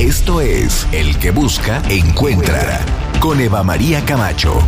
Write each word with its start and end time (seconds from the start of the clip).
Esto 0.00 0.40
es 0.40 0.88
El 0.92 1.18
que 1.18 1.30
busca, 1.30 1.82
encuentra. 1.90 2.80
Con 3.20 3.38
Eva 3.38 3.62
María 3.62 4.02
Camacho. 4.02 4.58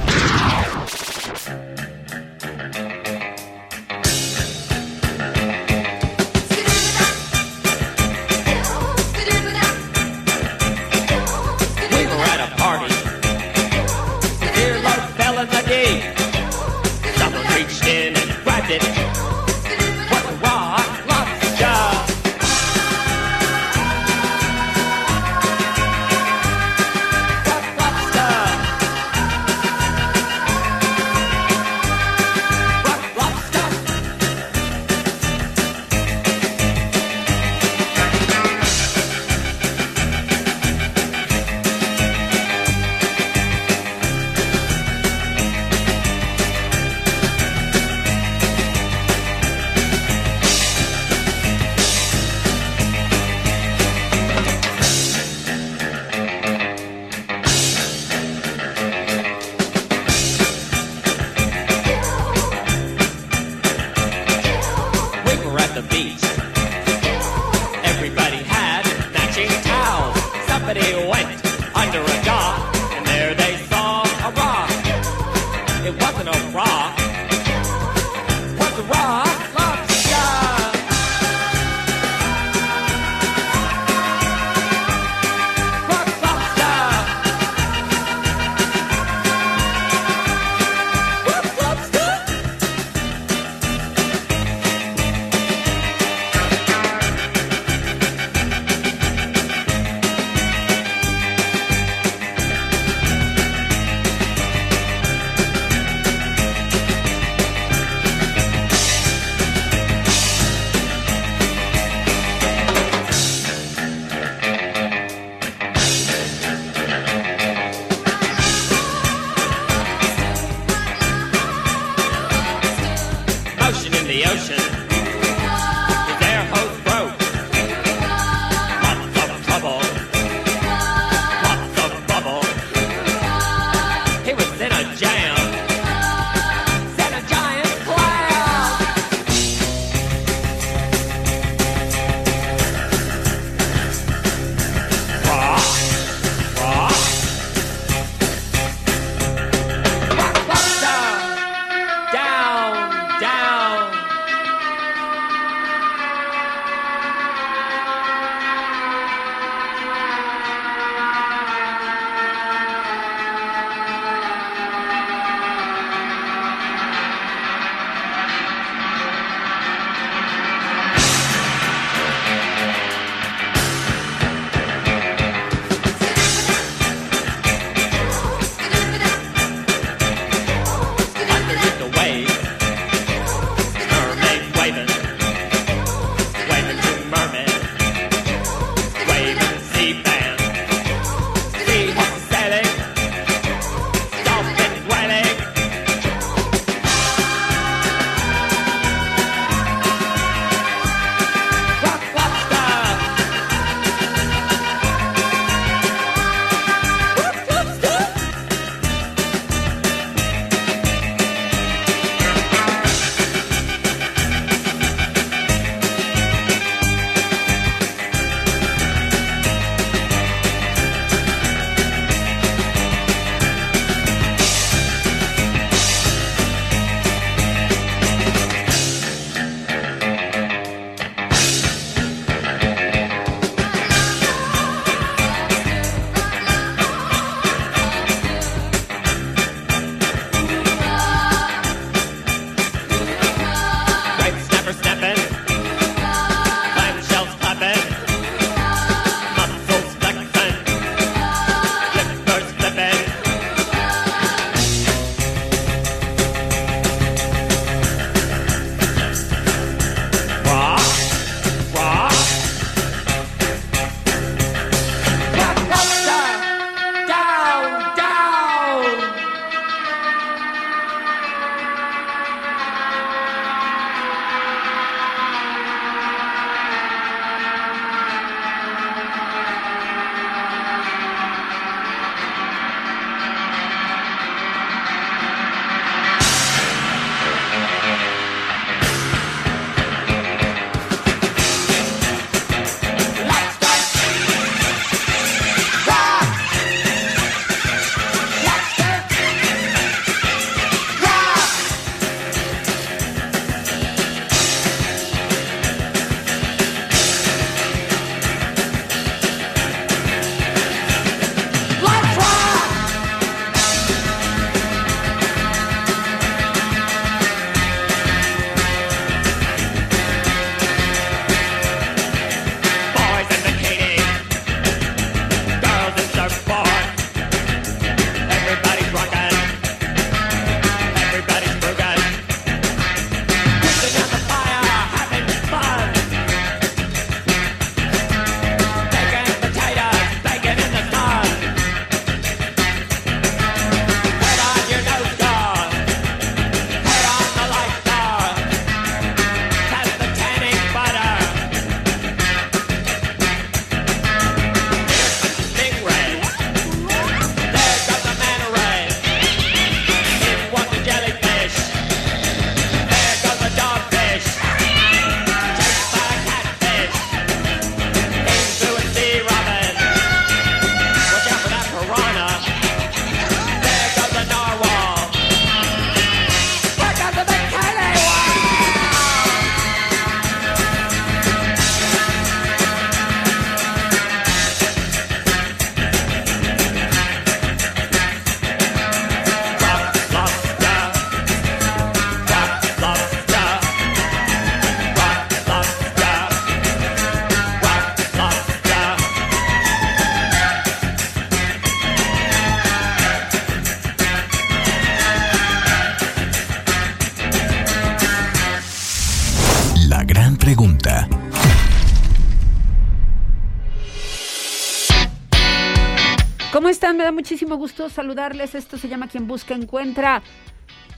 Me 417.02 417.06
da 417.06 417.10
muchísimo 417.10 417.56
gusto 417.56 417.90
saludarles. 417.90 418.54
Esto 418.54 418.78
se 418.78 418.86
llama 418.88 419.08
Quien 419.08 419.26
Busca 419.26 419.54
Encuentra. 419.54 420.22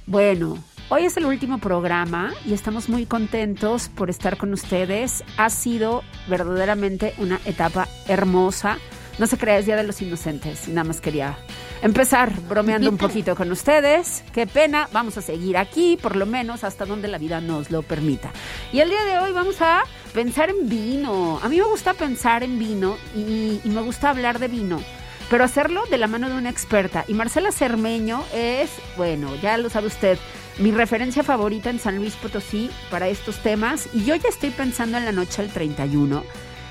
Bueno, 0.05 0.63
hoy 0.91 1.07
es 1.07 1.17
el 1.17 1.25
último 1.25 1.57
programa 1.57 2.35
y 2.45 2.53
estamos 2.53 2.91
muy 2.91 3.07
contentos 3.07 3.89
por 3.89 4.11
estar 4.11 4.37
con 4.37 4.53
ustedes. 4.53 5.25
Ha 5.39 5.49
sido 5.49 6.03
verdaderamente 6.29 7.15
una 7.17 7.41
etapa 7.47 7.89
hermosa. 8.07 8.77
No 9.19 9.27
se 9.27 9.39
crea, 9.39 9.57
es 9.57 9.65
Día 9.65 9.77
de 9.77 9.85
los 9.85 10.03
Inocentes. 10.03 10.69
Nada 10.69 10.85
más 10.85 11.01
quería 11.01 11.39
empezar 11.81 12.39
bromeando 12.51 12.91
un 12.91 12.99
poquito 12.99 13.35
con 13.35 13.51
ustedes. 13.51 14.25
Qué 14.35 14.47
pena, 14.47 14.91
vamos 14.93 15.17
a 15.17 15.23
seguir 15.23 15.57
aquí, 15.57 15.97
por 15.97 16.17
lo 16.17 16.27
menos 16.27 16.65
hasta 16.65 16.85
donde 16.85 17.09
la 17.09 17.17
vida 17.17 17.41
nos 17.41 17.71
lo 17.71 17.81
permita. 17.81 18.31
Y 18.75 18.81
el 18.81 18.91
día 18.91 19.05
de 19.05 19.21
hoy 19.21 19.33
vamos 19.33 19.57
a 19.63 19.85
pensar 20.13 20.51
en 20.51 20.69
vino. 20.69 21.41
A 21.43 21.49
mí 21.49 21.57
me 21.57 21.65
gusta 21.65 21.95
pensar 21.95 22.43
en 22.43 22.59
vino 22.59 22.99
y, 23.17 23.59
y 23.65 23.71
me 23.71 23.81
gusta 23.81 24.11
hablar 24.11 24.39
de 24.39 24.49
vino 24.49 24.83
pero 25.31 25.45
hacerlo 25.45 25.85
de 25.91 25.99
la 25.99 26.07
mano 26.07 26.29
de 26.29 26.37
una 26.37 26.51
experta. 26.51 27.05
Y 27.09 27.15
Marcela 27.15 27.53
Cermeño 27.53 28.25
es, 28.33 28.71
bueno, 28.97 29.35
ya 29.37 29.57
lo 29.57 29.71
sabe 29.71 29.89
usted, 29.89 30.19
mi 30.59 30.71
referencia 30.71 31.23
favorita 31.23 31.71
en 31.71 31.81
San 31.81 31.97
Luis 31.97 32.15
Potosí 32.17 32.71
para 32.91 33.09
estos 33.09 33.39
temas. 33.43 33.89
Y 33.93 34.05
yo 34.05 34.15
ya 34.15 34.29
estoy 34.29 34.51
pensando 34.51 34.99
en 34.99 35.05
la 35.05 35.13
noche 35.13 35.43
del 35.43 35.51
31 35.51 36.23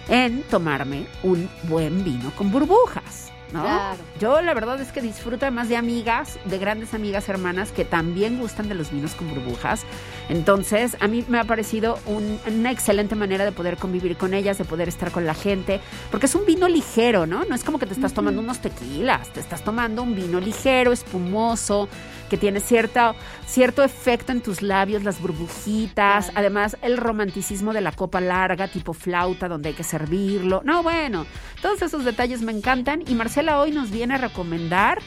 en 0.09 0.43
tomarme 0.43 1.07
un 1.23 1.49
buen 1.63 2.03
vino 2.03 2.31
con 2.35 2.51
burbujas. 2.51 3.32
¿No? 3.53 3.61
Claro. 3.61 3.97
Yo 4.19 4.41
la 4.41 4.53
verdad 4.53 4.81
es 4.81 4.91
que 4.91 5.01
disfruto 5.01 5.45
además 5.45 5.69
de 5.69 5.77
amigas, 5.77 6.39
de 6.45 6.57
grandes 6.57 6.93
amigas 6.93 7.29
hermanas 7.29 7.71
que 7.71 7.85
también 7.85 8.39
gustan 8.39 8.67
de 8.67 8.75
los 8.75 8.91
vinos 8.91 9.13
con 9.13 9.29
burbujas. 9.29 9.83
Entonces, 10.29 10.97
a 10.99 11.07
mí 11.07 11.23
me 11.27 11.39
ha 11.39 11.43
parecido 11.43 11.99
un- 12.05 12.39
una 12.47 12.71
excelente 12.71 13.15
manera 13.15 13.45
de 13.45 13.51
poder 13.51 13.77
convivir 13.77 14.17
con 14.17 14.33
ellas, 14.33 14.57
de 14.57 14.65
poder 14.65 14.87
estar 14.87 15.11
con 15.11 15.25
la 15.25 15.33
gente, 15.33 15.79
porque 16.11 16.25
es 16.25 16.35
un 16.35 16.45
vino 16.45 16.67
ligero, 16.67 17.25
¿no? 17.25 17.45
No 17.45 17.55
es 17.55 17.63
como 17.63 17.77
que 17.79 17.85
te 17.85 17.93
estás 17.93 18.13
tomando 18.13 18.41
unos 18.41 18.59
tequilas, 18.59 19.29
te 19.29 19.39
estás 19.39 19.63
tomando 19.63 20.01
un 20.03 20.15
vino 20.15 20.39
ligero, 20.39 20.91
espumoso, 20.91 21.87
que 22.29 22.37
tiene 22.37 22.61
cierta, 22.61 23.13
cierto 23.45 23.83
efecto 23.83 24.31
en 24.31 24.41
tus 24.41 24.61
labios, 24.63 25.03
las 25.03 25.19
burbujitas, 25.21 26.25
Claro. 26.25 26.39
además 26.39 26.77
el 26.81 26.97
romanticismo 26.97 27.73
de 27.73 27.81
la 27.81 27.91
copa 27.91 28.21
larga, 28.21 28.67
tipo 28.69 28.93
flauta, 28.93 29.47
donde 29.47 29.69
hay 29.69 29.75
que 29.75 29.83
servirlo. 29.83 30.61
No, 30.65 30.81
bueno, 30.81 31.25
todos 31.61 31.81
esos 31.81 32.05
detalles 32.05 32.41
me 32.41 32.51
encantan 32.51 33.03
y 33.05 33.13
Marcela 33.13 33.42
hoy 33.49 33.71
nos 33.71 33.91
viene 33.91 34.15
a 34.15 34.17
recomendar 34.17 34.99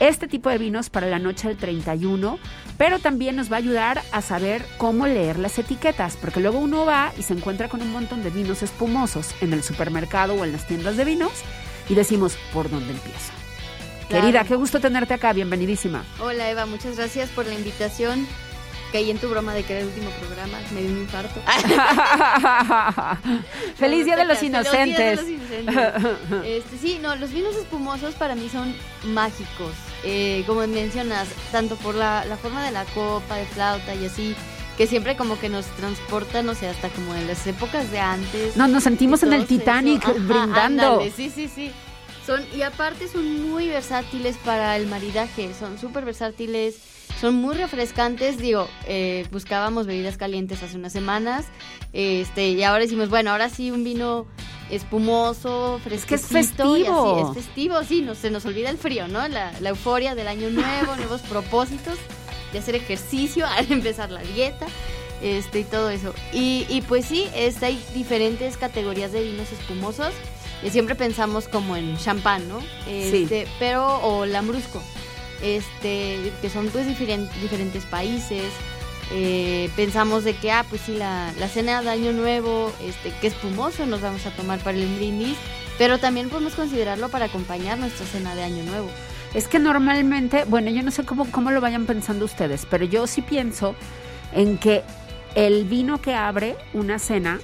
este 0.00 0.28
tipo 0.28 0.48
de 0.48 0.58
vinos 0.58 0.90
para 0.90 1.08
la 1.08 1.18
noche 1.18 1.48
del 1.48 1.56
31, 1.56 2.38
pero 2.76 2.98
también 2.98 3.36
nos 3.36 3.50
va 3.50 3.56
a 3.56 3.58
ayudar 3.58 4.02
a 4.12 4.22
saber 4.22 4.64
cómo 4.76 5.06
leer 5.06 5.38
las 5.38 5.58
etiquetas, 5.58 6.16
porque 6.16 6.40
luego 6.40 6.58
uno 6.58 6.84
va 6.84 7.12
y 7.18 7.22
se 7.22 7.34
encuentra 7.34 7.68
con 7.68 7.82
un 7.82 7.90
montón 7.90 8.22
de 8.22 8.30
vinos 8.30 8.62
espumosos 8.62 9.34
en 9.40 9.52
el 9.52 9.62
supermercado 9.62 10.34
o 10.34 10.44
en 10.44 10.52
las 10.52 10.66
tiendas 10.66 10.96
de 10.96 11.04
vinos 11.04 11.32
y 11.88 11.94
decimos, 11.94 12.36
¿por 12.52 12.70
dónde 12.70 12.92
empiezo? 12.92 13.32
Claro. 14.08 14.24
Querida, 14.24 14.44
qué 14.44 14.54
gusto 14.54 14.80
tenerte 14.80 15.14
acá, 15.14 15.32
bienvenidísima. 15.32 16.04
Hola 16.20 16.50
Eva, 16.50 16.66
muchas 16.66 16.96
gracias 16.96 17.28
por 17.30 17.46
la 17.46 17.54
invitación. 17.54 18.26
Caí 18.92 19.10
en 19.10 19.18
tu 19.18 19.28
broma 19.28 19.52
de 19.52 19.64
que 19.64 19.74
era 19.74 19.82
el 19.82 19.88
último 19.88 20.10
programa, 20.12 20.58
me 20.72 20.80
dio 20.80 20.90
un 20.90 20.98
infarto. 20.98 21.40
Feliz 23.76 24.06
Día 24.06 24.16
de 24.16 24.24
los 24.24 24.38
Feliz 24.38 24.52
Día 24.52 24.62
de 24.62 24.86
Inocentes. 24.90 25.20
los 25.20 25.28
Inocentes. 25.28 26.16
Este, 26.44 26.78
sí, 26.78 26.98
no, 27.02 27.16
los 27.16 27.32
vinos 27.32 27.54
espumosos 27.56 28.14
para 28.14 28.34
mí 28.34 28.48
son 28.48 28.74
mágicos. 29.04 29.72
Eh, 30.04 30.44
como 30.46 30.66
mencionas, 30.66 31.28
tanto 31.52 31.76
por 31.76 31.94
la, 31.94 32.24
la 32.24 32.36
forma 32.36 32.64
de 32.64 32.70
la 32.70 32.84
copa, 32.86 33.36
de 33.36 33.46
flauta 33.46 33.94
y 33.94 34.06
así, 34.06 34.34
que 34.78 34.86
siempre 34.86 35.16
como 35.16 35.38
que 35.38 35.48
nos 35.48 35.66
transporta, 35.76 36.42
no 36.42 36.54
sé, 36.54 36.68
hasta 36.68 36.88
como 36.88 37.14
en 37.14 37.26
las 37.26 37.46
épocas 37.46 37.90
de 37.90 37.98
antes. 37.98 38.56
No, 38.56 38.68
nos 38.68 38.84
sentimos 38.84 39.22
en 39.24 39.32
el. 39.32 39.46
Titanic 39.46 40.04
Ajá, 40.04 40.12
brindando. 40.12 40.92
ándale, 40.94 41.10
sí, 41.10 41.30
sí, 41.34 41.50
sí. 41.52 41.72
Son, 42.28 42.44
y 42.54 42.60
aparte 42.60 43.08
son 43.08 43.48
muy 43.50 43.68
versátiles 43.68 44.36
para 44.44 44.76
el 44.76 44.86
maridaje, 44.86 45.54
son 45.58 45.78
súper 45.78 46.04
versátiles, 46.04 46.76
son 47.18 47.36
muy 47.36 47.54
refrescantes. 47.56 48.36
Digo, 48.36 48.68
eh, 48.86 49.26
buscábamos 49.32 49.86
bebidas 49.86 50.18
calientes 50.18 50.62
hace 50.62 50.76
unas 50.76 50.92
semanas, 50.92 51.46
este, 51.94 52.50
y 52.50 52.62
ahora 52.64 52.82
decimos, 52.82 53.08
bueno, 53.08 53.30
ahora 53.30 53.48
sí 53.48 53.70
un 53.70 53.82
vino 53.82 54.26
espumoso, 54.70 55.80
Es 55.90 56.04
que 56.04 56.16
es 56.16 56.20
y 56.30 56.34
así, 56.34 56.34
festivo. 56.34 57.32
es 57.34 57.44
festivo, 57.44 57.82
sí, 57.82 58.02
no, 58.02 58.14
se 58.14 58.30
nos 58.30 58.44
olvida 58.44 58.68
el 58.68 58.76
frío, 58.76 59.08
¿no? 59.08 59.26
La, 59.28 59.50
la 59.60 59.70
euforia 59.70 60.14
del 60.14 60.28
año 60.28 60.50
nuevo, 60.50 60.96
nuevos 60.96 61.22
propósitos 61.22 61.96
de 62.52 62.58
hacer 62.58 62.74
ejercicio, 62.74 63.46
al 63.56 63.72
empezar 63.72 64.10
la 64.10 64.20
dieta, 64.20 64.66
este 65.22 65.60
y 65.60 65.64
todo 65.64 65.88
eso. 65.88 66.14
Y, 66.34 66.66
y 66.68 66.82
pues 66.82 67.06
sí, 67.06 67.26
este, 67.34 67.64
hay 67.64 67.82
diferentes 67.94 68.58
categorías 68.58 69.12
de 69.12 69.22
vinos 69.22 69.50
espumosos. 69.50 70.12
Siempre 70.70 70.94
pensamos 70.94 71.48
como 71.48 71.76
en 71.76 71.96
champán, 71.98 72.48
¿no? 72.48 72.60
Sí. 72.84 73.22
Este, 73.22 73.46
Pero, 73.58 74.00
o 74.02 74.26
lambrusco, 74.26 74.82
este, 75.42 76.32
que 76.40 76.50
son 76.50 76.68
pues 76.68 76.86
diferen- 76.86 77.30
diferentes 77.40 77.84
países. 77.84 78.44
Eh, 79.10 79.70
pensamos 79.76 80.24
de 80.24 80.34
que, 80.36 80.50
ah, 80.52 80.66
pues 80.68 80.82
sí, 80.82 80.94
la, 80.94 81.32
la 81.38 81.48
cena 81.48 81.80
de 81.82 81.88
Año 81.90 82.12
Nuevo, 82.12 82.72
este, 82.82 83.10
que 83.20 83.28
espumoso 83.28 83.86
nos 83.86 84.00
vamos 84.02 84.26
a 84.26 84.30
tomar 84.32 84.58
para 84.58 84.76
el 84.76 84.86
brindis, 84.96 85.36
pero 85.78 85.98
también 85.98 86.28
podemos 86.28 86.54
considerarlo 86.54 87.08
para 87.08 87.26
acompañar 87.26 87.78
nuestra 87.78 88.04
cena 88.06 88.34
de 88.34 88.42
Año 88.42 88.64
Nuevo. 88.64 88.90
Es 89.32 89.46
que 89.48 89.58
normalmente, 89.58 90.44
bueno, 90.46 90.70
yo 90.70 90.82
no 90.82 90.90
sé 90.90 91.04
cómo, 91.04 91.30
cómo 91.30 91.50
lo 91.50 91.60
vayan 91.60 91.86
pensando 91.86 92.24
ustedes, 92.24 92.66
pero 92.68 92.84
yo 92.84 93.06
sí 93.06 93.22
pienso 93.22 93.74
en 94.32 94.58
que 94.58 94.82
el 95.34 95.64
vino 95.64 96.00
que 96.02 96.14
abre 96.14 96.56
una 96.74 96.98
cena 96.98 97.38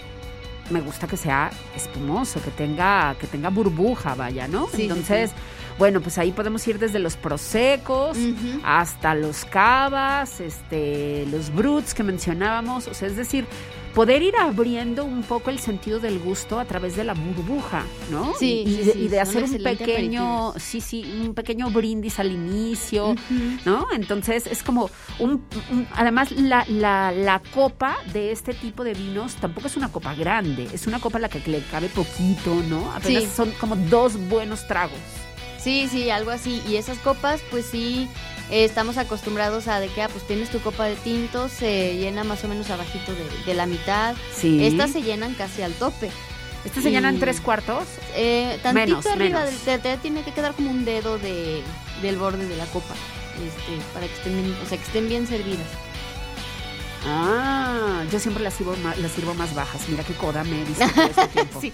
me 0.70 0.80
gusta 0.80 1.06
que 1.06 1.16
sea 1.16 1.50
espumoso, 1.76 2.42
que 2.42 2.50
tenga, 2.50 3.14
que 3.20 3.26
tenga 3.26 3.50
burbuja, 3.50 4.14
vaya, 4.14 4.48
¿no? 4.48 4.66
Sí, 4.68 4.76
sí, 4.76 4.82
Entonces, 4.84 5.32
bueno, 5.78 6.00
pues 6.00 6.18
ahí 6.18 6.32
podemos 6.32 6.66
ir 6.68 6.78
desde 6.78 6.98
los 6.98 7.16
prosecos 7.16 8.16
hasta 8.64 9.14
los 9.14 9.44
cavas, 9.44 10.40
este, 10.40 11.26
los 11.30 11.52
bruts 11.52 11.94
que 11.94 12.02
mencionábamos, 12.02 12.86
o 12.86 12.94
sea, 12.94 13.08
es 13.08 13.16
decir, 13.16 13.46
poder 13.94 14.22
ir 14.22 14.34
abriendo 14.36 15.04
un 15.04 15.22
poco 15.22 15.50
el 15.50 15.58
sentido 15.58 16.00
del 16.00 16.18
gusto 16.18 16.58
a 16.58 16.64
través 16.64 16.96
de 16.96 17.04
la 17.04 17.14
burbuja, 17.14 17.84
¿no? 18.10 18.32
Sí, 18.38 18.64
y, 18.66 18.70
y 18.70 18.76
sí, 18.76 18.82
de, 18.84 18.92
sí, 18.92 18.98
y 18.98 19.08
de 19.08 19.16
son 19.24 19.44
hacer 19.44 19.44
un 19.44 19.62
pequeño, 19.62 20.48
aperitivos. 20.48 20.62
sí, 20.62 20.80
sí, 20.80 21.20
un 21.26 21.34
pequeño 21.34 21.70
brindis 21.70 22.18
al 22.18 22.32
inicio. 22.32 23.14
¿no? 23.64 23.86
Entonces 23.94 24.46
es 24.46 24.62
como 24.62 24.90
un, 25.18 25.44
un- 25.70 25.86
además 25.94 26.32
la, 26.32 26.64
la, 26.68 27.12
la 27.12 27.40
copa 27.54 27.96
de 28.12 28.32
este 28.32 28.52
tipo 28.54 28.82
de 28.84 28.94
vinos 28.94 29.34
tampoco 29.36 29.68
es 29.68 29.76
una 29.76 29.90
copa 29.90 30.14
grande, 30.14 30.68
es 30.72 30.86
una 30.86 30.98
copa 30.98 31.18
a 31.18 31.20
la 31.22 31.28
que 31.28 31.38
le 31.48 31.60
cabe 31.70 31.88
poquito, 31.88 32.54
¿no? 32.68 32.92
Apenas 32.92 33.22
Sí. 33.24 33.28
son 33.34 33.50
como 33.60 33.76
dos 33.76 34.16
buenos 34.28 34.66
tragos. 34.66 34.98
Sí, 35.58 35.88
sí, 35.90 36.10
algo 36.10 36.30
así. 36.30 36.60
Y 36.68 36.76
esas 36.76 36.98
copas, 36.98 37.40
pues 37.50 37.64
sí, 37.64 38.08
eh, 38.50 38.64
estamos 38.64 38.96
acostumbrados 38.98 39.68
a 39.68 39.80
de 39.80 39.88
que, 39.88 40.02
ah, 40.02 40.08
pues 40.08 40.26
tienes 40.26 40.50
tu 40.50 40.60
copa 40.60 40.84
de 40.84 40.96
tinto, 40.96 41.48
se 41.48 41.96
llena 41.96 42.24
más 42.24 42.42
o 42.44 42.48
menos 42.48 42.70
abajito 42.70 43.12
de, 43.14 43.24
de 43.46 43.54
la 43.54 43.66
mitad. 43.66 44.14
Sí. 44.36 44.64
Estas 44.64 44.90
se 44.92 45.02
llenan 45.02 45.34
casi 45.34 45.62
al 45.62 45.72
tope. 45.74 46.10
Estas 46.64 46.82
se 46.82 46.90
llenan 46.90 47.18
tres 47.18 47.40
cuartos. 47.40 47.84
Eh, 48.14 48.58
tantito 48.62 48.86
Menos, 48.86 49.06
arriba, 49.06 49.40
menos. 49.44 49.64
del- 49.66 49.80
te, 49.80 49.90
te 49.90 49.96
tiene 49.98 50.22
que 50.24 50.32
quedar 50.32 50.54
como 50.54 50.70
un 50.70 50.84
dedo 50.86 51.18
de, 51.18 51.62
del 52.00 52.16
borde 52.16 52.46
de 52.48 52.56
la 52.56 52.64
copa. 52.66 52.94
Este, 53.34 53.78
para 53.92 54.06
que 54.06 54.14
estén 54.14 54.32
bien, 54.42 54.56
o 54.64 54.68
sea, 54.68 54.78
que 54.78 54.84
estén 54.84 55.08
bien 55.08 55.26
servidas. 55.26 55.66
Ah, 57.06 58.02
yo 58.10 58.18
siempre 58.18 58.42
las 58.42 58.54
sirvo 58.54 58.74
más, 58.76 58.96
las 58.98 59.12
sirvo 59.12 59.34
más 59.34 59.54
bajas. 59.54 59.82
Mira 59.88 60.04
qué 60.04 60.14
coda 60.14 60.42
me 60.44 60.64
todo 60.94 61.02
este 61.04 61.26
tiempo. 61.28 61.60
Sí, 61.60 61.72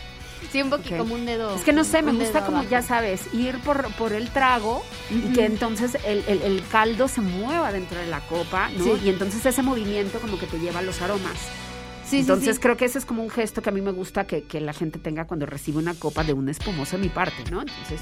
sí, 0.51 0.63
un 0.63 0.71
poquito 0.71 0.99
como 0.99 1.15
un 1.15 1.27
dedo. 1.27 1.55
Es 1.55 1.63
que 1.63 1.73
no 1.73 1.85
sé, 1.85 2.03
me 2.03 2.13
gusta 2.13 2.45
como, 2.45 2.59
abajo. 2.59 2.71
ya 2.71 2.83
sabes, 2.83 3.23
ir 3.35 3.59
por, 3.61 3.93
por 3.95 4.13
el 4.13 4.29
trago 4.31 4.85
y 5.11 5.33
que 5.33 5.45
entonces 5.45 5.97
el, 6.07 6.25
el- 6.27 6.43
el 6.43 6.63
caldo 6.71 7.09
se 7.09 7.21
mueva 7.21 7.73
dentro 7.73 7.99
de 7.99 8.07
la 8.07 8.21
copa, 8.21 8.71
¿no? 8.77 8.85
Sí. 8.85 8.93
Y 9.05 9.09
entonces 9.11 9.45
ese 9.47 9.63
movimiento 9.63 10.19
como 10.21 10.39
que 10.39 10.47
te 10.47 10.59
lleva 10.59 10.81
a 10.81 10.83
los 10.83 11.01
aromas. 11.03 11.39
Sí, 12.05 12.17
sí, 12.17 12.19
entonces 12.23 12.57
sí. 12.57 12.63
creo 12.63 12.77
que 12.77 12.87
ese 12.87 12.99
es 12.99 13.05
como 13.05 13.23
un 13.23 13.31
gesto 13.31 13.63
que 13.63 13.69
a 13.69 13.73
mí 13.73 13.81
me 13.81 13.93
gusta 13.93 14.27
que, 14.27 14.43
que 14.43 14.61
la 14.61 14.73
gente 14.73 14.99
tenga 14.99 15.27
cuando 15.29 15.47
recibe 15.47 15.79
una 15.79 15.95
copa 15.95 16.25
de 16.25 16.33
un 16.33 16.49
espumoso 16.49 16.97
de 16.97 17.03
mi 17.05 17.09
parte, 17.09 17.49
¿no? 17.53 17.61
Entonces, 17.61 18.01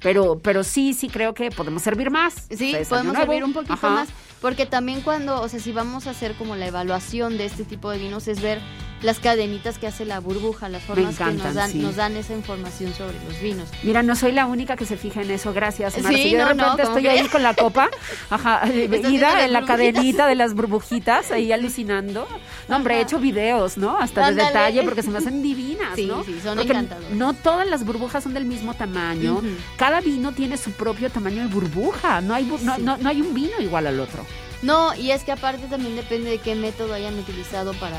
pero, 0.00 0.38
pero 0.42 0.64
sí, 0.64 0.94
sí 0.94 1.08
creo 1.08 1.34
que 1.34 1.50
podemos 1.50 1.82
servir 1.82 2.10
más. 2.10 2.34
Sí, 2.50 2.68
O 2.68 2.70
sea, 2.70 2.80
es 2.80 2.88
podemos 2.88 3.16
servir 3.16 3.44
un 3.44 3.52
poquito 3.52 3.74
Ajá. 3.74 3.90
más, 3.90 4.08
porque 4.40 4.66
también 4.66 5.00
cuando, 5.00 5.40
o 5.40 5.48
sea, 5.48 5.60
si 5.60 5.72
vamos 5.72 6.06
a 6.06 6.10
hacer 6.10 6.34
como 6.34 6.56
la 6.56 6.66
evaluación 6.66 7.38
de 7.38 7.46
este 7.46 7.64
tipo 7.64 7.90
de 7.90 7.98
vinos 7.98 8.28
es 8.28 8.40
ver 8.40 8.60
las 9.02 9.20
cadenitas 9.20 9.78
que 9.78 9.86
hace 9.86 10.04
la 10.04 10.18
burbuja, 10.18 10.68
las 10.68 10.82
formas 10.82 11.16
que 11.16 11.24
nos 11.32 11.54
dan, 11.54 11.70
sí. 11.70 11.78
nos 11.78 11.94
dan 11.94 12.16
esa 12.16 12.34
información 12.34 12.92
sobre 12.94 13.14
los 13.24 13.40
vinos. 13.40 13.68
Mira, 13.84 14.02
no 14.02 14.16
soy 14.16 14.32
la 14.32 14.46
única 14.46 14.74
que 14.74 14.86
se 14.86 14.96
fija 14.96 15.22
en 15.22 15.30
eso, 15.30 15.52
gracias. 15.52 15.94
Sí, 15.94 16.00
Marce. 16.02 16.30
Yo 16.30 16.38
de 16.38 16.42
no, 16.42 16.48
repente 16.48 16.82
¿cómo 16.82 16.98
estoy 16.98 17.06
ahí 17.06 17.28
con 17.28 17.44
la 17.44 17.54
copa, 17.54 17.88
ajá, 18.28 18.62
ida 18.72 19.44
en 19.44 19.52
la 19.52 19.64
cadenita 19.64 20.26
de 20.26 20.34
las 20.34 20.52
burbujitas, 20.54 21.30
ahí 21.30 21.52
alucinando. 21.78 22.26
No, 22.68 22.76
hombre, 22.76 22.96
he 22.98 23.02
hecho 23.02 23.20
videos, 23.20 23.78
¿no? 23.78 23.96
Hasta 23.98 24.20
de 24.22 24.26
Ándale. 24.28 24.48
detalle, 24.48 24.82
porque 24.82 25.02
se 25.04 25.10
me 25.10 25.18
hacen 25.18 25.42
divinas, 25.42 25.94
Sí, 25.94 26.06
¿no? 26.06 26.24
sí, 26.24 26.36
son 26.42 26.56
Porque 26.56 26.72
encantadoras. 26.72 27.10
No 27.12 27.34
todas 27.34 27.68
las 27.68 27.84
burbujas 27.84 28.24
son 28.24 28.34
del 28.34 28.46
mismo 28.46 28.74
tamaño. 28.74 29.34
Ujú. 29.36 29.46
Cada 29.88 30.02
vino 30.02 30.32
tiene 30.32 30.58
su 30.58 30.72
propio 30.72 31.08
tamaño 31.08 31.40
de 31.40 31.46
burbuja. 31.48 32.20
No 32.20 32.34
hay, 32.34 32.44
bu- 32.44 32.60
no, 32.60 32.76
Sí. 32.76 32.82
no- 32.82 32.98
no 32.98 33.08
hay 33.08 33.22
un 33.22 33.32
vino 33.32 33.58
igual 33.58 33.86
al 33.86 33.98
otro. 34.00 34.22
No, 34.60 34.94
y 34.94 35.12
es 35.12 35.24
que 35.24 35.32
aparte 35.32 35.66
también 35.66 35.96
depende 35.96 36.28
de 36.28 36.36
qué 36.36 36.54
método 36.54 36.92
hayan 36.92 37.18
utilizado 37.18 37.72
para, 37.72 37.96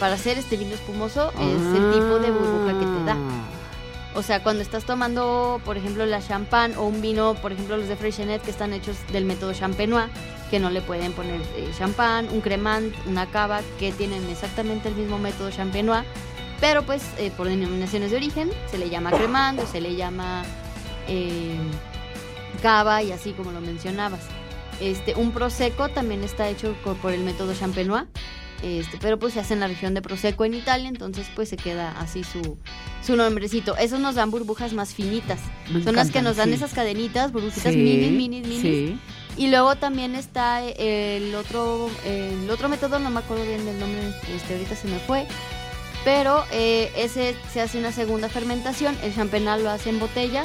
para 0.00 0.14
hacer 0.14 0.36
este 0.36 0.56
vino 0.56 0.74
espumoso, 0.74 1.30
es 1.38 1.76
el 1.76 1.92
tipo 1.92 2.18
de 2.18 2.32
burbuja 2.32 2.76
que 2.80 2.84
te 2.86 3.04
da. 3.04 3.12
Ah. 3.12 4.16
O 4.16 4.22
sea, 4.24 4.42
cuando 4.42 4.62
estás 4.62 4.82
tomando, 4.82 5.60
por 5.64 5.76
ejemplo, 5.76 6.04
la 6.06 6.20
champán 6.20 6.74
o 6.76 6.82
un 6.88 7.00
vino, 7.00 7.34
por 7.34 7.52
ejemplo, 7.52 7.76
los 7.76 7.86
de 7.86 7.94
Freixenet 7.94 8.42
que 8.42 8.50
están 8.50 8.72
hechos 8.72 8.96
del 9.12 9.24
método 9.24 9.52
champenois, 9.54 10.06
que 10.50 10.58
no 10.58 10.70
le 10.70 10.80
pueden 10.80 11.12
poner 11.12 11.40
eh, 11.54 11.70
champán, 11.78 12.26
un 12.32 12.40
cremant, 12.40 12.92
una 13.06 13.26
cava, 13.30 13.60
que 13.78 13.92
tienen 13.92 14.28
exactamente 14.28 14.88
el 14.88 14.96
mismo 14.96 15.20
método 15.20 15.52
champenois, 15.52 16.02
pero 16.60 16.82
pues 16.82 17.04
eh, 17.18 17.30
por 17.36 17.46
denominaciones 17.46 18.10
de 18.10 18.16
origen 18.16 18.50
se 18.72 18.78
le 18.78 18.90
llama 18.90 19.12
cremant 19.12 19.60
o 19.60 19.66
se 19.68 19.80
le 19.80 19.94
llama 19.94 20.42
eh, 21.08 21.56
cava 22.62 23.02
y 23.02 23.12
así 23.12 23.32
como 23.32 23.52
lo 23.52 23.60
mencionabas. 23.60 24.20
Este, 24.80 25.14
un 25.16 25.32
prosecco 25.32 25.88
también 25.88 26.22
está 26.22 26.48
hecho 26.48 26.74
por 27.02 27.12
el 27.12 27.22
método 27.24 27.52
champenois, 27.54 28.04
este, 28.62 28.98
pero 29.00 29.18
pues 29.18 29.34
se 29.34 29.40
hace 29.40 29.54
en 29.54 29.60
la 29.60 29.68
región 29.68 29.94
de 29.94 30.02
Prosecco 30.02 30.44
en 30.44 30.54
Italia, 30.54 30.88
entonces 30.88 31.26
pues 31.34 31.48
se 31.48 31.56
queda 31.56 31.92
así 31.98 32.22
su, 32.24 32.58
su 33.04 33.16
nombrecito. 33.16 33.76
Esos 33.76 33.98
nos 34.00 34.14
dan 34.14 34.30
burbujas 34.30 34.72
más 34.72 34.94
finitas. 34.94 35.40
Me 35.72 35.82
Son 35.82 35.94
las 35.96 36.10
que 36.10 36.18
encantan, 36.18 36.24
nos 36.24 36.36
dan 36.36 36.48
sí. 36.50 36.54
esas 36.54 36.72
cadenitas, 36.74 37.32
burbujitas 37.32 37.72
Sí, 37.72 37.78
minis, 37.78 38.12
minis, 38.12 38.42
minis. 38.46 38.62
sí. 38.62 38.98
Y 39.36 39.48
luego 39.48 39.76
también 39.76 40.16
está 40.16 40.64
el 40.64 41.32
otro, 41.36 41.88
el 42.04 42.50
otro 42.50 42.68
método, 42.68 42.98
no 42.98 43.10
me 43.10 43.20
acuerdo 43.20 43.44
bien 43.44 43.64
del 43.64 43.78
nombre, 43.78 44.00
este, 44.34 44.54
ahorita 44.54 44.74
se 44.74 44.88
me 44.88 44.98
fue. 44.98 45.26
Pero 46.04 46.44
eh, 46.50 46.90
ese 46.96 47.36
se 47.52 47.60
hace 47.60 47.78
una 47.78 47.92
segunda 47.92 48.28
fermentación, 48.28 48.96
el 49.04 49.14
champenal 49.14 49.62
lo 49.62 49.70
hace 49.70 49.90
en 49.90 50.00
botella, 50.00 50.44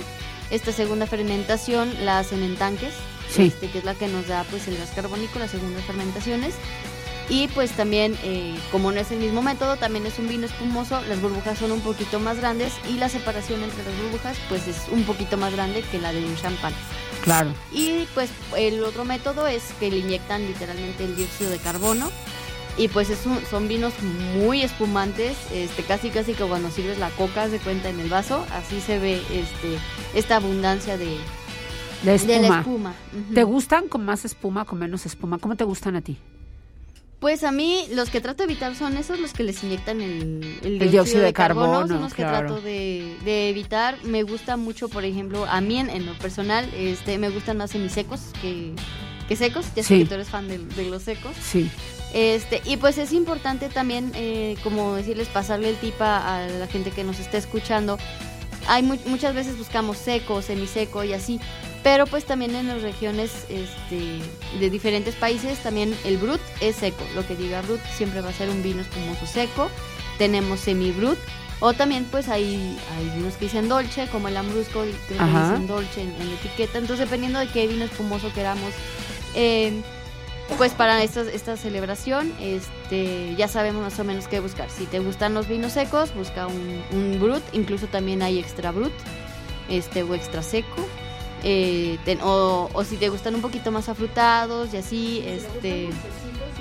esta 0.54 0.72
segunda 0.72 1.08
fermentación 1.08 1.94
la 2.06 2.20
hacen 2.20 2.44
en 2.44 2.56
tanques, 2.56 2.94
Sí. 3.30 3.44
este, 3.48 3.70
que 3.70 3.80
es 3.80 3.84
la 3.86 3.96
que 3.96 4.08
nos 4.08 4.28
da 4.28 4.44
pues 4.50 4.68
el 4.68 4.78
gas 4.78 4.92
carbónico, 4.96 5.40
las 5.40 5.52
segundas 5.52 5.84
fermentaciones. 5.86 6.54
Y 7.30 7.48
pues 7.48 7.72
también, 7.72 8.16
eh, 8.24 8.54
como 8.72 8.92
no 8.92 9.00
es 9.00 9.10
el 9.12 9.18
mismo 9.20 9.42
método, 9.42 9.78
también 9.78 10.06
es 10.06 10.20
un 10.20 10.28
vino 10.28 10.46
espumoso, 10.46 11.02
las 11.08 11.22
burbujas 11.22 11.58
son 11.58 11.72
un 11.72 11.80
poquito 11.80 12.20
más 12.20 12.38
grandes 12.38 12.74
y 12.90 12.98
la 12.98 13.08
separación 13.10 13.64
entre 13.64 13.84
las 13.84 13.98
burbujas 14.04 14.38
pues 14.50 14.68
es 14.68 14.78
un 14.92 15.04
poquito 15.06 15.38
más 15.38 15.54
grande 15.54 15.84
que 15.90 16.00
la 16.00 16.12
de 16.12 16.24
un 16.24 16.36
champán. 16.36 16.74
Claro. 17.24 17.54
Y 17.72 18.06
pues 18.14 18.30
el 18.58 18.84
otro 18.84 19.06
método 19.06 19.48
es 19.48 19.64
que 19.80 19.90
le 19.90 19.98
inyectan 20.00 20.46
literalmente 20.46 21.06
el 21.06 21.16
dióxido 21.16 21.50
de 21.50 21.60
carbono. 21.60 22.12
Y 22.78 22.88
pues 22.88 23.10
es 23.12 23.26
un- 23.28 23.40
son 23.50 23.68
vinos 23.68 23.94
muy 24.36 24.64
espumantes, 24.64 25.38
este, 25.54 25.84
casi 25.84 26.10
casi 26.10 26.34
que 26.34 26.44
cuando 26.44 26.72
sirves 26.72 26.98
la 26.98 27.10
coca 27.12 27.48
se 27.50 27.60
cuenta 27.60 27.90
en 27.90 28.00
el 28.00 28.10
vaso, 28.10 28.46
así 28.52 28.82
se 28.82 28.98
ve 29.00 29.22
este, 29.32 29.78
esta 30.16 30.38
abundancia 30.38 30.98
de, 30.98 31.06
De 32.04 32.12
de 32.12 32.16
espuma. 32.16 32.50
la 32.50 32.60
espuma. 32.60 32.94
¿Te 33.36 33.44
gustan 33.44 33.88
con 33.88 34.04
más 34.06 34.26
espuma, 34.26 34.66
con 34.66 34.80
menos 34.80 35.06
espuma? 35.06 35.38
¿Cómo 35.38 35.56
te 35.56 35.64
gustan 35.64 35.96
a 35.96 36.02
ti? 36.02 36.18
Pues 37.20 37.46
a 37.46 37.52
mí 37.54 37.86
los 37.94 38.10
que 38.10 38.20
trato 38.20 38.40
de 38.46 38.52
evitar 38.52 38.76
son 38.76 38.98
esos 38.98 39.18
los 39.20 39.32
que 39.32 39.44
les 39.44 39.64
inyectan 39.64 40.02
el, 40.02 40.58
el 40.62 40.82
El 40.82 40.92
dióxido 40.92 41.22
de 41.22 41.32
carbono, 41.32 41.88
son 41.88 42.02
los 42.02 42.14
que 42.14 42.24
claro. 42.24 42.48
trato 42.48 42.62
de, 42.62 43.16
de 43.24 43.50
evitar. 43.50 43.98
Me 44.04 44.24
gusta 44.24 44.58
mucho, 44.58 44.90
por 44.90 45.06
ejemplo, 45.06 45.46
a 45.46 45.62
mí 45.62 45.78
en, 45.78 45.90
en 45.90 46.06
lo 46.06 46.14
personal, 46.18 46.70
este, 46.76 47.18
me 47.20 47.30
gustan 47.30 47.56
más 47.58 47.72
semisecos 47.72 48.20
que, 48.42 48.74
que 49.30 49.36
secos. 49.38 49.68
Ya 49.74 49.84
sé 49.84 50.00
que 50.00 50.06
tú 50.06 50.16
eres 50.16 50.28
fan 50.30 50.50
de, 50.50 50.58
de 50.58 50.90
los 50.90 51.04
secos. 51.04 51.34
Sí. 51.42 51.70
Este, 52.14 52.62
y 52.66 52.78
pues 52.78 52.98
es 53.00 53.12
importante 53.12 53.70
también, 53.70 54.12
eh, 54.16 54.56
como 54.64 54.94
decirles, 54.96 55.28
pasarle 55.30 55.70
el 55.70 55.76
tip 55.78 56.00
a, 56.02 56.44
a 56.44 56.48
la 56.48 56.68
gente 56.68 56.92
que 56.92 57.04
nos 57.04 57.20
está 57.20 57.38
escuchando. 57.38 57.98
Hay 58.68 58.84
mu- 58.84 58.98
muchas 59.08 59.34
veces 59.34 59.58
buscamos 59.58 59.98
seco, 59.98 60.42
semiseco 60.42 61.04
y 61.04 61.14
así, 61.14 61.40
pero 61.84 62.06
pues 62.06 62.24
también 62.26 62.56
en 62.56 62.68
las 62.68 62.82
regiones 62.82 63.32
este, 63.50 64.20
de 64.60 64.70
diferentes 64.70 65.16
países 65.16 65.58
también 65.64 65.94
el 66.06 66.18
brut 66.18 66.40
es 66.62 66.76
seco. 66.78 67.04
Lo 67.16 67.26
que 67.28 67.36
diga 67.36 67.62
brut 67.64 67.82
siempre 67.98 68.22
va 68.22 68.30
a 68.30 68.34
ser 68.34 68.50
un 68.50 68.62
vino 68.64 68.82
espumoso 68.82 69.26
seco. 69.26 69.70
Tenemos 70.18 70.60
semi 70.62 70.92
brut 70.92 71.18
o 71.60 71.74
también 71.74 72.06
pues 72.12 72.30
hay, 72.30 72.78
hay 72.96 73.10
vinos 73.18 73.34
que 73.36 73.46
dicen 73.46 73.68
dolce, 73.68 74.08
como 74.08 74.28
el 74.28 74.38
ambrusco, 74.38 74.84
que 75.10 75.18
dicen 75.50 75.68
dolce 75.68 76.02
en, 76.04 76.10
en 76.22 76.30
la 76.30 76.36
etiqueta. 76.36 76.78
Entonces 76.78 77.06
dependiendo 77.06 77.40
de 77.40 77.48
qué 77.48 77.66
vino 77.68 77.84
espumoso 77.86 78.32
queramos. 78.34 78.72
eh, 79.36 79.82
pues 80.58 80.74
para 80.74 81.02
esta, 81.04 81.22
esta 81.22 81.58
celebración 81.58 82.32
este, 82.40 83.36
ya 83.36 83.48
sabemos 83.48 83.82
más 83.82 84.00
o 84.00 84.04
menos 84.04 84.28
qué 84.28 84.40
buscar. 84.40 84.70
Si 84.70 84.86
te 84.86 85.00
gustan 85.00 85.34
los 85.34 85.48
vinos 85.48 85.74
secos, 85.74 86.14
busca 86.14 86.48
un, 86.48 86.84
un 86.92 87.20
brut, 87.20 87.44
incluso 87.54 87.88
también 87.88 88.22
hay 88.22 88.40
extra 88.40 88.72
brut 88.72 88.94
este, 89.70 90.04
o 90.04 90.14
extra 90.14 90.44
seco. 90.44 90.88
Eh, 91.46 91.98
o, 92.24 92.70
o 92.72 92.84
si 92.86 92.96
te 92.96 93.10
gustan 93.10 93.36
un 93.36 93.42
poquito 93.42 93.70
más 93.72 93.90
afrutados 93.90 94.74
y 94.74 94.78
así, 94.78 95.24
este, 95.26 95.90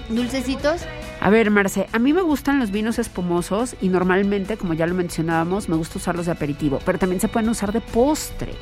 dulcecitos. 0.08 0.82
A 1.20 1.30
ver, 1.30 1.52
Marce, 1.52 1.86
a 1.92 1.98
mí 2.00 2.12
me 2.12 2.22
gustan 2.22 2.58
los 2.58 2.72
vinos 2.72 2.98
espumosos 2.98 3.76
y 3.80 3.88
normalmente, 3.88 4.56
como 4.56 4.74
ya 4.74 4.88
lo 4.88 4.94
mencionábamos, 4.94 5.68
me 5.68 5.76
gusta 5.76 5.98
usarlos 5.98 6.26
de 6.26 6.32
aperitivo, 6.32 6.80
pero 6.84 6.98
también 6.98 7.20
se 7.20 7.28
pueden 7.28 7.48
usar 7.48 7.72
de 7.72 7.80
postre. 7.80 8.54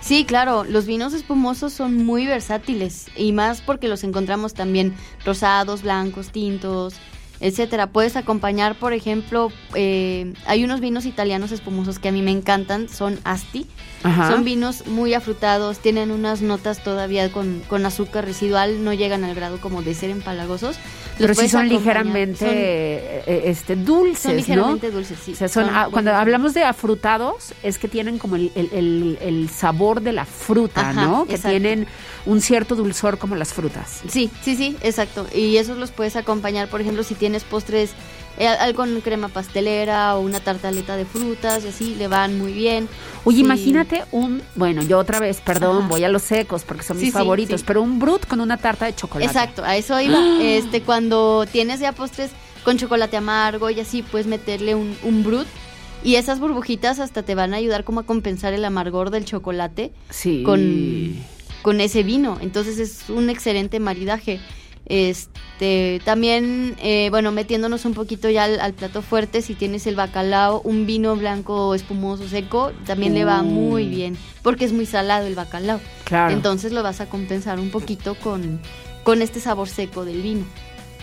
Sí, 0.00 0.24
claro, 0.24 0.64
los 0.64 0.86
vinos 0.86 1.12
espumosos 1.12 1.72
son 1.72 2.04
muy 2.04 2.26
versátiles 2.26 3.06
y 3.16 3.32
más 3.32 3.60
porque 3.60 3.86
los 3.86 4.02
encontramos 4.02 4.54
también 4.54 4.94
rosados, 5.24 5.82
blancos, 5.82 6.30
tintos, 6.32 6.94
etcétera. 7.40 7.88
Puedes 7.88 8.16
acompañar, 8.16 8.74
por 8.78 8.92
ejemplo, 8.92 9.50
eh, 9.74 10.32
hay 10.46 10.64
unos 10.64 10.80
vinos 10.80 11.06
italianos 11.06 11.52
espumosos 11.52 11.98
que 11.98 12.08
a 12.08 12.12
mí 12.12 12.22
me 12.22 12.30
encantan, 12.30 12.88
son 12.88 13.18
Asti. 13.24 13.66
Ajá. 14.02 14.30
Son 14.30 14.44
vinos 14.44 14.86
muy 14.86 15.12
afrutados, 15.12 15.78
tienen 15.78 16.10
unas 16.10 16.40
notas 16.40 16.82
todavía 16.82 17.30
con, 17.30 17.60
con 17.68 17.84
azúcar 17.84 18.24
residual, 18.24 18.82
no 18.82 18.94
llegan 18.94 19.24
al 19.24 19.34
grado 19.34 19.60
como 19.60 19.82
de 19.82 19.92
ser 19.94 20.08
empalagosos. 20.08 20.76
Los 21.18 21.28
pero 21.28 21.34
sí 21.34 21.48
son 21.50 21.68
ligeramente 21.68 22.38
son- 22.38 22.48
eh, 22.50 23.22
eh, 23.26 23.42
este, 23.44 23.76
dulces, 23.76 24.22
son 24.22 24.32
¿no? 24.32 24.36
ligeramente 24.38 24.90
dulces, 24.90 25.18
sí. 25.22 25.32
O 25.32 25.36
sea, 25.36 25.48
son, 25.48 25.66
Son 25.66 25.74
ah, 25.76 25.88
cuando 25.90 26.14
hablamos 26.14 26.54
de 26.54 26.64
afrutados, 26.64 27.52
es 27.62 27.76
que 27.78 27.88
tienen 27.88 28.16
como 28.18 28.36
el, 28.36 28.50
el- 28.54 28.70
el- 28.72 29.18
el 29.20 29.50
sabor 29.50 30.00
de 30.00 30.12
la 30.12 30.24
fruta, 30.24 30.90
Ajá, 30.90 31.04
¿no? 31.06 31.26
Que 31.26 31.34
exacto. 31.34 31.50
tienen 31.50 31.86
un 32.24 32.40
cierto 32.40 32.76
dulzor 32.76 33.18
como 33.18 33.36
las 33.36 33.52
frutas. 33.52 34.00
Sí, 34.08 34.30
sí, 34.42 34.56
sí, 34.56 34.78
exacto. 34.80 35.26
Y 35.34 35.58
esos 35.58 35.76
los 35.76 35.90
puedes 35.90 36.16
acompañar, 36.16 36.68
por 36.68 36.80
ejemplo, 36.80 37.02
si 37.02 37.14
tienes 37.14 37.29
postres, 37.44 37.90
eh, 38.38 38.46
algo 38.46 38.78
con 38.78 39.00
crema 39.00 39.28
pastelera 39.28 40.16
o 40.16 40.20
una 40.20 40.40
tartaleta 40.40 40.96
de 40.96 41.04
frutas 41.04 41.64
y 41.64 41.68
así, 41.68 41.94
le 41.96 42.08
van 42.08 42.38
muy 42.38 42.52
bien. 42.52 42.88
Oye, 43.24 43.38
Sí. 43.38 43.42
imagínate 43.44 44.04
un, 44.12 44.42
bueno, 44.56 44.82
yo 44.82 44.98
otra 44.98 45.20
vez, 45.20 45.40
perdón, 45.40 45.78
Ajá. 45.78 45.88
voy 45.88 46.04
a 46.04 46.08
los 46.08 46.22
secos 46.22 46.62
porque 46.64 46.82
son 46.82 46.96
mis 46.96 47.06
sí, 47.06 47.10
favoritos, 47.12 47.60
sí. 47.60 47.64
pero 47.66 47.82
un 47.82 47.98
brut 47.98 48.26
con 48.26 48.40
una 48.40 48.56
tarta 48.56 48.86
de 48.86 48.94
chocolate. 48.94 49.26
Exacto, 49.30 49.62
a 49.64 49.76
eso 49.76 50.00
iba. 50.00 50.18
Este, 50.42 50.82
cuando 50.82 51.44
tienes 51.50 51.80
ya 51.80 51.92
postres 51.92 52.30
con 52.64 52.78
chocolate 52.78 53.16
amargo 53.16 53.68
y 53.70 53.80
así, 53.80 54.02
puedes 54.02 54.26
meterle 54.26 54.74
un, 54.74 54.96
un 55.02 55.22
brut. 55.22 55.46
Y 56.02 56.14
esas 56.14 56.40
burbujitas 56.40 56.98
hasta 56.98 57.22
te 57.22 57.34
van 57.34 57.52
a 57.52 57.58
ayudar 57.58 57.84
como 57.84 58.00
a 58.00 58.06
compensar 58.06 58.54
el 58.54 58.64
amargor 58.64 59.10
del 59.10 59.26
chocolate 59.26 59.92
Sí. 60.08 60.42
con, 60.44 61.14
con 61.60 61.78
ese 61.82 62.02
vino. 62.02 62.38
Entonces 62.40 62.78
es 62.78 63.10
un 63.10 63.28
excelente 63.28 63.80
maridaje. 63.80 64.40
Este, 64.90 66.00
también, 66.04 66.74
eh, 66.82 67.10
bueno, 67.10 67.30
metiéndonos 67.30 67.84
un 67.84 67.94
poquito 67.94 68.28
ya 68.28 68.42
al, 68.42 68.58
al 68.58 68.72
plato 68.72 69.02
fuerte, 69.02 69.40
si 69.40 69.54
tienes 69.54 69.86
el 69.86 69.94
bacalao, 69.94 70.60
un 70.62 70.84
vino 70.84 71.14
blanco 71.14 71.76
espumoso 71.76 72.26
seco, 72.26 72.72
también 72.86 73.14
le 73.14 73.24
va 73.24 73.44
muy 73.44 73.86
bien, 73.86 74.18
porque 74.42 74.64
es 74.64 74.72
muy 74.72 74.86
salado 74.86 75.28
el 75.28 75.36
bacalao. 75.36 75.80
Claro. 76.02 76.34
Entonces 76.34 76.72
lo 76.72 76.82
vas 76.82 77.00
a 77.00 77.06
compensar 77.06 77.60
un 77.60 77.70
poquito 77.70 78.16
con, 78.16 78.60
con 79.04 79.22
este 79.22 79.38
sabor 79.38 79.68
seco 79.68 80.04
del 80.04 80.22
vino. 80.22 80.44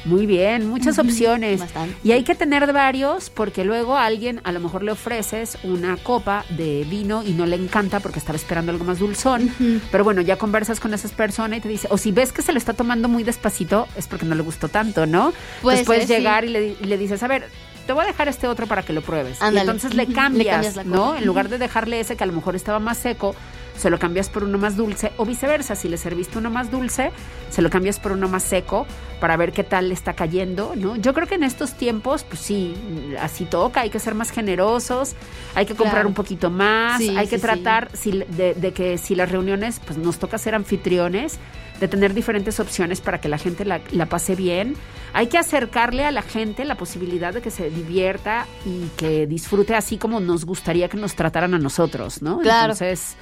Muy 0.08 0.26
bien, 0.26 0.68
muchas 0.68 0.98
opciones. 1.00 1.60
bastante. 1.60 1.96
Y 2.04 2.12
hay 2.14 2.24
que 2.24 2.36
tener 2.36 2.72
varios 2.74 3.30
porque 3.30 3.64
luego 3.64 3.98
a 3.98 4.06
alguien 4.06 4.42
a 4.44 4.52
lo 4.52 4.60
mejor 4.60 4.84
le 4.84 4.92
ofreces 4.92 5.58
una 5.64 5.98
copa 5.98 6.46
de 6.50 6.86
vino 6.90 7.24
y 7.24 7.32
no 7.34 7.46
le 7.46 7.58
encanta 7.58 8.00
porque 8.00 8.20
estaba 8.20 8.38
esperando 8.38 8.72
algo 8.72 8.86
más 8.86 9.00
dulzón. 9.00 9.54
Pero 9.92 10.04
bueno, 10.04 10.22
ya 10.22 10.38
conversas 10.38 10.80
con 10.80 10.94
esas 10.94 11.12
personas 11.12 11.60
y 11.60 11.62
te 11.62 11.70
dice, 11.70 11.88
o 11.92 11.98
si 11.98 12.12
ves 12.12 12.32
que 12.32 12.42
se 12.42 12.52
lo 12.52 12.58
está 12.58 12.74
tomando 12.74 13.08
muy 13.10 13.24
despacito, 13.24 13.88
es 13.96 14.08
porque 14.08 14.26
no 14.26 14.36
le 14.36 14.44
gustó 14.44 14.70
tanto, 14.70 15.06
¿no? 15.06 15.34
Puedes 15.62 15.86
ser, 15.86 16.08
llegar 16.08 16.44
sí. 16.44 16.50
y, 16.50 16.54
le, 16.54 16.68
y 16.80 16.84
le 16.86 16.98
dices, 16.98 17.22
a 17.24 17.28
ver, 17.28 17.48
te 17.88 17.94
voy 17.94 18.04
a 18.04 18.08
dejar 18.08 18.28
este 18.28 18.48
otro 18.48 18.68
para 18.68 18.84
que 18.84 18.94
lo 18.94 19.02
pruebes. 19.02 19.40
Y 19.42 19.58
entonces 19.58 19.96
le 19.96 20.06
le 20.06 20.14
cambias, 20.14 20.86
¿no? 20.86 21.16
En 21.16 21.26
lugar 21.26 21.50
de 21.50 21.58
dejarle 21.58 22.00
ese 22.00 22.16
que 22.16 22.24
a 22.24 22.28
lo 22.28 22.34
mejor 22.34 22.56
estaba 22.56 22.80
más 22.80 22.98
seco, 22.98 23.36
se 23.78 23.90
lo 23.90 24.00
cambias 24.00 24.30
por 24.30 24.44
uno 24.44 24.58
más 24.58 24.76
dulce 24.76 25.12
o 25.18 25.26
viceversa. 25.26 25.76
Si 25.76 25.88
le 25.88 25.98
serviste 25.98 26.38
uno 26.38 26.50
más 26.50 26.72
dulce, 26.72 27.12
se 27.50 27.62
lo 27.62 27.70
cambias 27.70 28.00
por 28.00 28.12
uno 28.12 28.28
más 28.28 28.44
seco 28.44 28.86
para 29.22 29.38
ver 29.38 29.52
qué 29.52 29.64
tal 29.64 29.88
le 29.90 29.94
está 29.94 30.14
cayendo, 30.14 30.74
¿no? 30.76 30.96
Yo 30.96 31.14
creo 31.14 31.28
que 31.28 31.36
en 31.36 31.44
estos 31.44 31.74
tiempos, 31.76 32.24
pues 32.24 32.40
sí, 32.42 32.74
así 33.20 33.46
toca, 33.46 33.82
hay 33.82 33.90
que 33.90 34.00
ser 34.00 34.16
más 34.16 34.32
generosos, 34.32 35.16
hay 35.56 35.66
que 35.66 35.74
comprar 35.76 35.98
Claro. 35.98 36.10
un 36.10 36.14
poquito 36.16 36.50
más, 36.50 36.98
Sí, 37.00 37.10
hay 37.18 37.28
que 37.28 37.38
sí, 37.38 37.42
sí. 37.42 37.42
tratar 37.42 37.92
de, 37.92 38.54
de 38.56 38.74
que 38.74 38.98
si 38.98 39.16
las 39.16 39.32
reuniones, 39.32 39.80
pues 39.86 39.98
nos 39.98 40.18
toca 40.20 40.38
ser 40.38 40.54
anfitriones, 40.56 41.38
de 41.80 41.88
tener 41.88 42.14
diferentes 42.16 42.60
opciones 42.60 43.02
para 43.02 43.22
que 43.22 43.30
la 43.30 43.38
gente 43.38 43.64
la, 43.64 43.82
la 43.92 44.08
pase 44.08 44.36
bien. 44.36 44.76
Hay 45.14 45.28
que 45.28 45.38
acercarle 45.38 46.06
a 46.06 46.12
la 46.12 46.22
gente 46.24 46.66
la 46.66 46.76
posibilidad 46.76 47.34
de 47.34 47.42
que 47.42 47.52
se 47.52 47.70
divierta 47.70 48.46
y 48.66 48.88
que 48.98 49.26
disfrute 49.28 49.76
así 49.76 49.98
como 49.98 50.20
nos 50.20 50.46
gustaría 50.46 50.90
que 50.90 50.98
nos 50.98 51.16
trataran 51.16 51.54
a 51.54 51.60
nosotros, 51.60 52.22
¿no? 52.24 52.40
Claro. 52.40 52.74
Entonces, 52.74 53.16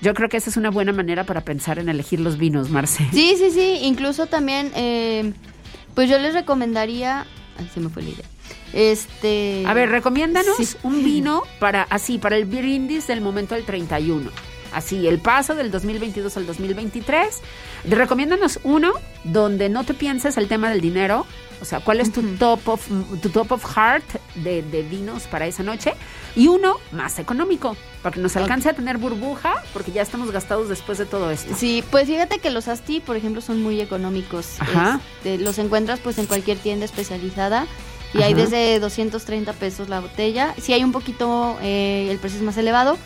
yo 0.00 0.14
creo 0.14 0.28
que 0.28 0.36
esa 0.36 0.50
es 0.50 0.56
una 0.56 0.70
buena 0.70 0.92
manera 0.92 1.24
para 1.24 1.42
pensar 1.42 1.78
en 1.78 1.88
elegir 1.88 2.20
los 2.20 2.38
vinos, 2.38 2.70
Marce. 2.70 3.06
Sí, 3.12 3.34
sí, 3.36 3.50
sí. 3.50 3.78
Incluso 3.82 4.26
también, 4.26 4.70
eh, 4.74 5.32
pues 5.94 6.08
yo 6.08 6.18
les 6.18 6.34
recomendaría. 6.34 7.26
Ay, 7.58 7.70
se 7.72 7.80
me 7.80 7.88
fue 7.88 8.02
la 8.02 8.08
idea. 8.10 8.24
Este. 8.72 9.64
A 9.66 9.74
ver, 9.74 9.88
recomiéndanos 9.90 10.56
Sí. 10.56 10.76
un 10.82 11.02
vino 11.04 11.42
para 11.58 11.82
así, 11.82 12.18
para 12.18 12.36
el 12.36 12.44
brindis 12.44 13.06
del 13.06 13.20
momento 13.20 13.54
del 13.54 13.64
31. 13.64 14.30
Así, 14.72 15.06
el 15.08 15.18
paso 15.18 15.54
del 15.56 15.70
2022 15.72 16.36
al 16.36 16.46
2023. 16.46 17.40
Recomiéndanos 17.88 18.60
uno 18.62 18.92
donde 19.24 19.68
no 19.68 19.82
te 19.84 19.94
pienses 19.94 20.36
el 20.36 20.46
tema 20.48 20.70
del 20.70 20.80
dinero. 20.80 21.26
O 21.60 21.64
sea, 21.64 21.80
¿cuál 21.80 22.00
es 22.00 22.12
tu 22.12 22.22
top 22.36 22.68
of 22.68 22.88
tu 23.20 23.28
top 23.28 23.52
of 23.52 23.64
heart 23.64 24.04
de, 24.36 24.62
de 24.62 24.82
vinos 24.82 25.24
para 25.24 25.46
esa 25.46 25.62
noche? 25.62 25.92
Y 26.36 26.48
uno 26.48 26.78
más 26.92 27.18
económico, 27.18 27.76
para 28.02 28.14
que 28.14 28.20
nos 28.20 28.36
alcance 28.36 28.68
a 28.68 28.72
tener 28.72 28.98
burbuja, 28.98 29.62
porque 29.72 29.92
ya 29.92 30.02
estamos 30.02 30.30
gastados 30.30 30.68
después 30.68 30.98
de 30.98 31.06
todo 31.06 31.30
esto. 31.30 31.54
Sí, 31.56 31.84
pues 31.90 32.06
fíjate 32.06 32.38
que 32.38 32.50
los 32.50 32.68
Asti, 32.68 33.00
por 33.00 33.16
ejemplo, 33.16 33.40
son 33.40 33.62
muy 33.62 33.80
económicos. 33.80 34.60
Ajá. 34.60 35.00
Este, 35.18 35.38
los 35.38 35.58
encuentras 35.58 36.00
pues 36.00 36.18
en 36.18 36.26
cualquier 36.26 36.58
tienda 36.58 36.84
especializada 36.84 37.66
y 38.14 38.22
hay 38.22 38.34
desde 38.34 38.80
230 38.80 39.52
pesos 39.54 39.88
la 39.88 40.00
botella. 40.00 40.54
Sí 40.60 40.72
hay 40.72 40.82
un 40.82 40.92
poquito, 40.92 41.58
eh, 41.62 42.08
el 42.10 42.18
precio 42.18 42.38
es 42.38 42.44
más 42.44 42.56
elevado, 42.56 42.98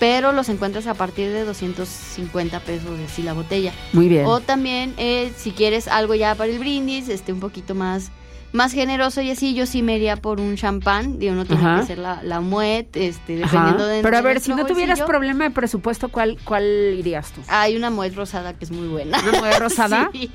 pero 0.00 0.32
los 0.32 0.48
encuentras 0.48 0.88
a 0.88 0.94
partir 0.94 1.30
de 1.30 1.44
250 1.44 2.58
pesos 2.60 2.98
así 3.06 3.22
la 3.22 3.34
botella. 3.34 3.72
Muy 3.92 4.08
bien. 4.08 4.26
O 4.26 4.40
también, 4.40 4.94
eh, 4.96 5.30
si 5.36 5.52
quieres 5.52 5.86
algo 5.86 6.16
ya 6.16 6.34
para 6.34 6.50
el 6.50 6.58
brindis, 6.58 7.08
este 7.08 7.32
un 7.32 7.38
poquito 7.40 7.74
más 7.76 8.10
más 8.52 8.72
generoso 8.72 9.20
y 9.20 9.30
así, 9.30 9.54
yo 9.54 9.64
sí 9.64 9.80
me 9.80 9.94
iría 9.94 10.16
por 10.16 10.40
un 10.40 10.56
champán. 10.56 11.20
Digo, 11.20 11.34
no 11.36 11.44
tiene 11.44 11.62
Ajá. 11.62 11.80
que 11.82 11.86
ser 11.86 11.98
la, 11.98 12.20
la 12.24 12.40
muet, 12.40 12.96
este, 12.96 13.44
Ajá. 13.44 13.52
dependiendo 13.52 13.86
de 13.86 14.02
Pero 14.02 14.16
a 14.16 14.22
ver, 14.22 14.40
si 14.40 14.50
no 14.50 14.66
tuvieras 14.66 14.98
bolsillo. 14.98 15.06
problema 15.06 15.44
de 15.44 15.50
presupuesto, 15.52 16.08
¿cuál, 16.08 16.36
cuál 16.42 16.64
irías 16.98 17.30
tú? 17.30 17.42
Hay 17.46 17.76
una 17.76 17.90
muet 17.90 18.12
rosada 18.16 18.54
que 18.54 18.64
es 18.64 18.72
muy 18.72 18.88
buena. 18.88 19.20
¿Una 19.22 19.38
Moet 19.40 19.54
rosada? 19.60 20.10
sí. 20.12 20.28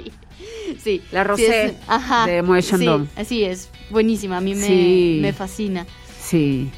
Sí. 0.81 1.01
La 1.11 1.25
rosé 1.25 1.75
ajá. 1.87 2.25
de 2.25 2.41
Moet 2.41 2.61
Chandon. 2.63 3.09
Sí, 3.15 3.21
así 3.21 3.43
es. 3.43 3.69
Buenísima. 3.89 4.37
A 4.37 4.41
mí 4.41 4.55
me, 4.55 4.65
Sí. 4.65 5.19
me 5.21 5.33
fascina. 5.33 5.85
Sí. 6.21 6.71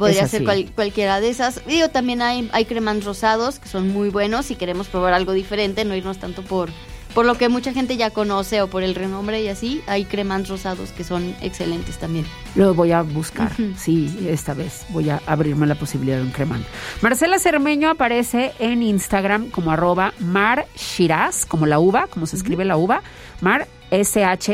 Podría 0.00 0.26
ser 0.28 0.44
cual- 0.44 0.72
cualquiera 0.74 1.20
de 1.20 1.28
esas. 1.30 1.64
Digo, 1.66 1.88
también 1.90 2.22
hay, 2.22 2.48
hay 2.52 2.64
cremans 2.64 3.04
rosados 3.04 3.58
que 3.60 3.68
son 3.68 3.88
muy 3.92 4.08
buenos 4.08 4.46
si 4.46 4.56
queremos 4.56 4.88
probar 4.88 5.12
algo 5.12 5.32
diferente, 5.32 5.84
no 5.84 5.94
irnos 5.94 6.18
tanto 6.18 6.42
por, 6.42 6.70
por 7.14 7.24
lo 7.26 7.34
que 7.36 7.48
mucha 7.48 7.72
gente 7.72 7.96
ya 7.96 8.10
conoce 8.10 8.62
o 8.62 8.68
por 8.68 8.82
el 8.82 8.94
renombre 8.94 9.42
y 9.42 9.48
así. 9.48 9.82
Hay 9.86 10.04
cremans 10.04 10.48
rosados 10.48 10.90
que 10.90 11.04
son 11.04 11.34
excelentes 11.42 11.98
también. 11.98 12.24
Lo 12.54 12.72
voy 12.74 12.92
a 12.92 13.02
buscar. 13.02 13.50
Sí, 13.76 14.26
esta 14.28 14.54
vez 14.54 14.84
voy 14.90 15.10
a 15.10 15.20
abrirme 15.26 15.66
la 15.66 15.74
posibilidad 15.74 16.16
de 16.18 16.22
un 16.22 16.30
cremán. 16.30 16.64
Marcela 17.02 17.38
Cermeño 17.38 17.90
aparece 17.90 18.52
en 18.58 18.82
Instagram 18.82 19.50
como 19.50 19.70
arroba 19.72 20.14
Mar 20.20 20.66
Shiraz, 20.76 21.44
como 21.46 21.66
la 21.66 21.78
uva, 21.78 22.06
como 22.06 22.26
se 22.26 22.36
escribe 22.36 22.64
la 22.64 22.76
uva. 22.76 23.02
Mar 23.40 23.66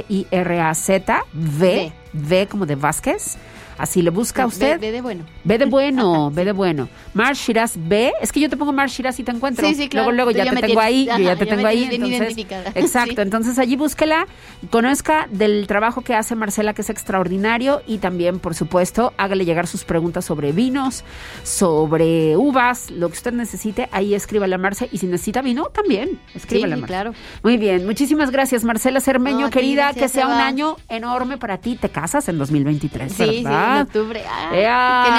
S-H-I-R-A-Z, 0.00 1.24
V, 1.34 1.92
V 2.14 2.46
como 2.48 2.66
de 2.66 2.74
Vázquez. 2.74 3.36
Así 3.78 4.02
le 4.02 4.10
busca 4.10 4.42
Ve- 4.42 4.48
usted. 4.48 4.80
ve 4.80 4.90
de 4.92 5.00
bueno. 5.02 5.24
Ve 5.44 5.58
de 5.58 5.66
bueno, 5.66 6.30
ve 6.34 6.44
de 6.44 6.52
bueno. 6.52 6.88
Mar 7.14 7.34
Shiraz 7.34 7.74
B, 7.76 8.12
es 8.20 8.32
que 8.32 8.40
yo 8.40 8.48
te 8.50 8.56
pongo 8.56 8.72
Mar 8.72 8.88
Shiraz 8.88 9.18
y 9.20 9.22
te 9.24 9.30
encuentro. 9.32 9.66
Sí, 9.66 9.74
sí, 9.74 9.88
claro. 9.88 10.10
Luego, 10.12 10.16
luego 10.16 10.30
ya 10.38 10.44
ya 10.44 10.54
te 10.60 10.66
tengo 10.66 10.80
ahí, 10.80 11.06
yo 11.06 11.18
ya 11.18 11.36
te 11.36 11.44
ya 11.46 11.54
tengo 11.56 11.66
ahí. 11.66 11.88
Entonces, 11.92 12.36
exacto, 12.74 13.14
Sí. 13.16 13.20
entonces 13.20 13.58
allí 13.58 13.76
búsquela, 13.76 14.26
conozca 14.70 15.28
del 15.30 15.66
trabajo 15.66 16.02
que 16.02 16.14
hace 16.14 16.34
Marcela, 16.34 16.74
que 16.74 16.82
es 16.82 16.90
extraordinario, 16.90 17.82
y 17.86 17.98
también, 17.98 18.38
por 18.38 18.54
supuesto, 18.54 19.12
hágale 19.16 19.44
llegar 19.44 19.66
sus 19.66 19.84
preguntas 19.84 20.24
sobre 20.24 20.52
vinos, 20.52 21.04
sobre 21.44 22.36
uvas, 22.36 22.90
lo 22.90 23.08
que 23.08 23.14
usted 23.14 23.32
necesite, 23.32 23.88
ahí 23.92 24.14
escríbale 24.14 24.54
a 24.54 24.58
Marce. 24.58 24.88
Y 24.92 24.98
si 24.98 25.06
necesita 25.06 25.42
vino, 25.42 25.64
también, 25.66 26.18
escríbale 26.34 26.74
a 26.74 26.76
Marce. 26.76 26.86
claro. 26.92 27.12
Muy 27.42 27.56
bien, 27.56 27.86
muchísimas 27.86 28.30
gracias, 28.30 28.64
Marcela 28.64 29.00
Cermeño, 29.00 29.40
No, 29.40 29.46
a 29.46 29.50
querida, 29.50 29.84
gracias, 29.84 30.12
que 30.12 30.18
sea 30.18 30.26
un 30.28 30.34
año 30.40 30.76
enorme 30.88 31.38
para 31.38 31.58
ti. 31.58 31.76
Te 31.76 31.88
casas 31.88 32.28
en 32.28 32.38
2023, 32.38 33.12
Sí, 33.12 33.42
en 33.74 33.82
octubre. 33.82 34.24
Ah, 34.28 34.50
¡Ea! 34.54 35.02
¡Qué 35.04 35.10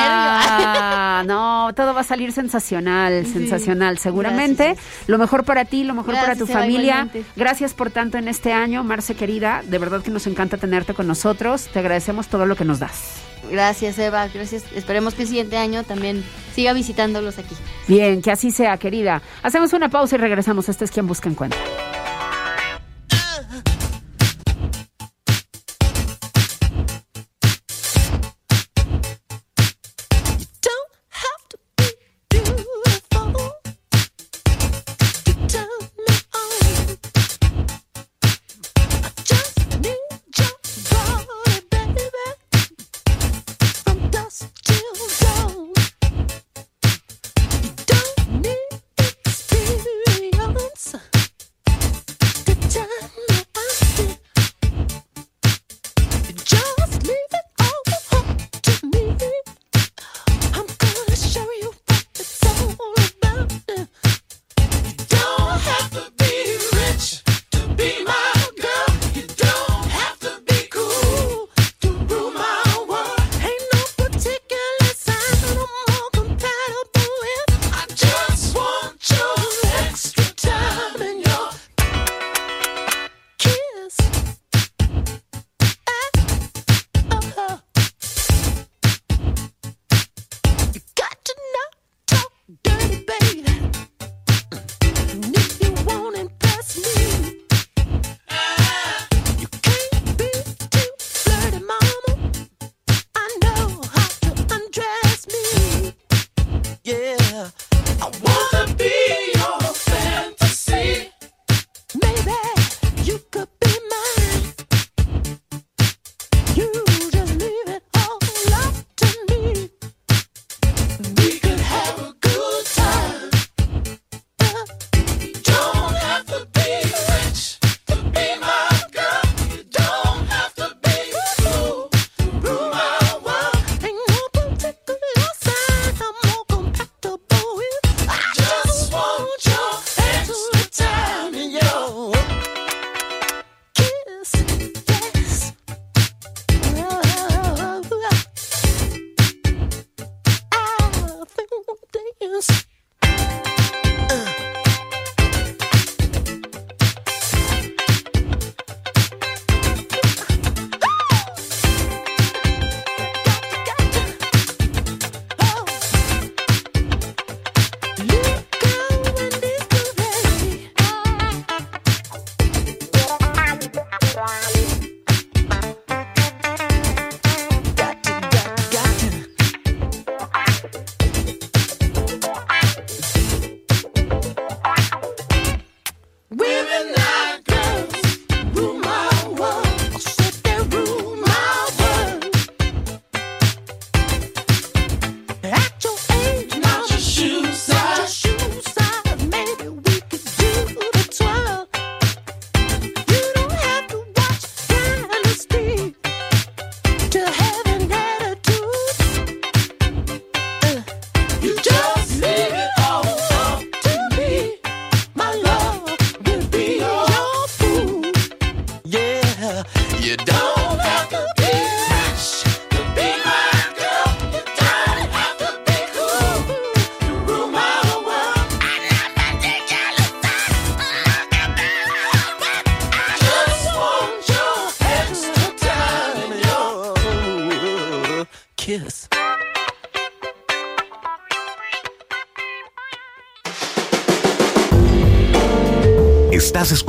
nervio! 1.26 1.34
no, 1.34 1.74
todo 1.76 1.94
va 1.94 2.02
a 2.02 2.04
salir 2.04 2.32
sensacional, 2.32 3.26
Sí. 3.26 3.34
sensacional, 3.34 3.98
seguramente. 3.98 4.74
Gracias. 4.74 5.08
Lo 5.08 5.18
mejor 5.18 5.44
para 5.44 5.66
ti, 5.66 5.84
lo 5.84 5.94
mejor 5.94 6.16
para 6.16 6.36
tu 6.36 6.48
familia. 6.48 7.02
igualmente. 7.04 7.26
Gracias 7.36 7.74
por 7.74 7.92
tanto 7.92 8.18
en 8.18 8.28
este 8.28 8.54
año, 8.54 8.84
Marce 8.84 9.16
querida. 9.16 9.62
De 9.66 9.78
verdad 9.78 10.02
que 10.02 10.12
nos 10.12 10.28
encanta 10.28 10.58
tenerte 10.58 10.94
con 10.94 11.08
nosotros. 11.08 11.68
Te 11.72 11.80
agradecemos 11.80 12.28
todo 12.28 12.46
lo 12.46 12.56
que 12.56 12.66
nos 12.66 12.80
das. 12.80 13.22
Gracias, 13.52 13.98
Eva. 14.00 14.28
Gracias. 14.34 14.64
Esperemos 14.76 15.14
que 15.14 15.22
el 15.24 15.28
siguiente 15.28 15.58
año 15.58 15.84
también 15.84 16.24
siga 16.54 16.74
visitándolos 16.74 17.38
aquí. 17.38 17.56
Bien, 17.88 18.22
que 18.22 18.32
así 18.32 18.52
sea, 18.52 18.78
querida. 18.78 19.22
Hacemos 19.44 19.74
una 19.74 19.90
pausa 19.90 20.16
y 20.16 20.20
regresamos. 20.20 20.68
Este 20.70 20.86
es 20.86 20.92
quien 20.92 21.08
busca 21.08 21.30
encuentra. 21.30 21.60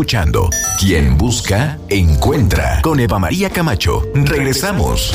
Escuchando 0.08 0.48
Quien 0.78 1.18
Busca, 1.18 1.78
Encuentra 1.90 2.80
con 2.80 2.98
Eva 2.98 3.18
María 3.18 3.50
Camacho. 3.50 4.04
Regresamos. 4.14 5.12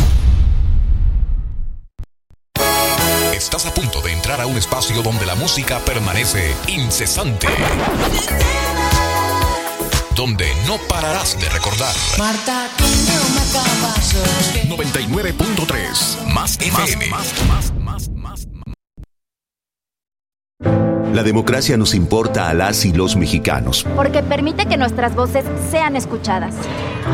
Estás 3.33 3.65
a 3.65 3.73
punto 3.73 4.01
de 4.01 4.11
entrar 4.11 4.39
a 4.39 4.45
un 4.45 4.55
espacio 4.55 5.01
donde 5.01 5.25
la 5.25 5.33
música 5.33 5.79
permanece 5.79 6.53
incesante. 6.67 7.47
Donde 10.15 10.45
no 10.67 10.77
pararás 10.87 11.39
de 11.39 11.49
recordar. 11.49 11.95
Marta, 12.19 12.69
tiene 12.77 13.19
una 13.31 13.43
caballo. 13.51 14.21
99.3 14.77 16.27
Más 16.31 16.59
FM. 16.59 17.09
La 21.13 21.21
democracia 21.21 21.77
nos 21.77 21.93
importa 21.93 22.49
a 22.49 22.55
las 22.55 22.85
y 22.85 22.91
los 22.91 23.15
mexicanos. 23.15 23.85
porque 23.95 24.23
permite 24.23 24.65
que 24.65 24.77
nuestras 24.77 25.13
voces 25.13 25.45
sean 25.69 25.95
escuchadas. 25.95 26.55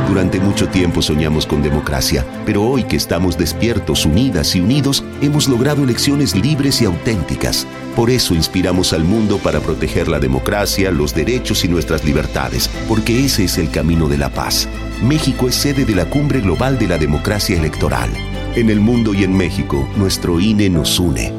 Durante 0.08 0.40
mucho 0.40 0.70
tiempo 0.70 1.02
soñamos 1.02 1.46
con 1.46 1.62
democracia, 1.62 2.26
pero 2.46 2.64
hoy 2.64 2.84
que 2.86 2.96
estamos 2.96 3.38
despiertos, 3.38 4.06
unidas 4.06 4.56
y 4.56 4.62
unidos, 4.62 5.04
hemos 5.22 5.50
logrado 5.50 5.84
elecciones 5.84 6.34
libres 6.34 6.82
y 6.82 6.86
auténticas. 6.86 7.68
Por 7.98 8.10
eso 8.10 8.36
inspiramos 8.36 8.94
al 8.94 9.04
mundo 9.04 9.38
para 9.38 9.60
proteger 9.60 10.08
la 10.08 10.20
democracia, 10.20 10.92
los 10.92 11.14
derechos 11.14 11.66
y 11.66 11.68
nuestras 11.68 12.06
libertades, 12.06 12.70
porque 12.88 13.26
ese 13.26 13.44
es 13.44 13.58
el 13.58 13.70
camino 13.70 14.08
de 14.08 14.18
la 14.18 14.30
paz. 14.30 14.70
México 15.04 15.50
es 15.50 15.56
sede 15.56 15.84
de 15.84 15.96
la 15.96 16.06
Cumbre 16.06 16.40
Global 16.40 16.80
de 16.80 16.88
la 16.88 16.98
Democracia 16.98 17.58
Electoral. 17.58 18.10
En 18.56 18.70
el 18.70 18.80
mundo 18.80 19.14
y 19.14 19.26
en 19.26 19.36
México, 19.36 19.90
nuestro 19.98 20.40
INE 20.40 20.70
nos 20.70 21.00
une. 21.02 21.39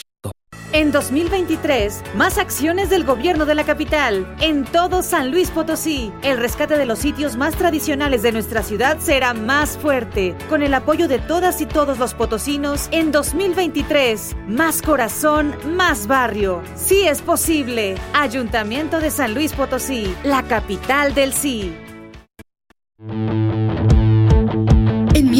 En 0.73 0.93
2023, 0.93 2.01
más 2.15 2.37
acciones 2.37 2.89
del 2.89 3.03
gobierno 3.03 3.45
de 3.45 3.55
la 3.55 3.65
capital. 3.65 4.35
En 4.39 4.63
todo 4.63 5.03
San 5.03 5.29
Luis 5.29 5.51
Potosí, 5.51 6.13
el 6.23 6.37
rescate 6.37 6.77
de 6.77 6.85
los 6.85 6.99
sitios 6.99 7.35
más 7.35 7.55
tradicionales 7.55 8.21
de 8.21 8.31
nuestra 8.31 8.63
ciudad 8.63 8.97
será 8.99 9.33
más 9.33 9.77
fuerte. 9.77 10.33
Con 10.47 10.63
el 10.63 10.73
apoyo 10.73 11.09
de 11.09 11.19
todas 11.19 11.59
y 11.59 11.65
todos 11.65 11.99
los 11.99 12.13
potosinos, 12.13 12.87
en 12.93 13.11
2023, 13.11 14.37
más 14.47 14.81
corazón, 14.81 15.53
más 15.75 16.07
barrio. 16.07 16.61
Sí 16.75 17.05
es 17.05 17.21
posible. 17.21 17.95
Ayuntamiento 18.13 19.01
de 19.01 19.11
San 19.11 19.33
Luis 19.33 19.51
Potosí, 19.51 20.15
la 20.23 20.43
capital 20.43 21.13
del 21.13 21.33
sí. 21.33 21.75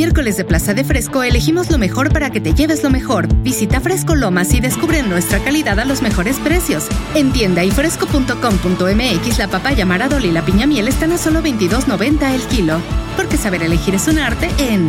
Miércoles 0.02 0.36
de 0.36 0.46
Plaza 0.46 0.74
de 0.74 0.84
Fresco 0.84 1.22
elegimos 1.22 1.70
lo 1.70 1.78
mejor 1.78 2.12
para 2.12 2.32
que 2.32 2.42
te 2.42 2.56
lleves 2.56 2.82
lo 2.82 2.90
mejor. 2.90 3.28
Visita 3.44 3.80
Fresco 3.80 4.16
Lomas 4.16 4.52
y 4.56 4.60
descubre 4.60 5.04
nuestra 5.04 5.38
calidad 5.44 5.80
a 5.80 5.86
los 5.86 6.02
mejores 6.02 6.40
precios. 6.40 6.88
En 7.14 7.32
tienda 7.32 7.64
y 7.64 7.70
fresco.com.mx 7.70 9.38
la 9.38 9.48
papaya 9.48 9.86
maradol 9.86 10.26
y 10.26 10.32
la 10.32 10.44
piña 10.44 10.66
miel 10.66 10.88
están 10.88 11.12
a 11.12 11.20
solo 11.20 11.44
22.90 11.44 12.34
el 12.34 12.42
kilo. 12.48 12.80
Porque 13.16 13.38
saber 13.38 13.62
elegir 13.62 13.94
es 13.94 14.08
un 14.08 14.18
arte 14.18 14.50
en 14.58 14.88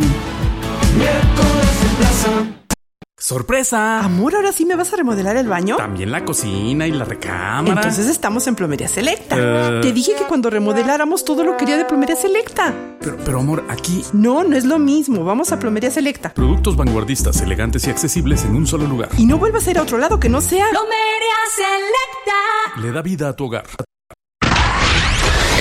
¡Sorpresa! 3.23 4.01
Amor, 4.01 4.35
¿ahora 4.35 4.51
sí 4.51 4.65
me 4.65 4.75
vas 4.75 4.91
a 4.91 4.97
remodelar 4.97 5.37
el 5.37 5.47
baño? 5.47 5.77
También 5.77 6.11
la 6.11 6.25
cocina 6.25 6.87
y 6.87 6.91
la 6.91 7.05
recámara. 7.05 7.75
Entonces 7.75 8.09
estamos 8.09 8.45
en 8.47 8.55
Plomería 8.55 8.89
Selecta. 8.89 9.37
Eh. 9.39 9.79
Te 9.81 9.93
dije 9.93 10.11
que 10.17 10.25
cuando 10.25 10.49
remodeláramos 10.49 11.23
todo 11.23 11.45
lo 11.45 11.55
quería 11.55 11.77
de 11.77 11.85
Plomería 11.85 12.17
Selecta. 12.17 12.73
Pero, 12.99 13.15
pero 13.23 13.39
amor, 13.39 13.63
aquí 13.69 14.03
No, 14.11 14.43
no 14.43 14.57
es 14.57 14.65
lo 14.65 14.77
mismo. 14.77 15.23
Vamos 15.23 15.53
a 15.53 15.59
Plomería 15.59 15.89
Selecta. 15.89 16.33
productos 16.33 16.75
vanguardistas, 16.75 17.39
elegantes 17.39 17.87
y 17.87 17.91
accesibles 17.91 18.43
en 18.43 18.57
un 18.57 18.67
solo 18.67 18.87
lugar. 18.87 19.07
Y 19.17 19.25
no 19.25 19.37
vuelvas 19.37 19.65
a 19.67 19.71
ir 19.71 19.77
a 19.77 19.83
otro 19.83 19.97
lado 19.97 20.19
que 20.19 20.27
no 20.27 20.41
sea. 20.41 20.65
Plomería 20.69 21.37
Selecta. 21.55 22.81
Le 22.81 22.91
da 22.91 23.01
vida 23.01 23.29
a 23.29 23.35
tu 23.37 23.45
hogar. 23.45 23.63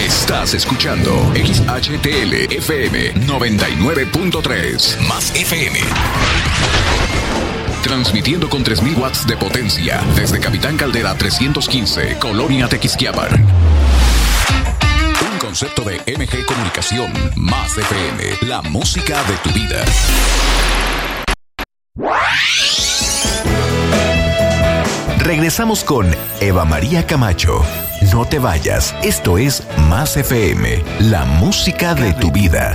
Estás 0.05 0.55
escuchando 0.55 1.13
XHTL 1.37 2.53
FM 2.57 3.15
99.3 3.15 5.07
Más 5.07 5.33
FM. 5.37 5.79
Transmitiendo 7.93 8.49
con 8.49 8.65
3000 8.65 8.97
watts 8.97 9.27
de 9.27 9.37
potencia 9.37 10.01
desde 10.17 10.41
Capitán 10.41 10.79
Caldera 10.79 11.15
315, 11.15 12.17
Colonia 12.19 12.67
Tequisquiapan. 12.67 13.29
Un 15.31 15.39
concepto 15.39 15.83
de 15.83 15.97
MG 16.07 16.47
Comunicación 16.47 17.13
Más 17.37 17.77
FM, 17.77 18.49
la 18.49 18.63
música 18.63 19.23
de 19.25 19.37
tu 19.43 19.51
vida. 19.51 19.85
Regresamos 25.19 25.85
con 25.85 26.07
Eva 26.41 26.65
María 26.65 27.07
Camacho. 27.07 27.63
No 28.11 28.25
te 28.25 28.39
vayas, 28.39 28.95
esto 29.03 29.37
es 29.37 29.65
Más 29.91 30.17
FM, 30.17 30.83
la 31.01 31.27
música 31.27 31.95
de 31.95 32.15
tu 32.15 32.33
vida. 32.33 32.75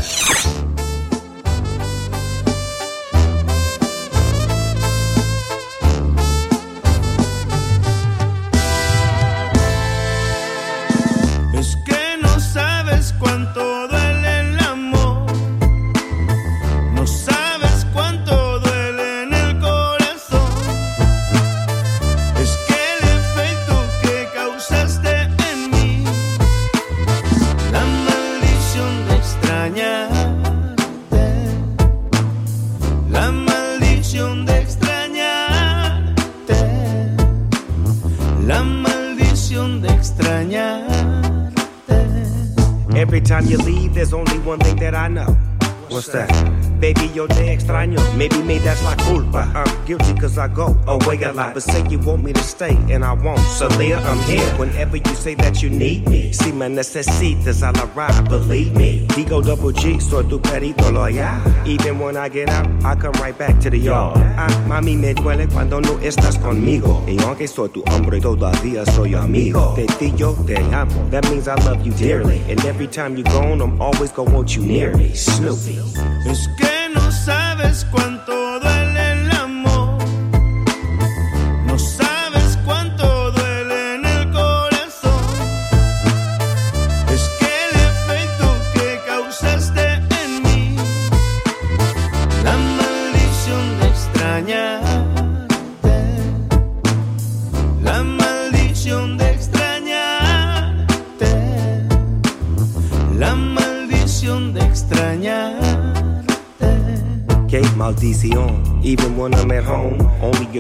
But 51.58 51.64
say 51.64 51.84
you 51.90 51.98
want 51.98 52.24
me 52.24 52.34
to 52.34 52.44
stay, 52.44 52.78
and 52.94 53.04
I 53.04 53.14
won't. 53.14 53.40
So, 53.40 53.66
Leah, 53.80 53.98
I'm 53.98 54.20
here 54.30 54.46
whenever 54.60 54.98
you 54.98 55.16
say 55.16 55.34
that 55.34 55.64
you 55.64 55.72
need 55.72 56.08
me. 56.08 56.32
Si 56.32 56.52
me 56.52 56.68
necesitas, 56.68 57.64
I'll 57.64 57.74
arrive, 57.98 58.30
believe 58.30 58.76
me. 58.76 59.08
Digo 59.08 59.44
double 59.44 59.72
G, 59.72 60.00
soy 60.00 60.22
tu 60.30 60.38
perito 60.38 60.94
loyal. 60.94 61.42
Even 61.66 61.98
when 61.98 62.16
I 62.16 62.30
get 62.30 62.48
out, 62.50 62.68
I 62.86 62.94
come 62.94 63.14
right 63.14 63.36
back 63.36 63.60
to 63.62 63.72
the 63.72 63.78
yard. 63.80 64.20
Ah, 64.38 64.48
mami, 64.68 64.96
me 64.96 65.16
duele 65.16 65.48
cuando 65.52 65.80
no 65.80 65.98
estás 65.98 66.38
conmigo. 66.38 67.04
Y 67.08 67.18
aunque 67.24 67.48
soy 67.48 67.70
tu 67.70 67.84
hombre, 67.88 68.22
todavía 68.22 68.86
soy 68.94 69.16
amigo. 69.16 69.74
Ti 69.98 70.14
yo 70.16 70.36
te 70.46 70.58
amo. 70.58 71.10
That 71.10 71.28
means 71.32 71.48
I 71.48 71.56
love 71.66 71.84
you 71.84 71.92
dearly. 71.94 72.40
And 72.48 72.64
every 72.66 72.86
time 72.86 73.18
you're 73.18 73.34
gone, 73.34 73.64
I'm 73.64 73.82
always 73.82 74.12
gonna 74.12 74.30
want 74.30 74.56
you 74.56 74.62
near 74.62 74.96
me. 74.96 75.16
Snoopy. 75.16 75.80
Es 76.24 76.48
que 76.56 76.94
no 76.94 77.10
sabes 77.10 77.84
cuánto 77.92 78.17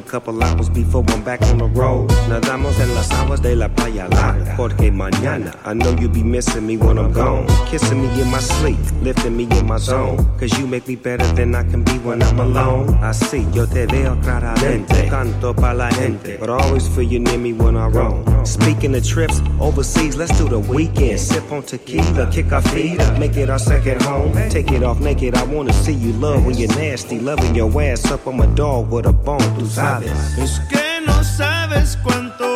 couple 0.08 0.42
hours 0.42 0.70
before 0.70 1.04
I'm 1.10 1.22
back 1.24 1.42
on 1.44 1.58
the 1.58 1.66
road. 1.66 2.10
Nadamos 2.30 2.80
en 2.80 2.94
las 2.96 3.12
aguas 3.12 3.42
de 3.42 3.56
la 3.56 3.68
playa 3.70 4.08
larga. 4.08 4.56
Porque 4.56 4.92
mañana, 4.92 5.54
I 5.66 5.74
know 5.74 5.92
you'll 6.00 6.10
be 6.10 6.24
missing 6.24 6.66
me 6.66 6.78
when 6.78 6.98
I'm 6.98 7.12
gone. 7.12 7.46
Kissing 7.70 8.02
me 8.02 8.22
in 8.22 8.32
my 8.32 8.40
sleep, 8.40 8.80
lifting 9.02 9.36
me 9.36 9.44
in 9.44 9.68
my 9.68 9.78
zone. 9.78 10.18
Cause 10.40 10.58
you 10.58 10.66
make 10.66 10.88
me 10.88 10.96
better 10.96 11.28
than 11.34 11.54
I 11.54 11.64
can 11.64 11.84
be 11.84 11.98
when 12.00 12.24
I'm 12.24 12.40
alone. 12.40 12.88
Así 13.04 13.46
yo 13.54 13.66
te 13.68 13.86
veo 13.86 14.16
claramente. 14.22 15.08
Canto 15.10 15.54
pa' 15.54 15.74
la 15.74 15.90
gente. 15.92 16.38
But 16.40 16.50
always 16.50 16.88
feel 16.88 17.04
you 17.04 17.20
near 17.20 17.38
me 17.38 17.54
when 17.54 17.76
I 17.76 17.88
roam. 17.88 18.24
Speaking 18.48 18.96
of 18.96 19.06
trips 19.06 19.42
overseas, 19.60 20.16
let's 20.16 20.38
do 20.38 20.48
the 20.48 20.60
weekend. 20.60 21.20
Sip 21.20 21.52
on 21.52 21.64
tequila, 21.64 22.32
kick 22.32 22.54
our 22.54 22.62
feet 22.62 23.00
up, 23.02 23.20
make 23.20 23.36
it 23.36 23.50
our 23.50 23.60
second 23.60 24.02
home. 24.02 24.34
Take 24.50 24.72
it 24.72 24.84
off 24.84 25.02
naked, 25.02 25.36
I 25.36 25.44
wanna 25.44 25.74
see 25.74 25.94
you 25.94 26.14
love 26.14 26.46
when 26.46 26.58
you're 26.58 26.74
nasty. 26.76 27.20
Loving 27.20 27.54
your 27.56 27.70
ass 27.82 28.10
up 28.10 28.26
on 28.26 28.38
my 28.38 28.46
dog 28.56 28.90
with 28.90 29.06
a 29.06 29.12
bone, 29.12 29.40
tú 29.60 29.66
sabes. 29.66 30.38
Es 30.38 30.60
que 30.70 31.02
no 31.06 31.22
sabes 31.24 31.98
cuánto 32.04 32.47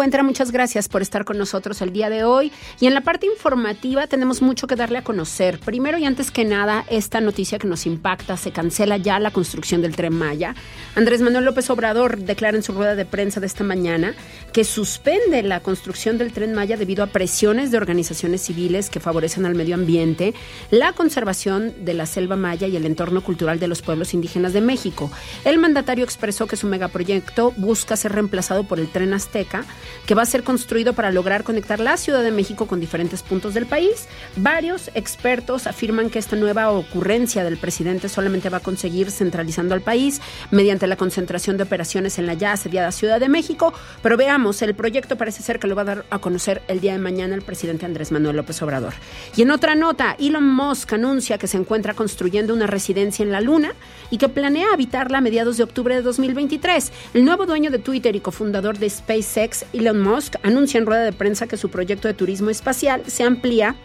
Encuentra. 0.00 0.22
Muchas 0.22 0.50
gracias 0.50 0.88
por 0.88 1.02
estar 1.02 1.26
con 1.26 1.36
nosotros 1.36 1.82
el 1.82 1.92
día 1.92 2.08
de 2.08 2.24
hoy. 2.24 2.50
Y 2.80 2.86
en 2.86 2.94
la 2.94 3.02
parte 3.02 3.26
informativa 3.26 4.06
tenemos 4.06 4.40
mucho 4.40 4.66
que 4.66 4.74
darle 4.74 4.96
a 4.96 5.04
conocer. 5.04 5.60
Primero 5.60 5.98
y 5.98 6.06
antes 6.06 6.30
que 6.30 6.46
nada, 6.46 6.86
esta 6.88 7.20
noticia 7.20 7.58
que 7.58 7.68
nos 7.68 7.84
impacta, 7.84 8.38
se 8.38 8.50
cancela 8.50 8.96
ya 8.96 9.18
la 9.18 9.30
construcción 9.30 9.82
del 9.82 9.94
tren 9.94 10.14
Maya. 10.14 10.54
Andrés 10.94 11.20
Manuel 11.20 11.44
López 11.44 11.68
Obrador 11.68 12.16
declara 12.16 12.56
en 12.56 12.62
su 12.62 12.72
rueda 12.72 12.94
de 12.94 13.04
prensa 13.04 13.40
de 13.40 13.46
esta 13.46 13.62
mañana 13.62 14.14
que 14.54 14.64
suspende 14.64 15.42
la 15.42 15.60
construcción 15.60 16.16
del 16.16 16.32
tren 16.32 16.54
Maya 16.54 16.78
debido 16.78 17.04
a 17.04 17.08
presiones 17.08 17.70
de 17.70 17.76
organizaciones 17.76 18.40
civiles 18.40 18.88
que 18.88 19.00
favorecen 19.00 19.44
al 19.44 19.54
medio 19.54 19.74
ambiente, 19.74 20.32
la 20.70 20.94
conservación 20.94 21.84
de 21.84 21.92
la 21.92 22.06
selva 22.06 22.36
maya 22.36 22.66
y 22.66 22.76
el 22.76 22.86
entorno 22.86 23.22
cultural 23.22 23.60
de 23.60 23.68
los 23.68 23.82
pueblos 23.82 24.14
indígenas 24.14 24.54
de 24.54 24.62
México. 24.62 25.10
El 25.44 25.58
mandatario 25.58 26.04
expresó 26.04 26.46
que 26.46 26.56
su 26.56 26.66
megaproyecto 26.68 27.52
busca 27.58 27.96
ser 27.96 28.12
reemplazado 28.12 28.64
por 28.64 28.80
el 28.80 28.88
tren 28.88 29.12
Azteca, 29.12 29.66
que 30.06 30.14
va 30.14 30.22
a 30.22 30.26
ser 30.26 30.42
construido 30.42 30.92
para 30.92 31.10
lograr 31.10 31.44
conectar 31.44 31.80
la 31.80 31.96
Ciudad 31.96 32.22
de 32.22 32.30
México 32.30 32.66
con 32.66 32.80
diferentes 32.80 33.22
puntos 33.22 33.54
del 33.54 33.66
país. 33.66 34.06
Varios 34.36 34.90
expertos 34.94 35.66
afirman 35.66 36.10
que 36.10 36.18
esta 36.18 36.36
nueva 36.36 36.70
ocurrencia 36.70 37.44
del 37.44 37.56
presidente 37.56 38.08
solamente 38.08 38.48
va 38.48 38.58
a 38.58 38.60
conseguir 38.60 39.10
centralizando 39.10 39.74
al 39.74 39.80
país 39.80 40.20
mediante 40.50 40.86
la 40.86 40.96
concentración 40.96 41.56
de 41.56 41.64
operaciones 41.64 42.18
en 42.18 42.26
la 42.26 42.34
ya 42.34 42.52
asediada 42.52 42.92
Ciudad 42.92 43.20
de 43.20 43.28
México. 43.28 43.72
Pero 44.02 44.16
veamos, 44.16 44.62
el 44.62 44.74
proyecto 44.74 45.16
parece 45.16 45.42
ser 45.42 45.58
que 45.58 45.66
lo 45.66 45.74
va 45.74 45.82
a 45.82 45.86
dar 45.86 46.04
a 46.10 46.18
conocer 46.18 46.62
el 46.68 46.80
día 46.80 46.92
de 46.92 46.98
mañana 46.98 47.34
el 47.34 47.42
presidente 47.42 47.86
Andrés 47.86 48.12
Manuel 48.12 48.36
López 48.36 48.60
Obrador. 48.62 48.94
Y 49.36 49.42
en 49.42 49.50
otra 49.50 49.74
nota, 49.74 50.16
Elon 50.18 50.46
Musk 50.46 50.92
anuncia 50.92 51.38
que 51.38 51.46
se 51.46 51.56
encuentra 51.56 51.94
construyendo 51.94 52.54
una 52.54 52.66
residencia 52.66 53.22
en 53.22 53.32
la 53.32 53.40
Luna 53.40 53.72
y 54.10 54.18
que 54.18 54.28
planea 54.28 54.72
habitarla 54.72 55.18
a 55.18 55.20
mediados 55.20 55.56
de 55.56 55.64
octubre 55.64 55.94
de 55.94 56.02
2023. 56.02 56.92
El 57.14 57.24
nuevo 57.24 57.46
dueño 57.46 57.70
de 57.70 57.78
Twitter 57.78 58.14
y 58.16 58.20
cofundador 58.20 58.78
de 58.78 58.90
SpaceX, 58.90 59.64
Elon 59.80 60.00
Musk, 60.02 60.36
anuncia 60.42 60.78
en 60.78 60.86
rueda 60.86 61.02
de 61.02 61.12
prensa 61.12 61.46
que 61.46 61.56
su 61.56 61.70
proyecto 61.70 62.06
de 62.06 62.14
turismo 62.14 62.50
espacial 62.50 63.02
se 63.06 63.24
amplía 63.24 63.76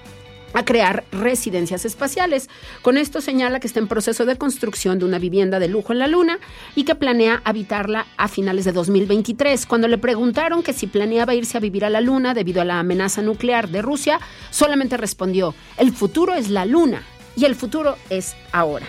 a 0.53 0.63
crear 0.63 1.03
residencias 1.11 1.85
espaciales. 1.85 2.49
Con 2.81 2.97
esto 2.97 3.21
señala 3.21 3.59
que 3.59 3.67
está 3.67 3.79
en 3.79 3.87
proceso 3.87 4.25
de 4.25 4.37
construcción 4.37 4.99
de 4.99 5.05
una 5.05 5.19
vivienda 5.19 5.59
de 5.59 5.67
lujo 5.67 5.93
en 5.93 5.99
la 5.99 6.07
Luna 6.07 6.39
y 6.75 6.83
que 6.83 6.95
planea 6.95 7.41
habitarla 7.43 8.07
a 8.17 8.27
finales 8.27 8.65
de 8.65 8.71
2023. 8.71 9.65
Cuando 9.65 9.87
le 9.87 9.97
preguntaron 9.97 10.63
que 10.63 10.73
si 10.73 10.87
planeaba 10.87 11.35
irse 11.35 11.57
a 11.57 11.61
vivir 11.61 11.85
a 11.85 11.89
la 11.89 12.01
Luna 12.01 12.33
debido 12.33 12.61
a 12.61 12.65
la 12.65 12.79
amenaza 12.79 13.21
nuclear 13.21 13.69
de 13.69 13.81
Rusia, 13.81 14.19
solamente 14.49 14.97
respondió, 14.97 15.55
el 15.77 15.91
futuro 15.91 16.33
es 16.33 16.49
la 16.49 16.65
Luna 16.65 17.03
y 17.35 17.45
el 17.45 17.55
futuro 17.55 17.97
es 18.09 18.35
ahora. 18.51 18.85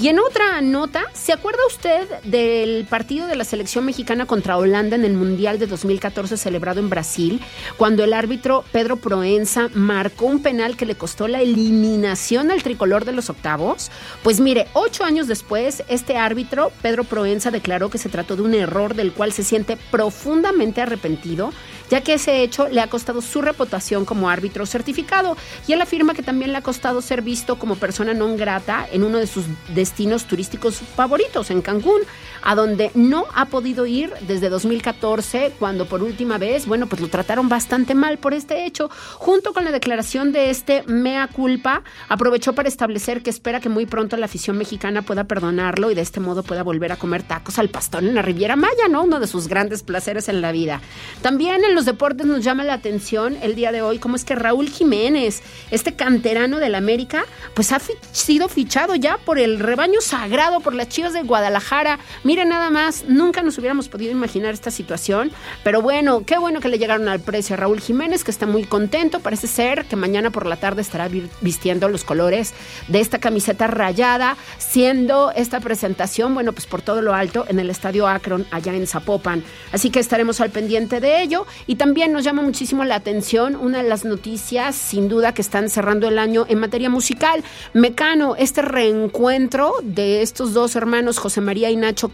Y 0.00 0.06
en 0.06 0.20
otra 0.20 0.60
nota, 0.60 1.06
¿se 1.12 1.32
acuerda 1.32 1.58
usted 1.66 2.06
del 2.22 2.86
partido 2.86 3.26
de 3.26 3.34
la 3.34 3.42
selección 3.42 3.84
mexicana 3.84 4.26
contra 4.26 4.56
Holanda 4.56 4.94
en 4.94 5.04
el 5.04 5.14
Mundial 5.14 5.58
de 5.58 5.66
2014 5.66 6.36
celebrado 6.36 6.78
en 6.78 6.88
Brasil, 6.88 7.40
cuando 7.76 8.04
el 8.04 8.12
árbitro 8.12 8.64
Pedro 8.70 8.94
Proenza 8.94 9.70
marcó 9.74 10.26
un 10.26 10.40
penal 10.40 10.76
que 10.76 10.86
le 10.86 10.94
costó 10.94 11.26
la 11.26 11.42
eliminación 11.42 12.52
al 12.52 12.62
tricolor 12.62 13.06
de 13.06 13.12
los 13.12 13.28
octavos? 13.28 13.90
Pues 14.22 14.38
mire, 14.38 14.68
ocho 14.72 15.02
años 15.02 15.26
después, 15.26 15.82
este 15.88 16.16
árbitro, 16.16 16.70
Pedro 16.80 17.02
Proenza, 17.02 17.50
declaró 17.50 17.90
que 17.90 17.98
se 17.98 18.08
trató 18.08 18.36
de 18.36 18.42
un 18.42 18.54
error 18.54 18.94
del 18.94 19.12
cual 19.12 19.32
se 19.32 19.42
siente 19.42 19.76
profundamente 19.90 20.80
arrepentido 20.80 21.50
ya 21.90 22.02
que 22.02 22.14
ese 22.14 22.42
hecho 22.42 22.68
le 22.68 22.80
ha 22.80 22.88
costado 22.88 23.20
su 23.20 23.42
reputación 23.42 24.04
como 24.04 24.28
árbitro 24.28 24.66
certificado 24.66 25.36
y 25.66 25.72
él 25.72 25.80
afirma 25.80 26.14
que 26.14 26.22
también 26.22 26.52
le 26.52 26.58
ha 26.58 26.62
costado 26.62 27.00
ser 27.02 27.22
visto 27.22 27.58
como 27.58 27.76
persona 27.76 28.14
non 28.14 28.36
grata 28.36 28.86
en 28.92 29.04
uno 29.04 29.18
de 29.18 29.26
sus 29.26 29.46
destinos 29.88 30.26
turísticos 30.26 30.74
favoritos, 30.94 31.50
en 31.50 31.62
Cancún, 31.62 32.02
a 32.48 32.54
donde 32.54 32.90
no 32.94 33.26
ha 33.34 33.44
podido 33.44 33.84
ir 33.84 34.10
desde 34.26 34.48
2014, 34.48 35.52
cuando 35.58 35.84
por 35.84 36.02
última 36.02 36.38
vez, 36.38 36.64
bueno, 36.64 36.86
pues 36.86 37.02
lo 37.02 37.08
trataron 37.08 37.50
bastante 37.50 37.94
mal 37.94 38.16
por 38.16 38.32
este 38.32 38.64
hecho. 38.64 38.88
Junto 39.16 39.52
con 39.52 39.66
la 39.66 39.70
declaración 39.70 40.32
de 40.32 40.48
este 40.48 40.82
mea 40.86 41.28
culpa, 41.28 41.82
aprovechó 42.08 42.54
para 42.54 42.70
establecer 42.70 43.22
que 43.22 43.28
espera 43.28 43.60
que 43.60 43.68
muy 43.68 43.84
pronto 43.84 44.16
la 44.16 44.24
afición 44.24 44.56
mexicana 44.56 45.02
pueda 45.02 45.24
perdonarlo 45.24 45.90
y 45.90 45.94
de 45.94 46.00
este 46.00 46.20
modo 46.20 46.42
pueda 46.42 46.62
volver 46.62 46.90
a 46.90 46.96
comer 46.96 47.22
tacos 47.22 47.58
al 47.58 47.68
pastor 47.68 48.02
en 48.02 48.14
la 48.14 48.22
Riviera 48.22 48.56
Maya, 48.56 48.88
¿no? 48.88 49.02
Uno 49.02 49.20
de 49.20 49.26
sus 49.26 49.46
grandes 49.46 49.82
placeres 49.82 50.30
en 50.30 50.40
la 50.40 50.50
vida. 50.50 50.80
También 51.20 51.64
en 51.64 51.74
los 51.74 51.84
deportes 51.84 52.26
nos 52.26 52.42
llama 52.42 52.64
la 52.64 52.72
atención 52.72 53.36
el 53.42 53.56
día 53.56 53.72
de 53.72 53.82
hoy 53.82 53.98
cómo 53.98 54.16
es 54.16 54.24
que 54.24 54.34
Raúl 54.34 54.70
Jiménez, 54.70 55.42
este 55.70 55.96
canterano 55.96 56.60
del 56.60 56.76
América, 56.76 57.26
pues 57.52 57.72
ha 57.72 57.80
sido 58.12 58.48
fichado 58.48 58.94
ya 58.94 59.18
por 59.18 59.38
el 59.38 59.58
rebaño 59.58 60.00
sagrado, 60.00 60.60
por 60.60 60.74
las 60.74 60.88
Chivas 60.88 61.12
de 61.12 61.24
Guadalajara. 61.24 61.98
Nada 62.44 62.70
más, 62.70 63.04
nunca 63.08 63.42
nos 63.42 63.58
hubiéramos 63.58 63.88
podido 63.88 64.12
imaginar 64.12 64.54
esta 64.54 64.70
situación, 64.70 65.30
pero 65.64 65.82
bueno, 65.82 66.24
qué 66.24 66.38
bueno 66.38 66.60
que 66.60 66.68
le 66.68 66.78
llegaron 66.78 67.08
al 67.08 67.20
precio 67.20 67.54
a 67.54 67.56
Raúl 67.56 67.80
Jiménez, 67.80 68.24
que 68.24 68.30
está 68.30 68.46
muy 68.46 68.64
contento, 68.64 69.20
parece 69.20 69.46
ser 69.46 69.84
que 69.86 69.96
mañana 69.96 70.30
por 70.30 70.46
la 70.46 70.56
tarde 70.56 70.82
estará 70.82 71.08
vistiendo 71.40 71.88
los 71.88 72.04
colores 72.04 72.54
de 72.88 73.00
esta 73.00 73.18
camiseta 73.18 73.66
rayada, 73.66 74.36
siendo 74.58 75.32
esta 75.32 75.60
presentación, 75.60 76.34
bueno, 76.34 76.52
pues 76.52 76.66
por 76.66 76.82
todo 76.82 77.02
lo 77.02 77.14
alto 77.14 77.44
en 77.48 77.58
el 77.58 77.70
Estadio 77.70 78.08
Akron, 78.08 78.46
allá 78.50 78.74
en 78.74 78.86
Zapopan. 78.86 79.42
Así 79.72 79.90
que 79.90 80.00
estaremos 80.00 80.40
al 80.40 80.50
pendiente 80.50 81.00
de 81.00 81.22
ello. 81.22 81.46
Y 81.66 81.76
también 81.76 82.12
nos 82.12 82.24
llama 82.24 82.42
muchísimo 82.42 82.84
la 82.84 82.94
atención 82.94 83.56
una 83.56 83.82
de 83.82 83.88
las 83.88 84.04
noticias, 84.04 84.76
sin 84.76 85.08
duda, 85.08 85.34
que 85.34 85.42
están 85.42 85.68
cerrando 85.68 86.08
el 86.08 86.18
año 86.18 86.46
en 86.48 86.60
materia 86.60 86.88
musical. 86.88 87.42
Mecano, 87.74 88.36
este 88.36 88.62
reencuentro 88.62 89.08
encuentro 89.08 89.74
de 89.82 90.22
estos 90.22 90.52
dos 90.52 90.76
hermanos, 90.76 91.18
José 91.18 91.40
María 91.40 91.70
y 91.70 91.76
Nacho 91.76 92.10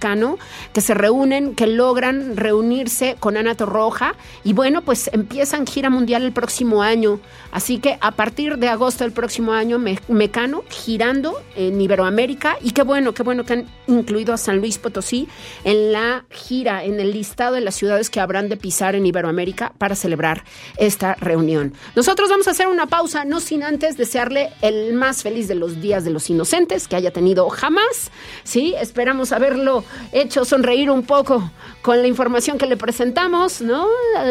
Que 0.73 0.81
se 0.83 0.93
reúnen, 0.93 1.55
que 1.55 1.67
logran 1.67 2.37
reunirse 2.37 3.17
con 3.19 3.37
Ana 3.37 3.55
Torroja 3.55 4.15
y 4.45 4.53
bueno, 4.53 4.83
pues 4.83 5.09
empiezan 5.13 5.67
gira 5.67 5.89
mundial 5.89 6.23
el 6.25 6.33
próximo 6.33 6.83
año. 6.83 7.21
Así 7.53 7.79
que 7.79 7.97
a 8.01 8.11
partir 8.11 8.59
de 8.59 8.69
agosto 8.69 9.05
del 9.05 9.13
próximo 9.13 9.53
año, 9.53 9.79
Me- 9.79 9.99
Mecano 10.09 10.63
girando 10.69 11.41
en 11.57 11.81
Iberoamérica 11.81 12.59
y 12.61 12.73
qué 12.73 12.83
bueno, 12.83 13.15
qué 13.15 13.23
bueno 13.23 13.45
que 13.45 13.53
han 13.55 13.67
incluido 13.87 14.35
a 14.35 14.37
San 14.37 14.59
Luis 14.59 14.77
Potosí 14.79 15.29
en 15.65 15.93
la 15.93 16.25
gira, 16.31 16.85
en 16.85 17.01
el 17.01 17.13
listado 17.13 17.55
de 17.55 17.61
las 17.63 17.75
ciudades 17.77 18.11
que 18.11 18.21
habrán 18.21 18.49
de 18.49 18.57
pisar 18.57 18.95
en 18.97 19.07
Iberoamérica 19.07 19.73
para 19.79 19.95
celebrar 19.95 20.45
esta 20.77 21.15
reunión. 21.15 21.73
Nosotros 21.97 22.29
vamos 22.29 22.47
a 22.49 22.51
hacer 22.51 22.67
una 22.69 22.87
pausa, 22.87 23.25
no 23.25 23.41
sin 23.41 23.63
antes 23.63 23.97
desearle 23.97 24.51
el 24.61 24.93
más 24.93 25.23
feliz 25.23 25.49
de 25.49 25.55
los 25.55 25.81
días 25.81 26.05
de 26.05 26.11
los 26.11 26.29
inocentes 26.29 26.89
que 26.89 26.97
haya 26.97 27.13
tenido 27.13 27.49
jamás. 27.49 28.11
Sí, 28.43 28.75
esperamos 28.81 29.33
haberlo 29.33 29.85
hecho 30.13 30.45
sonreír 30.45 30.91
un 30.91 31.03
poco 31.03 31.51
con 31.83 32.01
la 32.01 32.09
información 32.09 32.59
que 32.59 32.67
le 32.67 32.77
presentamos, 32.77 33.61
¿no? 33.61 33.87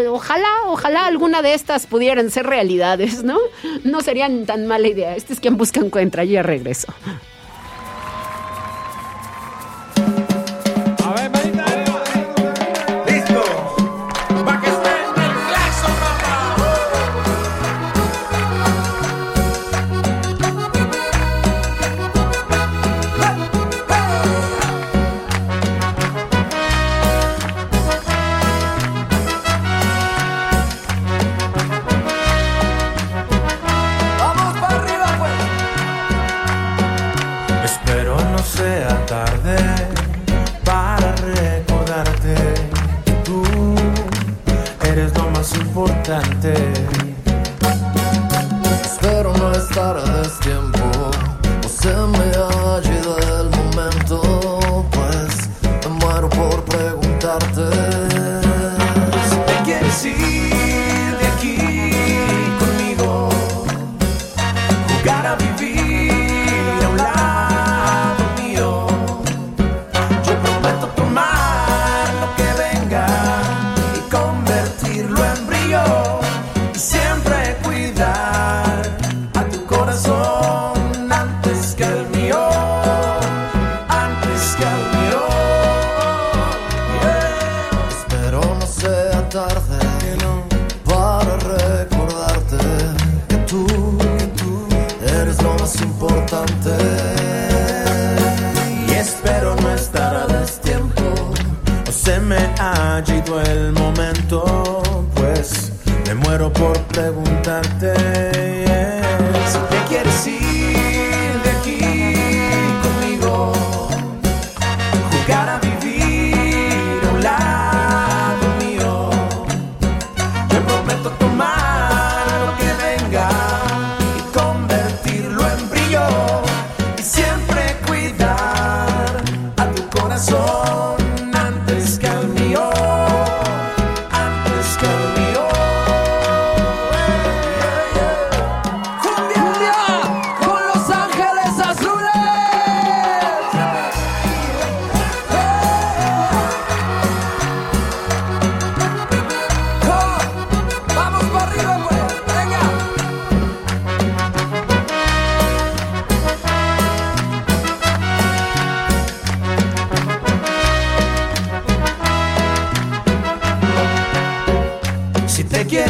Ojalá, 0.10 0.48
ojalá 0.68 1.06
alguna 1.06 1.42
de 1.42 1.54
estas 1.54 1.86
pudieran 1.86 2.30
ser 2.30 2.46
realidades, 2.48 3.24
¿no? 3.24 3.38
No 3.84 4.02
serían 4.02 4.46
tan 4.46 4.68
mala 4.68 4.88
idea. 4.88 5.16
Este 5.16 5.34
es 5.34 5.40
quien 5.40 5.58
busca 5.58 5.80
encuentra, 5.80 6.24
yo 6.24 6.34
ya 6.34 6.44
regreso. 6.44 6.94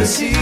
Si 0.05 0.32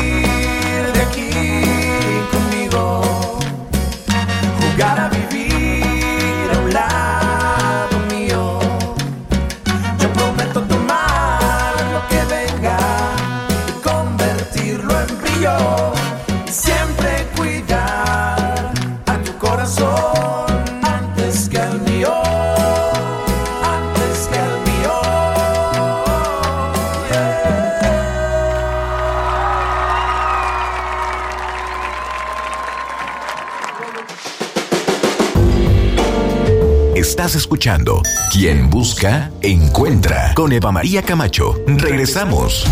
Quien 38.32 38.72
Busca, 38.72 39.30
Encuentra 39.44 40.34
con 40.34 40.52
Eva 40.52 40.72
María 40.72 41.04
Camacho. 41.04 41.62
Regresamos. 41.68 42.66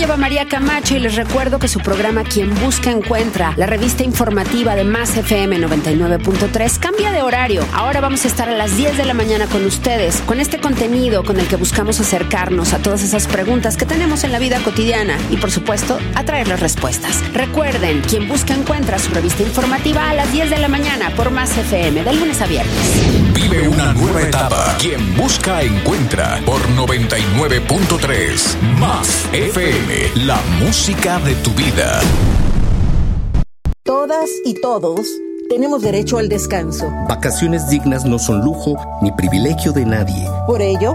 Soy 0.00 0.06
Eva 0.06 0.16
María 0.16 0.48
Camacho 0.48 0.96
y 0.96 0.98
les 0.98 1.14
recuerdo 1.14 1.58
que 1.58 1.68
su 1.68 1.78
programa 1.78 2.24
Quien 2.24 2.54
Busca 2.54 2.90
Encuentra, 2.90 3.52
la 3.58 3.66
revista 3.66 4.02
informativa 4.02 4.74
de 4.74 4.82
Más 4.82 5.14
FM 5.14 5.58
99.3, 5.58 6.78
cambia 6.78 7.12
de 7.12 7.20
horario. 7.20 7.62
Ahora 7.74 8.00
vamos 8.00 8.24
a 8.24 8.28
estar 8.28 8.48
a 8.48 8.56
las 8.56 8.78
10 8.78 8.96
de 8.96 9.04
la 9.04 9.12
mañana 9.12 9.44
con 9.44 9.62
ustedes, 9.62 10.22
con 10.22 10.40
este 10.40 10.58
contenido 10.58 11.22
con 11.22 11.38
el 11.38 11.46
que 11.46 11.56
buscamos 11.56 12.00
acercarnos 12.00 12.72
a 12.72 12.78
todas 12.78 13.02
esas 13.02 13.26
preguntas 13.26 13.76
que 13.76 13.84
tenemos 13.84 14.24
en 14.24 14.32
la 14.32 14.38
vida 14.38 14.58
cotidiana 14.60 15.18
y, 15.30 15.36
por 15.36 15.50
supuesto, 15.50 15.98
atraer 16.14 16.48
las 16.48 16.60
respuestas. 16.60 17.22
Recuerden, 17.34 18.00
Quien 18.00 18.26
Busca 18.26 18.54
Encuentra, 18.54 18.98
su 18.98 19.12
revista 19.12 19.42
informativa 19.42 20.08
a 20.08 20.14
las 20.14 20.32
10 20.32 20.48
de 20.48 20.58
la 20.60 20.68
mañana 20.68 21.10
por 21.10 21.30
Más 21.30 21.54
FM, 21.58 22.04
de 22.04 22.12
lunes 22.14 22.40
a 22.40 22.46
viernes. 22.46 23.29
Vive 23.50 23.68
una 23.68 23.92
nueva 23.94 24.22
etapa. 24.22 24.76
Quien 24.78 25.16
busca, 25.16 25.62
encuentra 25.62 26.40
por 26.46 26.60
99.3. 26.68 28.60
Más 28.78 29.28
FM, 29.32 30.24
la 30.26 30.38
música 30.60 31.18
de 31.18 31.34
tu 31.36 31.50
vida. 31.52 32.00
Todas 33.82 34.30
y 34.44 34.54
todos 34.54 35.00
tenemos 35.48 35.82
derecho 35.82 36.18
al 36.18 36.28
descanso. 36.28 36.88
Vacaciones 37.08 37.68
dignas 37.68 38.04
no 38.04 38.20
son 38.20 38.40
lujo 38.40 38.76
ni 39.02 39.10
privilegio 39.10 39.72
de 39.72 39.84
nadie. 39.84 40.28
Por 40.46 40.62
ello, 40.62 40.94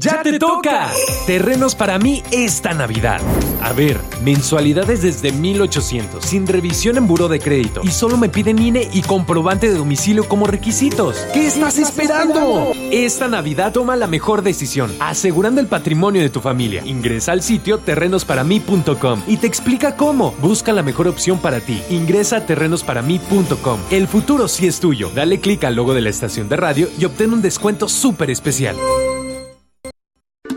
¡Ya 0.00 0.22
te 0.22 0.38
toca! 0.38 0.92
Terrenos 1.26 1.74
para 1.74 1.98
mí 1.98 2.22
esta 2.30 2.72
Navidad. 2.72 3.20
A 3.60 3.72
ver, 3.72 3.98
mensualidades 4.22 5.02
desde 5.02 5.32
1800, 5.32 6.24
sin 6.24 6.46
revisión 6.46 6.98
en 6.98 7.08
buro 7.08 7.26
de 7.26 7.40
crédito. 7.40 7.80
Y 7.82 7.90
solo 7.90 8.16
me 8.16 8.28
piden 8.28 8.62
INE 8.62 8.88
y 8.92 9.02
comprobante 9.02 9.68
de 9.68 9.76
domicilio 9.76 10.28
como 10.28 10.46
requisitos. 10.46 11.16
¿Qué 11.34 11.48
estás 11.48 11.78
esperando? 11.78 12.70
Esta 12.92 13.26
Navidad 13.26 13.72
toma 13.72 13.96
la 13.96 14.06
mejor 14.06 14.42
decisión, 14.42 14.94
asegurando 15.00 15.60
el 15.60 15.66
patrimonio 15.66 16.22
de 16.22 16.30
tu 16.30 16.40
familia. 16.40 16.82
Ingresa 16.84 17.32
al 17.32 17.42
sitio 17.42 17.78
terrenosparamí.com 17.78 19.22
y 19.26 19.38
te 19.38 19.48
explica 19.48 19.96
cómo. 19.96 20.32
Busca 20.40 20.72
la 20.72 20.84
mejor 20.84 21.08
opción 21.08 21.40
para 21.40 21.58
ti. 21.58 21.82
Ingresa 21.90 22.36
a 22.36 22.46
terrenosparamí.com. 22.46 23.80
El 23.90 24.06
futuro 24.06 24.46
sí 24.46 24.68
es 24.68 24.78
tuyo. 24.78 25.10
Dale 25.12 25.40
clic 25.40 25.64
al 25.64 25.74
logo 25.74 25.92
de 25.92 26.02
la 26.02 26.10
estación 26.10 26.48
de 26.48 26.56
radio 26.56 26.88
y 27.00 27.04
obtén 27.04 27.32
un 27.32 27.42
descuento 27.42 27.88
súper 27.88 28.30
especial. 28.30 28.76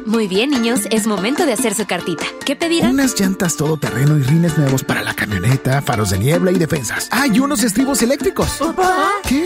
Muy 0.06 0.28
bien, 0.28 0.49
niños, 0.49 0.82
es 0.91 1.08
momento 1.08 1.45
de 1.45 1.54
hacer 1.54 1.74
su 1.74 1.86
cartita. 1.86 2.26
¿Qué 2.45 2.56
pedirán? 2.56 2.91
Unas 2.91 3.20
llantas 3.20 3.58
todoterreno 3.58 4.18
y 4.18 4.24
rines 4.24 4.58
nuevos 4.58 4.84
para 4.84 5.04
la 5.04 5.14
camioneta, 5.14 5.82
faros 5.82 6.10
de 6.10 6.20
niebla 6.20 6.52
y 6.52 6.56
defensas. 6.56 7.08
¡Ah, 7.12 7.28
y 7.28 7.39
unos 7.39 7.64
estribos 7.64 8.02
eléctricos! 8.02 8.58
¿Papá? 8.60 9.10
¿Qué? 9.28 9.45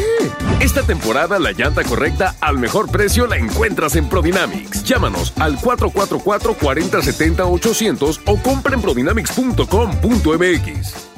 Esta 0.59 0.83
temporada 0.83 1.39
la 1.39 1.51
llanta 1.51 1.83
correcta 1.83 2.35
al 2.41 2.57
mejor 2.57 2.89
precio 2.89 3.27
la 3.27 3.37
encuentras 3.37 3.95
en 3.95 4.09
Prodynamics. 4.09 4.83
Llámanos 4.83 5.33
al 5.37 5.59
444-4070-800 5.59 8.21
o 8.25 8.41
compra 8.41 8.73
en 8.75 8.81
prodynamics.com.mx. 8.81 11.14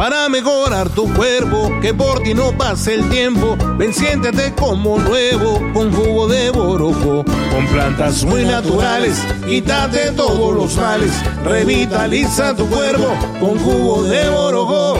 Para 0.00 0.30
mejorar 0.30 0.88
tu 0.88 1.12
cuerpo, 1.12 1.78
que 1.82 1.92
por 1.92 2.22
ti 2.22 2.32
no 2.32 2.56
pase 2.56 2.94
el 2.94 3.10
tiempo, 3.10 3.54
ven 3.76 3.92
siéntete 3.92 4.54
como 4.54 4.98
nuevo 4.98 5.60
con 5.74 5.92
jugo 5.92 6.26
de 6.26 6.48
boroco. 6.48 7.22
Con 7.50 7.66
plantas 7.66 8.24
muy 8.24 8.46
naturales, 8.46 9.22
quítate 9.46 10.12
todos 10.12 10.54
los 10.54 10.74
males, 10.78 11.12
revitaliza 11.44 12.56
tu 12.56 12.66
cuerpo 12.70 13.14
con 13.40 13.58
jugo 13.58 14.04
de 14.04 14.30
boroco. 14.30 14.98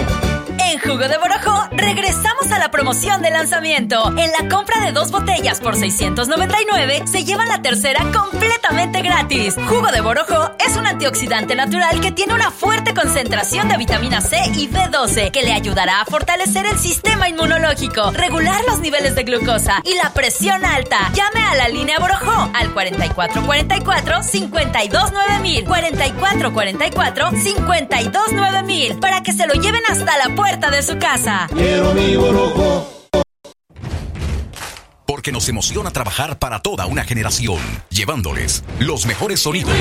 En 0.59 0.79
Jugo 0.79 1.09
de 1.09 1.19
Borojo 1.19 1.69
regresamos 1.73 2.53
a 2.53 2.59
la 2.59 2.71
promoción 2.71 3.23
de 3.23 3.31
lanzamiento. 3.31 4.07
En 4.17 4.31
la 4.31 4.49
compra 4.49 4.85
de 4.85 4.93
dos 4.93 5.11
botellas 5.11 5.61
por 5.61 5.77
699 5.77 7.03
se 7.07 7.25
lleva 7.25 7.45
la 7.45 7.61
tercera 7.61 8.05
gratis. 9.03 9.57
Jugo 9.69 9.91
de 9.93 10.01
Borojo 10.01 10.51
es 10.59 10.77
un 10.77 10.87
antioxidante 10.87 11.55
natural 11.55 12.01
que 12.01 12.13
tiene 12.13 12.35
una 12.35 12.51
fuerte 12.51 12.95
concentración 12.95 13.69
de 13.69 13.77
vitamina 13.77 14.21
C 14.21 14.39
y 14.55 14.69
B12 14.69 15.31
que 15.31 15.43
le 15.43 15.53
ayudará 15.53 16.01
a 16.01 16.05
fortalecer 16.05 16.67
el 16.67 16.79
sistema 16.79 17.29
inmunológico, 17.29 18.11
regular 18.13 18.63
los 18.67 18.81
niveles 18.81 19.15
de 19.15 19.25
glucosa 19.25 19.81
y 19.85 19.95
la 19.95 20.11
presión 20.13 20.65
alta. 20.65 21.11
Llame 21.15 21.45
a 21.47 21.55
la 21.57 21.69
línea 21.69 21.99
Borojo 21.99 22.51
al 22.55 22.73
4444 22.73 24.23
529000 24.23 25.65
4444 25.65 27.31
529000 27.31 29.01
para 29.01 29.23
que 29.23 29.33
se 29.33 29.47
lo 29.47 29.55
lleven 29.55 29.83
hasta 29.89 30.17
la 30.17 30.35
puerta 30.35 30.71
de 30.71 30.83
su 30.83 30.99
casa. 30.99 31.49
Quiero 31.53 31.93
mi 31.95 32.17
boroco. 32.17 33.00
Porque 35.21 35.33
nos 35.33 35.51
emociona 35.51 35.91
trabajar 35.91 36.39
para 36.39 36.61
toda 36.61 36.87
una 36.87 37.05
generación, 37.05 37.59
llevándoles 37.91 38.65
los 38.79 39.05
mejores 39.05 39.41
sonidos. 39.41 39.77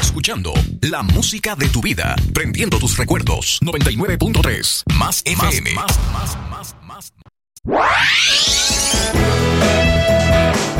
Escuchando 0.00 0.54
la 0.82 1.02
música 1.02 1.56
de 1.56 1.68
tu 1.68 1.80
vida, 1.80 2.14
prendiendo 2.32 2.78
tus 2.78 2.96
recuerdos. 2.96 3.58
99.3 3.62 4.84
más 4.94 5.22
FM. 5.24 5.70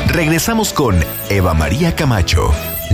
Regresamos 0.07 0.73
con 0.73 0.95
Eva 1.29 1.53
María 1.53 1.97
Camacho. 1.97 2.53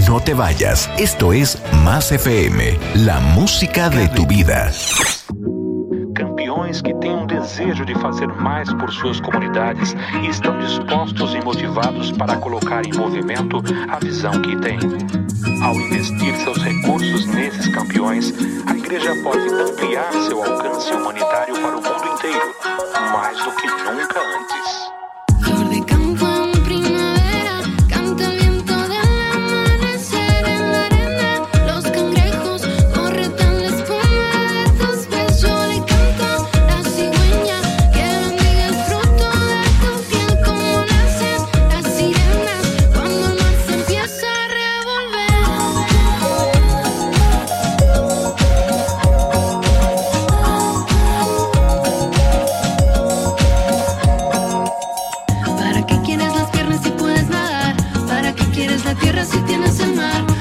No 0.09 0.18
te 0.20 0.32
vayas, 0.32 0.88
esto 0.97 1.34
es 1.34 1.59
Más 1.84 2.11
FM, 2.11 2.78
la 2.95 3.20
música 3.20 3.90
de 3.90 4.09
tu 4.09 4.26
vida. 4.26 4.72
Campeões 6.14 6.82
que 6.82 6.95
desejo 7.43 7.84
de 7.84 7.95
fazer 7.97 8.28
mais 8.28 8.72
por 8.74 8.90
suas 8.93 9.20
comunidades 9.20 9.97
e 10.22 10.28
estão 10.28 10.57
dispostos 10.61 11.34
e 11.34 11.40
motivados 11.40 12.12
para 12.12 12.36
colocar 12.36 12.86
em 12.86 12.93
movimento 12.95 13.61
a 13.90 13.99
visão 13.99 14.40
que 14.40 14.57
têm. 14.57 14.78
Ao 15.61 15.74
investir 15.74 16.36
seus 16.36 16.59
recursos 16.62 17.26
nesses 17.26 17.66
campeões, 17.74 18.32
a 18.66 18.76
igreja 18.76 19.14
pode 19.24 19.49
ampliar 19.49 20.12
seu 20.12 20.43
alcance 20.43 20.93
humanitário 20.93 21.55
para 21.55 21.78
o 21.78 21.82
mundo 21.82 22.14
inteiro, 22.14 22.55
mais 23.12 23.36
do 23.38 23.51
que 23.57 23.66
nunca 23.66 24.20
antes. 24.20 24.41
Si 59.32 59.40
tienes 59.40 59.80
el 59.80 59.94
mar? 59.94 60.31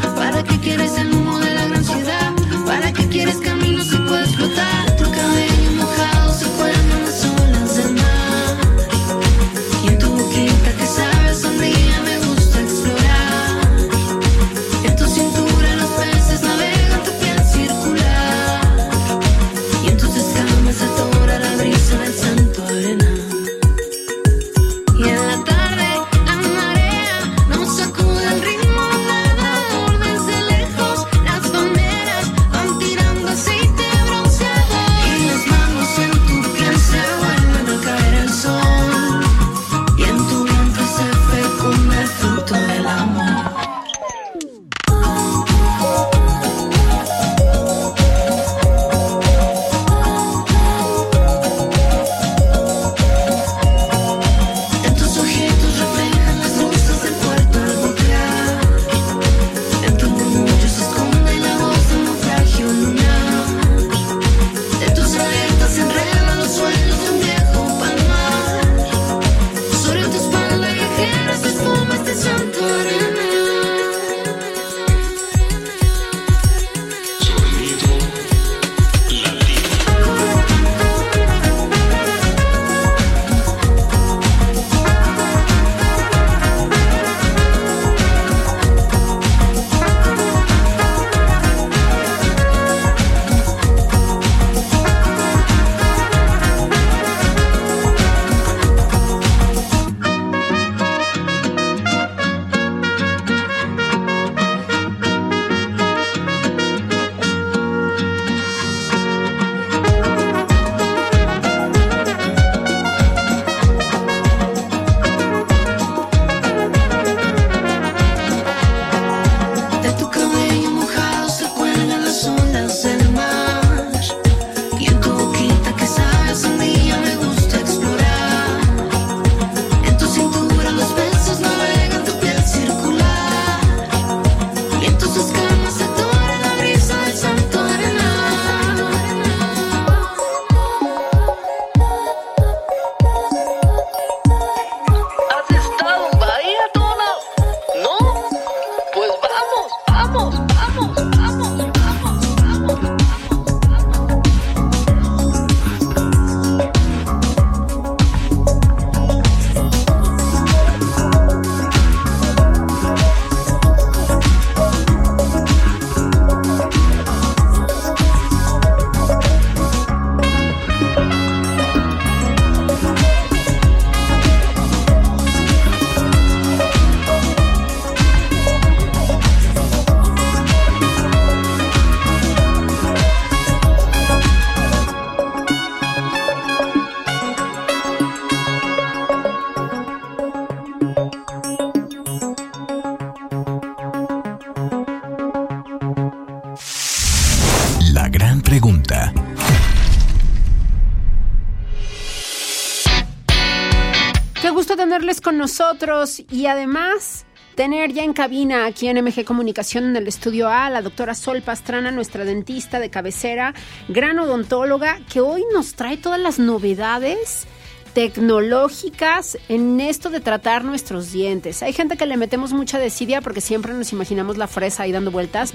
Y 206.29 206.45
además 206.45 207.25
tener 207.55 207.91
ya 207.91 208.03
en 208.03 208.13
cabina 208.13 208.67
aquí 208.67 208.87
en 208.87 209.03
MG 209.03 209.25
Comunicación 209.25 209.85
en 209.85 209.95
el 209.95 210.07
estudio 210.07 210.47
A 210.47 210.69
la 210.69 210.83
doctora 210.83 211.15
Sol 211.15 211.41
Pastrana, 211.41 211.91
nuestra 211.91 212.23
dentista 212.23 212.79
de 212.79 212.91
cabecera, 212.91 213.55
gran 213.87 214.19
odontóloga, 214.19 214.99
que 215.11 215.21
hoy 215.21 215.43
nos 215.51 215.73
trae 215.73 215.97
todas 215.97 216.19
las 216.19 216.37
novedades 216.37 217.47
tecnológicas 217.95 219.39
en 219.49 219.81
esto 219.81 220.11
de 220.11 220.19
tratar 220.19 220.63
nuestros 220.63 221.11
dientes. 221.11 221.63
Hay 221.63 221.73
gente 221.73 221.97
que 221.97 222.05
le 222.05 222.15
metemos 222.15 222.53
mucha 222.53 222.77
desidia 222.77 223.21
porque 223.21 223.41
siempre 223.41 223.73
nos 223.73 223.91
imaginamos 223.91 224.37
la 224.37 224.47
fresa 224.47 224.83
ahí 224.83 224.91
dando 224.91 225.09
vueltas 225.09 225.51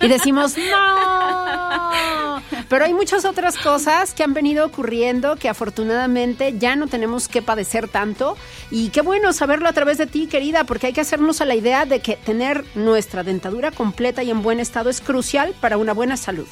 y 0.00 0.08
decimos 0.08 0.56
no. 0.56 2.25
Pero 2.68 2.84
hay 2.84 2.94
muchas 2.94 3.24
otras 3.24 3.56
cosas 3.56 4.12
que 4.12 4.24
han 4.24 4.34
venido 4.34 4.66
ocurriendo 4.66 5.36
que 5.36 5.48
afortunadamente 5.48 6.58
ya 6.58 6.74
no 6.74 6.88
tenemos 6.88 7.28
que 7.28 7.40
padecer 7.42 7.88
tanto 7.88 8.36
y 8.70 8.88
qué 8.88 9.02
bueno 9.02 9.32
saberlo 9.32 9.68
a 9.68 9.72
través 9.72 9.98
de 9.98 10.06
ti, 10.06 10.26
querida, 10.26 10.64
porque 10.64 10.88
hay 10.88 10.92
que 10.92 11.00
hacernos 11.00 11.40
a 11.40 11.44
la 11.44 11.54
idea 11.54 11.84
de 11.84 12.00
que 12.00 12.16
tener 12.16 12.64
nuestra 12.74 13.22
dentadura 13.22 13.70
completa 13.70 14.22
y 14.24 14.30
en 14.30 14.42
buen 14.42 14.58
estado 14.58 14.90
es 14.90 15.00
crucial 15.00 15.54
para 15.60 15.76
una 15.76 15.92
buena 15.92 16.16
salud. 16.16 16.46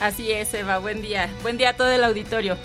Así 0.00 0.32
es, 0.32 0.52
Eva, 0.52 0.78
buen 0.78 1.00
día. 1.00 1.30
Buen 1.42 1.58
día 1.58 1.70
a 1.70 1.76
todo 1.76 1.90
el 1.92 2.02
auditorio. 2.02 2.56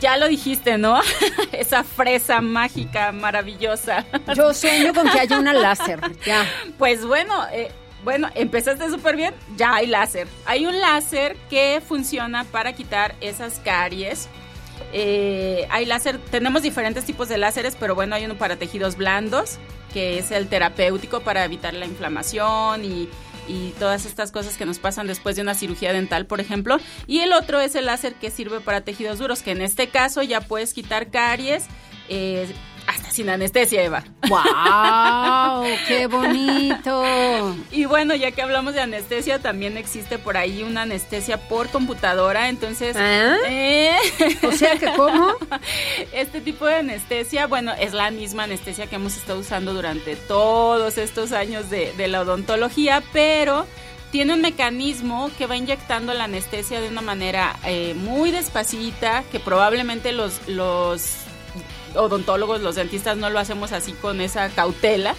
Ya 0.00 0.16
lo 0.16 0.28
dijiste, 0.28 0.78
¿no? 0.78 1.00
Esa 1.52 1.82
fresa 1.82 2.40
mágica, 2.40 3.10
maravillosa. 3.10 4.04
Yo 4.36 4.54
sueño 4.54 4.94
con 4.94 5.10
que 5.10 5.18
haya 5.18 5.38
una 5.38 5.52
láser, 5.52 6.00
ya. 6.24 6.46
Pues 6.78 7.04
bueno, 7.04 7.34
eh, 7.50 7.72
bueno, 8.06 8.30
empezaste 8.36 8.88
súper 8.88 9.16
bien, 9.16 9.34
ya 9.56 9.74
hay 9.74 9.88
láser. 9.88 10.28
Hay 10.44 10.64
un 10.64 10.78
láser 10.78 11.36
que 11.50 11.82
funciona 11.84 12.44
para 12.44 12.72
quitar 12.72 13.16
esas 13.20 13.58
caries. 13.58 14.28
Eh, 14.92 15.66
hay 15.70 15.86
láser, 15.86 16.20
tenemos 16.30 16.62
diferentes 16.62 17.04
tipos 17.04 17.28
de 17.28 17.36
láseres, 17.36 17.74
pero 17.74 17.96
bueno, 17.96 18.14
hay 18.14 18.24
uno 18.24 18.38
para 18.38 18.54
tejidos 18.54 18.96
blandos, 18.96 19.58
que 19.92 20.20
es 20.20 20.30
el 20.30 20.46
terapéutico 20.46 21.22
para 21.22 21.44
evitar 21.44 21.74
la 21.74 21.84
inflamación 21.84 22.84
y, 22.84 23.08
todas 23.80 24.06
estas 24.06 24.32
cosas 24.32 24.56
que 24.56 24.66
nos 24.66 24.78
pasan 24.78 25.06
después 25.08 25.34
de 25.34 25.42
una 25.42 25.54
cirugía 25.54 25.92
dental, 25.92 26.26
por 26.26 26.40
ejemplo. 26.40 26.78
Y 27.08 27.20
el 27.20 27.32
otro 27.32 27.60
es 27.60 27.74
el 27.74 27.86
láser 27.86 28.14
que 28.14 28.30
sirve 28.30 28.60
para 28.60 28.82
tejidos 28.82 29.18
duros, 29.18 29.42
que 29.42 29.50
en 29.50 29.62
este 29.62 29.88
caso 29.88 30.22
ya 30.22 30.40
puedes 30.40 30.74
quitar 30.74 31.10
caries. 31.10 31.66
eh, 32.08 32.46
hasta 32.86 33.10
sin 33.10 33.28
anestesia, 33.28 33.82
Eva. 33.82 34.04
¡Wow! 34.28 35.64
¡Qué 35.88 36.06
bonito! 36.06 37.54
Y 37.70 37.84
bueno, 37.84 38.14
ya 38.14 38.30
que 38.30 38.42
hablamos 38.42 38.74
de 38.74 38.80
anestesia, 38.80 39.38
también 39.38 39.76
existe 39.76 40.18
por 40.18 40.36
ahí 40.36 40.62
una 40.62 40.82
anestesia 40.82 41.48
por 41.48 41.68
computadora, 41.68 42.48
entonces... 42.48 42.96
¿Ah? 42.98 43.36
eh, 43.48 43.96
O 44.42 44.52
sea 44.52 44.76
que, 44.78 44.92
¿cómo? 44.96 45.32
Este 46.12 46.40
tipo 46.40 46.66
de 46.66 46.76
anestesia, 46.76 47.46
bueno, 47.46 47.72
es 47.78 47.92
la 47.92 48.10
misma 48.10 48.44
anestesia 48.44 48.86
que 48.86 48.96
hemos 48.96 49.16
estado 49.16 49.40
usando 49.40 49.74
durante 49.74 50.16
todos 50.16 50.98
estos 50.98 51.32
años 51.32 51.70
de, 51.70 51.92
de 51.92 52.08
la 52.08 52.20
odontología, 52.22 53.02
pero 53.12 53.66
tiene 54.10 54.34
un 54.34 54.40
mecanismo 54.40 55.30
que 55.36 55.46
va 55.46 55.56
inyectando 55.56 56.14
la 56.14 56.24
anestesia 56.24 56.80
de 56.80 56.88
una 56.88 57.02
manera 57.02 57.56
eh, 57.64 57.94
muy 57.94 58.30
despacita, 58.30 59.24
que 59.30 59.40
probablemente 59.40 60.12
los, 60.12 60.46
los 60.48 61.25
odontólogos, 61.96 62.60
los 62.60 62.76
dentistas 62.76 63.16
no 63.16 63.30
lo 63.30 63.38
hacemos 63.38 63.72
así 63.72 63.92
con 63.92 64.20
esa 64.20 64.48
cautela. 64.50 65.14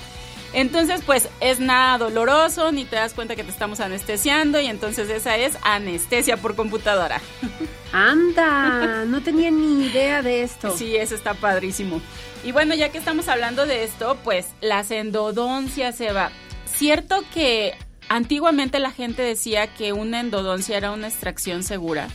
Entonces, 0.53 1.01
pues 1.05 1.27
es 1.41 1.59
nada 1.59 1.97
doloroso, 1.97 2.71
ni 2.71 2.85
te 2.85 2.95
das 2.95 3.13
cuenta 3.13 3.35
que 3.35 3.43
te 3.43 3.51
estamos 3.51 3.79
anestesiando 3.79 4.59
y 4.61 4.67
entonces 4.67 5.09
esa 5.09 5.35
es 5.37 5.57
anestesia 5.61 6.37
por 6.37 6.55
computadora. 6.55 7.21
Anda, 7.91 9.05
no 9.05 9.21
tenía 9.21 9.51
ni 9.51 9.85
idea 9.85 10.21
de 10.21 10.43
esto. 10.43 10.75
Sí, 10.75 10.95
eso 10.95 11.15
está 11.15 11.33
padrísimo. 11.33 12.01
Y 12.43 12.51
bueno, 12.51 12.75
ya 12.75 12.89
que 12.89 12.97
estamos 12.97 13.27
hablando 13.27 13.65
de 13.65 13.83
esto, 13.83 14.17
pues 14.23 14.47
las 14.61 14.91
endodoncias, 14.91 15.99
Eva. 15.99 16.31
Cierto 16.65 17.23
que 17.33 17.73
antiguamente 18.09 18.79
la 18.79 18.91
gente 18.91 19.21
decía 19.21 19.67
que 19.67 19.93
una 19.93 20.19
endodoncia 20.19 20.77
era 20.77 20.91
una 20.91 21.07
extracción 21.07 21.63
segura, 21.63 22.07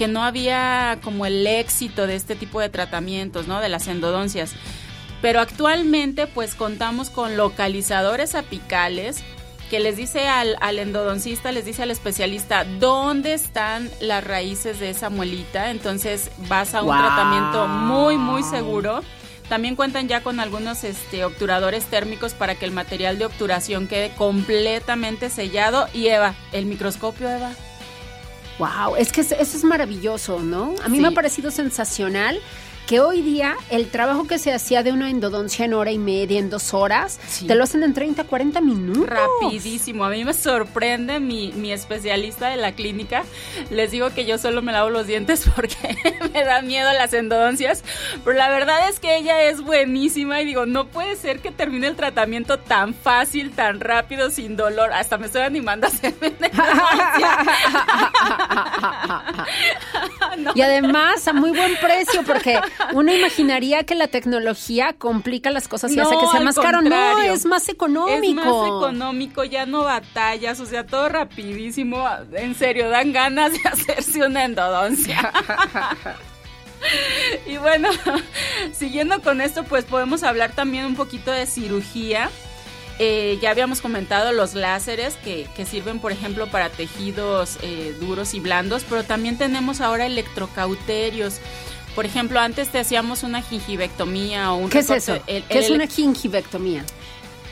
que 0.00 0.08
no 0.08 0.24
había 0.24 0.96
como 1.04 1.26
el 1.26 1.46
éxito 1.46 2.06
de 2.06 2.16
este 2.16 2.34
tipo 2.34 2.58
de 2.58 2.70
tratamientos, 2.70 3.46
¿no? 3.46 3.60
De 3.60 3.68
las 3.68 3.86
endodoncias. 3.86 4.52
Pero 5.20 5.40
actualmente 5.40 6.26
pues 6.26 6.54
contamos 6.54 7.10
con 7.10 7.36
localizadores 7.36 8.34
apicales 8.34 9.22
que 9.68 9.78
les 9.78 9.98
dice 9.98 10.26
al, 10.26 10.56
al 10.62 10.78
endodoncista, 10.78 11.52
les 11.52 11.66
dice 11.66 11.82
al 11.82 11.90
especialista 11.90 12.64
dónde 12.64 13.34
están 13.34 13.90
las 14.00 14.24
raíces 14.24 14.80
de 14.80 14.88
esa 14.88 15.10
muelita. 15.10 15.70
Entonces 15.70 16.30
vas 16.48 16.74
a 16.74 16.80
un 16.80 16.86
Wow. 16.86 16.96
tratamiento 16.96 17.68
muy, 17.68 18.16
muy 18.16 18.42
seguro. 18.42 19.02
También 19.50 19.76
cuentan 19.76 20.08
ya 20.08 20.22
con 20.22 20.40
algunos 20.40 20.82
este, 20.82 21.26
obturadores 21.26 21.84
térmicos 21.84 22.32
para 22.32 22.54
que 22.54 22.64
el 22.64 22.70
material 22.70 23.18
de 23.18 23.26
obturación 23.26 23.86
quede 23.86 24.14
completamente 24.16 25.28
sellado. 25.28 25.88
Y 25.92 26.06
Eva, 26.08 26.32
el 26.52 26.64
microscopio, 26.64 27.28
Eva. 27.28 27.52
Wow, 28.60 28.96
es 28.96 29.10
que 29.10 29.22
eso 29.22 29.34
es 29.40 29.64
maravilloso, 29.64 30.40
¿no? 30.40 30.74
A 30.84 30.88
mí 30.90 30.96
Sí. 30.98 31.02
me 31.02 31.08
ha 31.08 31.12
parecido 31.12 31.50
sensacional 31.50 32.38
que 32.90 32.98
hoy 32.98 33.22
día 33.22 33.56
el 33.70 33.88
trabajo 33.88 34.26
que 34.26 34.36
se 34.36 34.52
hacía 34.52 34.82
de 34.82 34.90
una 34.90 35.10
endodoncia 35.10 35.64
en 35.64 35.74
hora 35.74 35.92
y 35.92 35.98
media, 35.98 36.40
en 36.40 36.50
dos 36.50 36.74
horas, 36.74 37.20
te 37.46 37.54
lo 37.54 37.62
hacen 37.62 37.84
en 37.84 37.94
30, 37.94 38.24
40 38.24 38.60
minutos. 38.60 39.06
Rapidísimo. 39.06 40.04
A 40.04 40.10
mí 40.10 40.24
me 40.24 40.34
sorprende 40.34 41.20
mi, 41.20 41.52
mi 41.52 41.70
especialista 41.70 42.48
de 42.48 42.56
la 42.56 42.72
clínica. 42.72 43.22
Les 43.70 43.92
digo 43.92 44.10
que 44.10 44.24
yo 44.24 44.38
solo 44.38 44.60
me 44.60 44.72
lavo 44.72 44.90
los 44.90 45.06
dientes 45.06 45.48
porque 45.54 45.76
me 46.34 46.42
dan 46.42 46.66
miedo 46.66 46.92
las 46.92 47.12
endodoncias. 47.12 47.84
Pero 48.24 48.36
la 48.36 48.48
verdad 48.48 48.88
es 48.88 48.98
que 48.98 49.18
ella 49.18 49.40
es 49.44 49.60
buenísima 49.60 50.40
y 50.40 50.44
digo, 50.44 50.66
no 50.66 50.88
puede 50.88 51.14
ser 51.14 51.38
que 51.38 51.52
termine 51.52 51.86
el 51.86 51.94
tratamiento 51.94 52.58
tan 52.58 52.92
fácil, 52.92 53.52
tan 53.52 53.78
rápido, 53.78 54.30
sin 54.30 54.56
dolor. 54.56 54.92
Hasta 54.92 55.16
me 55.16 55.26
estoy 55.26 55.42
animando 55.42 55.86
a 55.86 55.90
hacerme. 55.90 56.32
No. 60.38 60.52
Y 60.54 60.62
además 60.62 61.26
a 61.26 61.32
muy 61.32 61.50
buen 61.50 61.76
precio, 61.76 62.22
porque 62.22 62.58
uno 62.92 63.14
imaginaría 63.14 63.84
que 63.84 63.94
la 63.94 64.08
tecnología 64.08 64.94
complica 64.96 65.50
las 65.50 65.68
cosas 65.68 65.92
y 65.92 66.00
hace 66.00 66.16
que 66.16 66.26
sea 66.26 66.40
más 66.40 66.56
caro. 66.56 66.80
No, 66.82 67.20
es 67.20 67.44
más 67.46 67.68
económico. 67.68 68.24
Es 68.24 68.34
más 68.34 68.66
económico, 68.66 69.44
ya 69.44 69.66
no 69.66 69.84
batallas, 69.84 70.60
o 70.60 70.66
sea, 70.66 70.86
todo 70.86 71.08
rapidísimo. 71.08 72.06
En 72.32 72.54
serio, 72.54 72.88
dan 72.88 73.12
ganas 73.12 73.52
de 73.52 73.60
hacerse 73.68 74.24
una 74.24 74.44
endodoncia. 74.44 75.32
y 77.46 77.56
bueno, 77.58 77.90
siguiendo 78.72 79.20
con 79.22 79.40
esto, 79.40 79.64
pues 79.64 79.84
podemos 79.84 80.22
hablar 80.22 80.52
también 80.52 80.84
un 80.86 80.96
poquito 80.96 81.30
de 81.30 81.46
cirugía. 81.46 82.30
Eh, 83.02 83.38
ya 83.40 83.50
habíamos 83.50 83.80
comentado 83.80 84.32
los 84.32 84.54
láseres 84.54 85.16
que, 85.24 85.48
que 85.56 85.64
sirven, 85.64 86.00
por 86.00 86.12
ejemplo, 86.12 86.48
para 86.48 86.68
tejidos 86.68 87.56
eh, 87.62 87.96
duros 87.98 88.34
y 88.34 88.40
blandos, 88.40 88.84
pero 88.86 89.04
también 89.04 89.38
tenemos 89.38 89.80
ahora 89.80 90.04
electrocauterios. 90.04 91.40
Por 91.94 92.06
ejemplo, 92.06 92.38
antes 92.40 92.68
te 92.68 92.78
hacíamos 92.78 93.22
una 93.22 93.42
gingivectomía 93.42 94.52
o 94.52 94.56
un 94.56 94.70
¿Qué 94.70 94.78
es 94.80 94.90
eso? 94.90 95.18
el- 95.26 95.42
¿Qué 95.44 95.58
es 95.58 95.70
una 95.70 95.86
gingivectomía? 95.86 96.84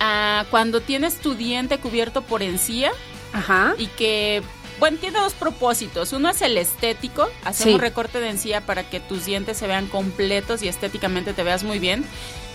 Ah, 0.01 0.45
cuando 0.51 0.81
tienes 0.81 1.17
tu 1.17 1.35
diente 1.35 1.79
cubierto 1.79 2.23
por 2.23 2.43
encía 2.43 2.93
Ajá. 3.33 3.75
y 3.79 3.87
que, 3.89 4.43
bueno, 4.79 4.99
tiene 4.99 5.19
dos 5.21 5.35
propósitos. 5.35 6.13
Uno 6.13 6.31
es 6.31 6.41
el 6.43 6.57
estético, 6.57 7.29
hacemos 7.45 7.75
Sí. 7.75 7.79
recorte 7.81 8.21
de 8.21 8.29
encía 8.31 8.61
para 8.61 8.89
que 8.89 9.01
tus 9.01 9.25
dientes 9.25 9.57
se 9.57 9.67
vean 9.67 9.87
completos 9.89 10.63
y 10.63 10.69
estéticamente 10.69 11.33
te 11.33 11.43
veas 11.43 11.65
muy 11.65 11.79
bien. 11.79 12.05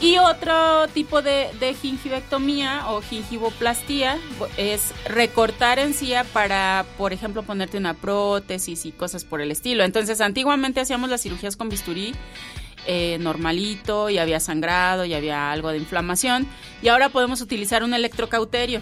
Y 0.02 0.18
otro 0.18 0.88
tipo 0.90 1.22
de, 1.22 1.50
de 1.60 1.74
gingivectomía 1.74 2.90
o 2.90 3.02
gingivoplastía 3.02 4.18
es 4.58 4.92
recortar 5.06 5.80
encía 5.80 6.24
para, 6.26 6.86
por 6.98 7.14
ejemplo, 7.14 7.44
ponerte 7.44 7.78
una 7.78 7.94
prótesis 7.94 8.86
y 8.86 8.92
cosas 8.92 9.24
por 9.24 9.40
el 9.40 9.52
estilo. 9.52 9.84
Entonces, 9.84 10.20
antiguamente 10.20 10.82
hacíamos 10.82 11.10
las 11.10 11.22
cirugías 11.22 11.56
con 11.56 11.70
bisturí 11.70 12.14
eh, 12.86 13.18
normalito 13.22 14.10
y 14.10 14.18
había 14.18 14.42
sangrado 14.42 15.06
y 15.06 15.14
había 15.14 15.52
algo 15.52 15.70
de 15.72 15.78
inflamación. 15.78 16.48
Y 16.82 16.90
ahora 16.90 17.08
podemos 17.10 17.40
utilizar 17.40 17.82
un 17.84 17.94
electrocauterio. 17.94 18.82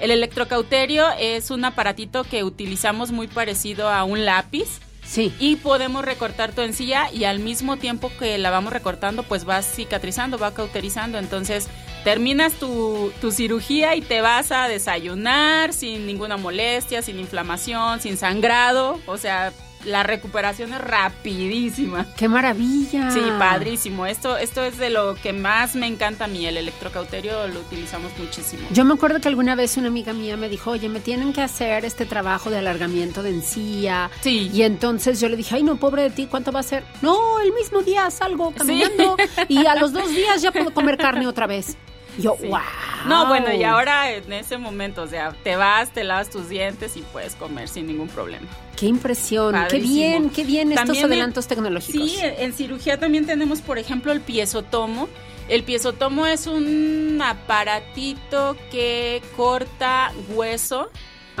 El 0.00 0.10
electrocauterio 0.10 1.06
es 1.18 1.50
un 1.50 1.64
aparatito 1.64 2.24
que 2.24 2.42
utilizamos 2.42 3.12
muy 3.12 3.28
parecido 3.28 3.88
a 3.88 4.02
un 4.04 4.24
lápiz. 4.24 4.80
Sí. 5.04 5.34
Y 5.38 5.56
podemos 5.56 6.04
recortar 6.04 6.52
tu 6.52 6.62
encía 6.62 7.12
y 7.12 7.24
al 7.24 7.40
mismo 7.40 7.76
tiempo 7.76 8.12
que 8.18 8.38
la 8.38 8.50
vamos 8.50 8.72
recortando, 8.72 9.24
pues 9.24 9.44
vas 9.44 9.66
cicatrizando, 9.66 10.38
va 10.38 10.54
cauterizando. 10.54 11.18
Entonces 11.18 11.68
terminas 12.04 12.54
tu, 12.54 13.12
tu 13.20 13.30
cirugía 13.30 13.94
y 13.96 14.00
te 14.00 14.20
vas 14.20 14.52
a 14.52 14.68
desayunar 14.68 15.72
sin 15.72 16.06
ninguna 16.06 16.36
molestia, 16.36 17.02
sin 17.02 17.18
inflamación, 17.18 18.00
sin 18.00 18.16
sangrado. 18.16 19.00
O 19.06 19.18
sea, 19.18 19.52
la 19.84 20.02
recuperación 20.02 20.72
es 20.72 20.80
rapidísima. 20.80 22.06
¡Qué 22.16 22.28
maravilla! 22.28 23.10
Sí, 23.10 23.20
padrísimo. 23.38 24.06
Esto, 24.06 24.36
esto 24.36 24.64
es 24.64 24.78
de 24.78 24.90
lo 24.90 25.14
que 25.14 25.32
más 25.32 25.74
me 25.74 25.86
encanta 25.86 26.24
a 26.24 26.28
mí. 26.28 26.46
El 26.46 26.56
electrocauterio 26.56 27.48
lo 27.48 27.60
utilizamos 27.60 28.12
muchísimo. 28.18 28.66
Yo 28.72 28.84
me 28.84 28.94
acuerdo 28.94 29.20
que 29.20 29.28
alguna 29.28 29.54
vez 29.54 29.76
una 29.76 29.88
amiga 29.88 30.12
mía 30.12 30.36
me 30.36 30.48
dijo, 30.48 30.70
oye, 30.70 30.88
me 30.88 31.00
tienen 31.00 31.32
que 31.32 31.42
hacer 31.42 31.84
este 31.84 32.06
trabajo 32.06 32.50
de 32.50 32.58
alargamiento 32.58 33.22
de 33.22 33.30
encía. 33.30 34.10
Sí. 34.20 34.50
Y 34.52 34.62
entonces 34.62 35.20
yo 35.20 35.28
le 35.28 35.36
dije, 35.36 35.56
ay, 35.56 35.62
no, 35.62 35.76
pobre 35.76 36.02
de 36.02 36.10
ti, 36.10 36.26
¿cuánto 36.26 36.52
va 36.52 36.60
a 36.60 36.64
ser? 36.64 36.84
No, 37.02 37.40
el 37.40 37.52
mismo 37.52 37.82
día 37.82 38.10
salgo 38.10 38.52
caminando 38.52 39.16
y 39.48 39.66
a 39.66 39.74
los 39.76 39.92
dos 39.92 40.08
días 40.10 40.42
ya 40.42 40.52
puedo 40.52 40.72
comer 40.72 40.96
carne 40.96 41.26
otra 41.26 41.46
vez. 41.46 41.76
Yo, 42.20 42.36
Sí. 42.40 42.46
wow. 42.48 42.58
No, 43.06 43.26
bueno, 43.28 43.52
y 43.52 43.64
ahora 43.64 44.10
en 44.12 44.32
ese 44.32 44.58
momento, 44.58 45.02
o 45.02 45.06
sea, 45.06 45.32
te 45.42 45.56
vas, 45.56 45.90
te 45.90 46.04
lavas 46.04 46.28
tus 46.30 46.48
dientes 46.48 46.96
y 46.96 47.00
puedes 47.02 47.34
comer 47.34 47.68
sin 47.68 47.86
ningún 47.86 48.08
problema. 48.08 48.46
Qué 48.76 48.86
impresión, 48.86 49.54
qué 49.70 49.78
bien, 49.78 50.30
qué 50.30 50.44
bien 50.44 50.72
estos 50.72 50.96
en- 50.98 51.04
adelantos 51.06 51.46
tecnológicos. 51.46 52.10
Sí, 52.10 52.16
en 52.20 52.34
en 52.40 52.52
cirugía 52.52 52.98
también 53.00 53.26
tenemos, 53.26 53.60
por 53.62 53.78
ejemplo, 53.78 54.12
el 54.12 54.20
piezotomo. 54.20 55.08
El 55.48 55.64
piezotomo 55.64 56.26
es 56.26 56.46
un 56.46 57.20
aparatito 57.24 58.56
que 58.70 59.22
corta 59.36 60.12
hueso 60.28 60.90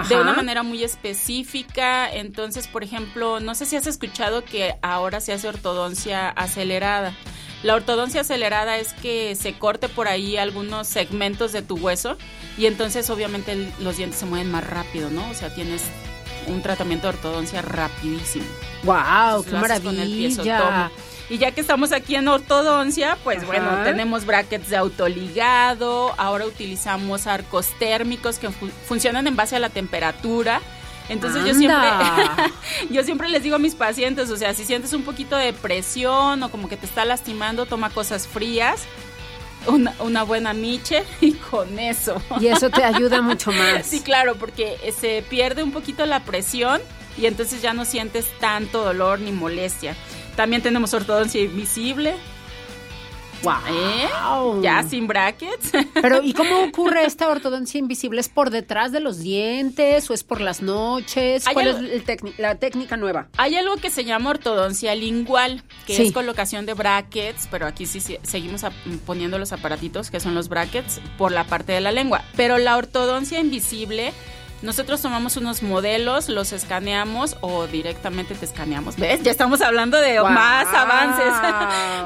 de 0.08 0.16
una 0.16 0.32
manera 0.32 0.62
muy 0.62 0.82
específica. 0.82 2.10
Entonces, 2.12 2.66
por 2.68 2.82
ejemplo, 2.82 3.38
no 3.40 3.54
sé 3.54 3.66
si 3.66 3.76
has 3.76 3.86
escuchado 3.86 4.44
que 4.44 4.74
ahora 4.82 5.20
se 5.20 5.32
hace 5.32 5.46
ortodoncia 5.48 6.28
acelerada. 6.30 7.14
La 7.62 7.74
ortodoncia 7.74 8.22
acelerada 8.22 8.78
es 8.78 8.92
que 8.94 9.34
se 9.34 9.52
corte 9.54 9.88
por 9.88 10.08
ahí 10.08 10.36
algunos 10.38 10.86
segmentos 10.88 11.52
de 11.52 11.62
tu 11.62 11.76
hueso 11.76 12.16
y 12.56 12.66
entonces 12.66 13.10
obviamente 13.10 13.70
los 13.80 13.96
dientes 13.98 14.18
se 14.20 14.26
mueven 14.26 14.50
más 14.50 14.66
rápido, 14.66 15.10
¿no? 15.10 15.28
O 15.30 15.34
sea, 15.34 15.54
tienes 15.54 15.82
un 16.46 16.62
tratamiento 16.62 17.06
de 17.08 17.16
ortodoncia 17.18 17.60
rapidísimo. 17.60 18.46
Wow, 18.84 19.44
qué 19.44 19.50
maravilla. 19.52 20.90
Y 21.28 21.38
ya 21.38 21.52
que 21.52 21.60
estamos 21.60 21.92
aquí 21.92 22.16
en 22.16 22.26
ortodoncia, 22.28 23.16
pues 23.22 23.38
Ajá. 23.38 23.46
bueno, 23.46 23.84
tenemos 23.84 24.24
brackets 24.24 24.68
de 24.70 24.76
autoligado, 24.76 26.12
ahora 26.18 26.46
utilizamos 26.46 27.26
arcos 27.26 27.66
térmicos 27.78 28.38
que 28.38 28.50
fu- 28.50 28.66
funcionan 28.88 29.26
en 29.26 29.36
base 29.36 29.54
a 29.56 29.58
la 29.60 29.68
temperatura. 29.68 30.60
Entonces 31.10 31.44
yo 31.44 31.54
siempre, 31.54 31.88
yo 32.90 33.02
siempre 33.02 33.28
les 33.28 33.42
digo 33.42 33.56
a 33.56 33.58
mis 33.58 33.74
pacientes, 33.74 34.30
o 34.30 34.36
sea, 34.36 34.54
si 34.54 34.64
sientes 34.64 34.92
un 34.92 35.02
poquito 35.02 35.36
de 35.36 35.52
presión 35.52 36.42
o 36.44 36.50
como 36.50 36.68
que 36.68 36.76
te 36.76 36.86
está 36.86 37.04
lastimando, 37.04 37.66
toma 37.66 37.90
cosas 37.90 38.28
frías, 38.28 38.84
una, 39.66 39.92
una 39.98 40.22
buena 40.22 40.54
miche 40.54 41.02
y 41.20 41.32
con 41.32 41.80
eso. 41.80 42.22
Y 42.40 42.46
eso 42.46 42.70
te 42.70 42.84
ayuda 42.84 43.20
mucho 43.22 43.50
más. 43.50 43.86
Sí, 43.86 44.00
claro, 44.00 44.36
porque 44.36 44.78
eh, 44.84 44.92
se 44.92 45.24
pierde 45.28 45.64
un 45.64 45.72
poquito 45.72 46.06
la 46.06 46.20
presión 46.20 46.80
y 47.18 47.26
entonces 47.26 47.60
ya 47.60 47.74
no 47.74 47.84
sientes 47.84 48.26
tanto 48.38 48.84
dolor 48.84 49.18
ni 49.18 49.32
molestia. 49.32 49.96
También 50.36 50.62
tenemos 50.62 50.94
ortodoncia 50.94 51.42
invisible. 51.42 52.14
Wow. 53.42 54.62
Ya 54.62 54.82
sin 54.82 55.06
brackets. 55.06 55.72
Pero, 55.94 56.22
¿y 56.22 56.32
cómo 56.34 56.60
ocurre 56.64 57.04
esta 57.04 57.28
ortodoncia 57.28 57.78
invisible? 57.78 58.20
¿Es 58.20 58.28
por 58.28 58.50
detrás 58.50 58.92
de 58.92 59.00
los 59.00 59.18
dientes 59.20 60.08
o 60.10 60.14
es 60.14 60.24
por 60.24 60.40
las 60.40 60.62
noches? 60.62 61.44
¿Cuál 61.52 61.68
algo- 61.68 61.80
es 61.88 62.38
la 62.38 62.54
técnica 62.56 62.96
nueva? 62.96 63.28
Hay 63.36 63.56
algo 63.56 63.76
que 63.76 63.90
se 63.90 64.04
llama 64.04 64.30
ortodoncia 64.30 64.94
lingual, 64.94 65.62
que 65.86 65.94
Sí. 65.96 66.02
es 66.06 66.12
colocación 66.12 66.66
de 66.66 66.74
brackets, 66.74 67.48
pero 67.50 67.66
aquí 67.66 67.86
sí, 67.86 68.00
sí 68.00 68.18
seguimos 68.22 68.62
poniendo 69.06 69.38
los 69.38 69.52
aparatitos, 69.52 70.10
que 70.10 70.20
son 70.20 70.34
los 70.34 70.48
brackets, 70.48 71.00
por 71.18 71.32
la 71.32 71.44
parte 71.44 71.72
de 71.72 71.80
la 71.80 71.92
lengua. 71.92 72.22
Pero 72.36 72.58
la 72.58 72.76
ortodoncia 72.76 73.40
invisible, 73.40 74.12
nosotros 74.62 75.00
tomamos 75.00 75.36
unos 75.36 75.62
modelos, 75.62 76.28
los 76.28 76.52
escaneamos 76.52 77.36
o 77.40 77.66
directamente 77.66 78.34
te 78.34 78.44
escaneamos. 78.44 78.96
¿Ves? 78.96 79.22
Ya 79.22 79.30
estamos 79.30 79.60
hablando 79.62 79.98
de 80.00 80.20
Wow. 80.20 80.28
más 80.30 80.66
avances. 80.74 81.32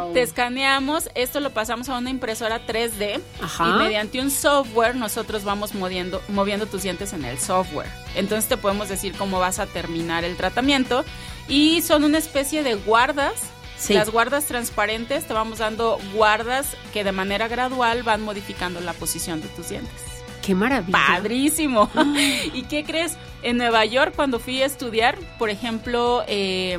te 0.15 0.23
escaneamos, 0.23 1.11
esto 1.15 1.41
lo 1.41 1.51
pasamos 1.51 1.89
a 1.89 1.99
una 1.99 2.11
impresora 2.11 2.65
3D 2.65 3.21
Ajá. 3.43 3.69
y 3.71 3.73
mediante 3.83 4.21
un 4.21 4.31
software 4.31 4.95
nosotros 4.95 5.43
vamos 5.45 5.75
moviendo, 5.75 6.23
moviendo 6.29 6.67
tus 6.67 6.83
dientes 6.83 7.13
en 7.13 7.25
el 7.25 7.39
software. 7.39 7.91
Entonces 8.15 8.49
te 8.49 8.57
podemos 8.57 8.89
decir 8.89 9.15
cómo 9.17 9.41
vas 9.41 9.59
a 9.59 9.67
terminar 9.67 10.23
el 10.25 10.37
tratamiento 10.37 11.05
y 11.49 11.83
son 11.83 12.05
una 12.05 12.19
especie 12.19 12.63
de 12.63 12.75
guardas. 12.77 13.35
Sí. 13.77 13.93
Las 13.95 14.11
guardas 14.11 14.45
transparentes 14.47 15.27
te 15.27 15.35
vamos 15.35 15.59
dando 15.59 15.99
guardas 16.15 16.69
que 16.93 17.03
de 17.03 17.11
manera 17.13 17.49
gradual 17.49 18.05
van 18.05 18.23
modificando 18.23 18.81
la 18.81 18.93
posición 18.93 19.43
de 19.43 19.49
tus 19.49 19.69
dientes. 19.71 20.14
¡Qué 20.45 20.55
maravilla! 20.55 20.99
Padrísimo. 21.09 21.91
¿Y 22.55 22.63
qué 22.63 22.85
crees? 22.85 23.17
En 23.43 23.57
Nueva 23.59 23.85
York, 23.85 24.13
cuando 24.17 24.39
fui 24.39 24.61
a 24.63 24.67
estudiar, 24.67 25.17
por 25.39 25.51
ejemplo, 25.51 26.23
eh, 26.27 26.79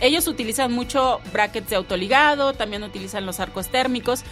ellos 0.00 0.26
utilizan 0.28 0.72
mucho 0.72 1.20
brackets 1.32 1.70
de 1.70 1.76
autoligado, 1.76 2.52
también 2.52 2.82
utilizan 2.82 3.26
los 3.26 3.40
arcos 3.40 3.68
térmicos, 3.68 4.22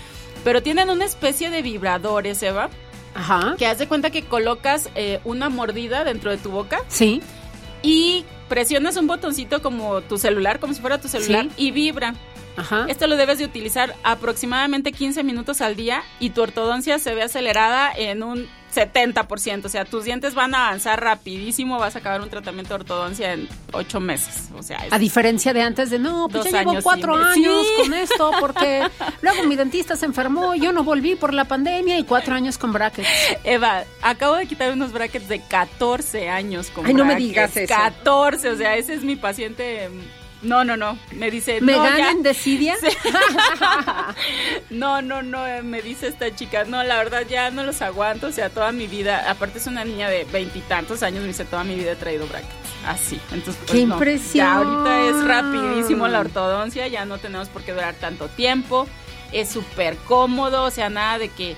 pero 0.44 0.62
tienen 0.62 0.90
una 0.90 1.04
especie 1.04 1.50
de 1.50 1.62
vibradores, 1.62 2.42
Eva. 2.42 2.68
Ajá. 3.14 3.54
Que 3.58 3.66
haz 3.66 3.78
de 3.78 3.86
cuenta 3.88 4.10
que 4.10 4.22
colocas 4.24 4.88
eh, 4.94 5.20
una 5.24 5.48
mordida 5.50 6.02
dentro 6.04 6.30
de 6.30 6.38
tu 6.38 6.50
boca 6.50 6.80
Sí. 6.88 7.20
y 7.82 8.24
presionas 8.48 8.96
un 8.96 9.06
botoncito 9.06 9.60
como 9.62 10.00
tu 10.02 10.16
celular, 10.18 10.58
como 10.60 10.72
si 10.74 10.80
fuera 10.80 10.98
tu 11.00 11.08
celular, 11.08 11.46
Sí. 11.56 11.66
y 11.66 11.70
vibra. 11.72 12.14
Ajá. 12.56 12.86
Esto 12.88 13.06
lo 13.06 13.16
debes 13.16 13.38
de 13.38 13.44
utilizar 13.44 13.94
aproximadamente 14.04 14.92
15 14.92 15.22
minutos 15.24 15.60
al 15.60 15.76
día 15.76 16.02
y 16.20 16.30
tu 16.30 16.42
ortodoncia 16.42 16.98
se 16.98 17.14
ve 17.14 17.22
acelerada 17.22 17.90
en 17.96 18.22
un 18.22 18.48
70%. 18.74 19.66
O 19.66 19.68
sea, 19.68 19.84
tus 19.84 20.04
dientes 20.04 20.34
van 20.34 20.54
a 20.54 20.68
avanzar 20.68 20.98
rapidísimo, 21.02 21.78
vas 21.78 21.94
a 21.94 21.98
acabar 21.98 22.22
un 22.22 22.30
tratamiento 22.30 22.70
de 22.70 22.80
ortodoncia 22.80 23.32
en 23.34 23.46
8 23.72 24.00
meses. 24.00 24.48
O 24.56 24.62
sea, 24.62 24.78
A 24.90 24.98
diferencia 24.98 25.52
de 25.52 25.60
antes 25.60 25.90
de, 25.90 25.98
no, 25.98 26.28
pues 26.30 26.44
ya 26.44 26.58
llevo 26.60 26.70
años 26.72 26.84
cuatro 26.84 27.14
y 27.14 27.18
medio. 27.38 27.52
años 27.58 27.66
Sí. 27.66 27.82
con 27.82 27.94
esto 27.94 28.30
porque 28.40 28.82
luego 29.22 29.44
mi 29.44 29.56
dentista 29.56 29.94
se 29.96 30.06
enfermó, 30.06 30.54
yo 30.54 30.72
no 30.72 30.84
volví 30.84 31.16
por 31.16 31.34
la 31.34 31.44
pandemia 31.44 31.98
y 31.98 32.04
cuatro 32.04 32.34
años 32.34 32.56
con 32.58 32.72
brackets. 32.72 33.08
Eva, 33.44 33.84
acabo 34.00 34.36
de 34.36 34.46
quitar 34.46 34.72
unos 34.72 34.92
brackets 34.92 35.28
de 35.28 35.40
14 35.40 36.30
años 36.30 36.70
con 36.70 36.86
Ay, 36.86 36.94
no 36.94 37.04
me 37.04 37.16
digas 37.16 37.54
eso. 37.56 37.74
14, 37.74 38.48
o 38.50 38.56
sea, 38.56 38.76
ese 38.76 38.94
es 38.94 39.02
mi 39.04 39.16
paciente. 39.16 39.90
No, 40.42 40.64
no, 40.64 40.76
no. 40.76 40.98
Me 41.12 41.30
dice, 41.30 41.60
¿Me 41.60 41.72
no, 41.72 41.82
ganan 41.82 42.16
ya. 42.18 42.30
desidia? 42.30 42.74
No, 44.70 45.02
no, 45.02 45.22
no, 45.22 45.46
eh, 45.46 45.62
me 45.62 45.82
dice 45.82 46.08
esta 46.08 46.34
chica, 46.34 46.64
no, 46.64 46.82
la 46.82 46.96
verdad 46.96 47.22
ya 47.28 47.50
no 47.50 47.62
los 47.64 47.82
aguanto, 47.82 48.28
o 48.28 48.32
sea, 48.32 48.50
toda 48.50 48.72
mi 48.72 48.86
vida, 48.86 49.30
aparte 49.30 49.58
es 49.58 49.66
una 49.66 49.84
niña 49.84 50.08
de 50.08 50.24
veintitantos 50.24 51.02
años, 51.02 51.20
me 51.22 51.28
dice, 51.28 51.44
toda 51.44 51.62
mi 51.64 51.74
vida 51.74 51.92
he 51.92 51.96
traído 51.96 52.26
brackets, 52.26 52.52
así, 52.86 53.20
entonces 53.32 53.56
pues 53.66 53.72
¡Qué 53.72 53.86
no, 53.86 53.94
impresión! 53.94 54.46
ya 54.46 54.54
ahorita 54.56 55.00
es 55.08 55.24
rapidísimo 55.24 56.08
la 56.08 56.20
ortodoncia, 56.20 56.88
ya 56.88 57.04
no 57.04 57.18
tenemos 57.18 57.48
por 57.48 57.62
qué 57.62 57.72
durar 57.72 57.94
tanto 57.94 58.28
tiempo, 58.28 58.86
es 59.32 59.50
súper 59.50 59.96
cómodo, 59.98 60.64
o 60.64 60.70
sea, 60.70 60.88
nada 60.88 61.18
de 61.18 61.28
que, 61.28 61.56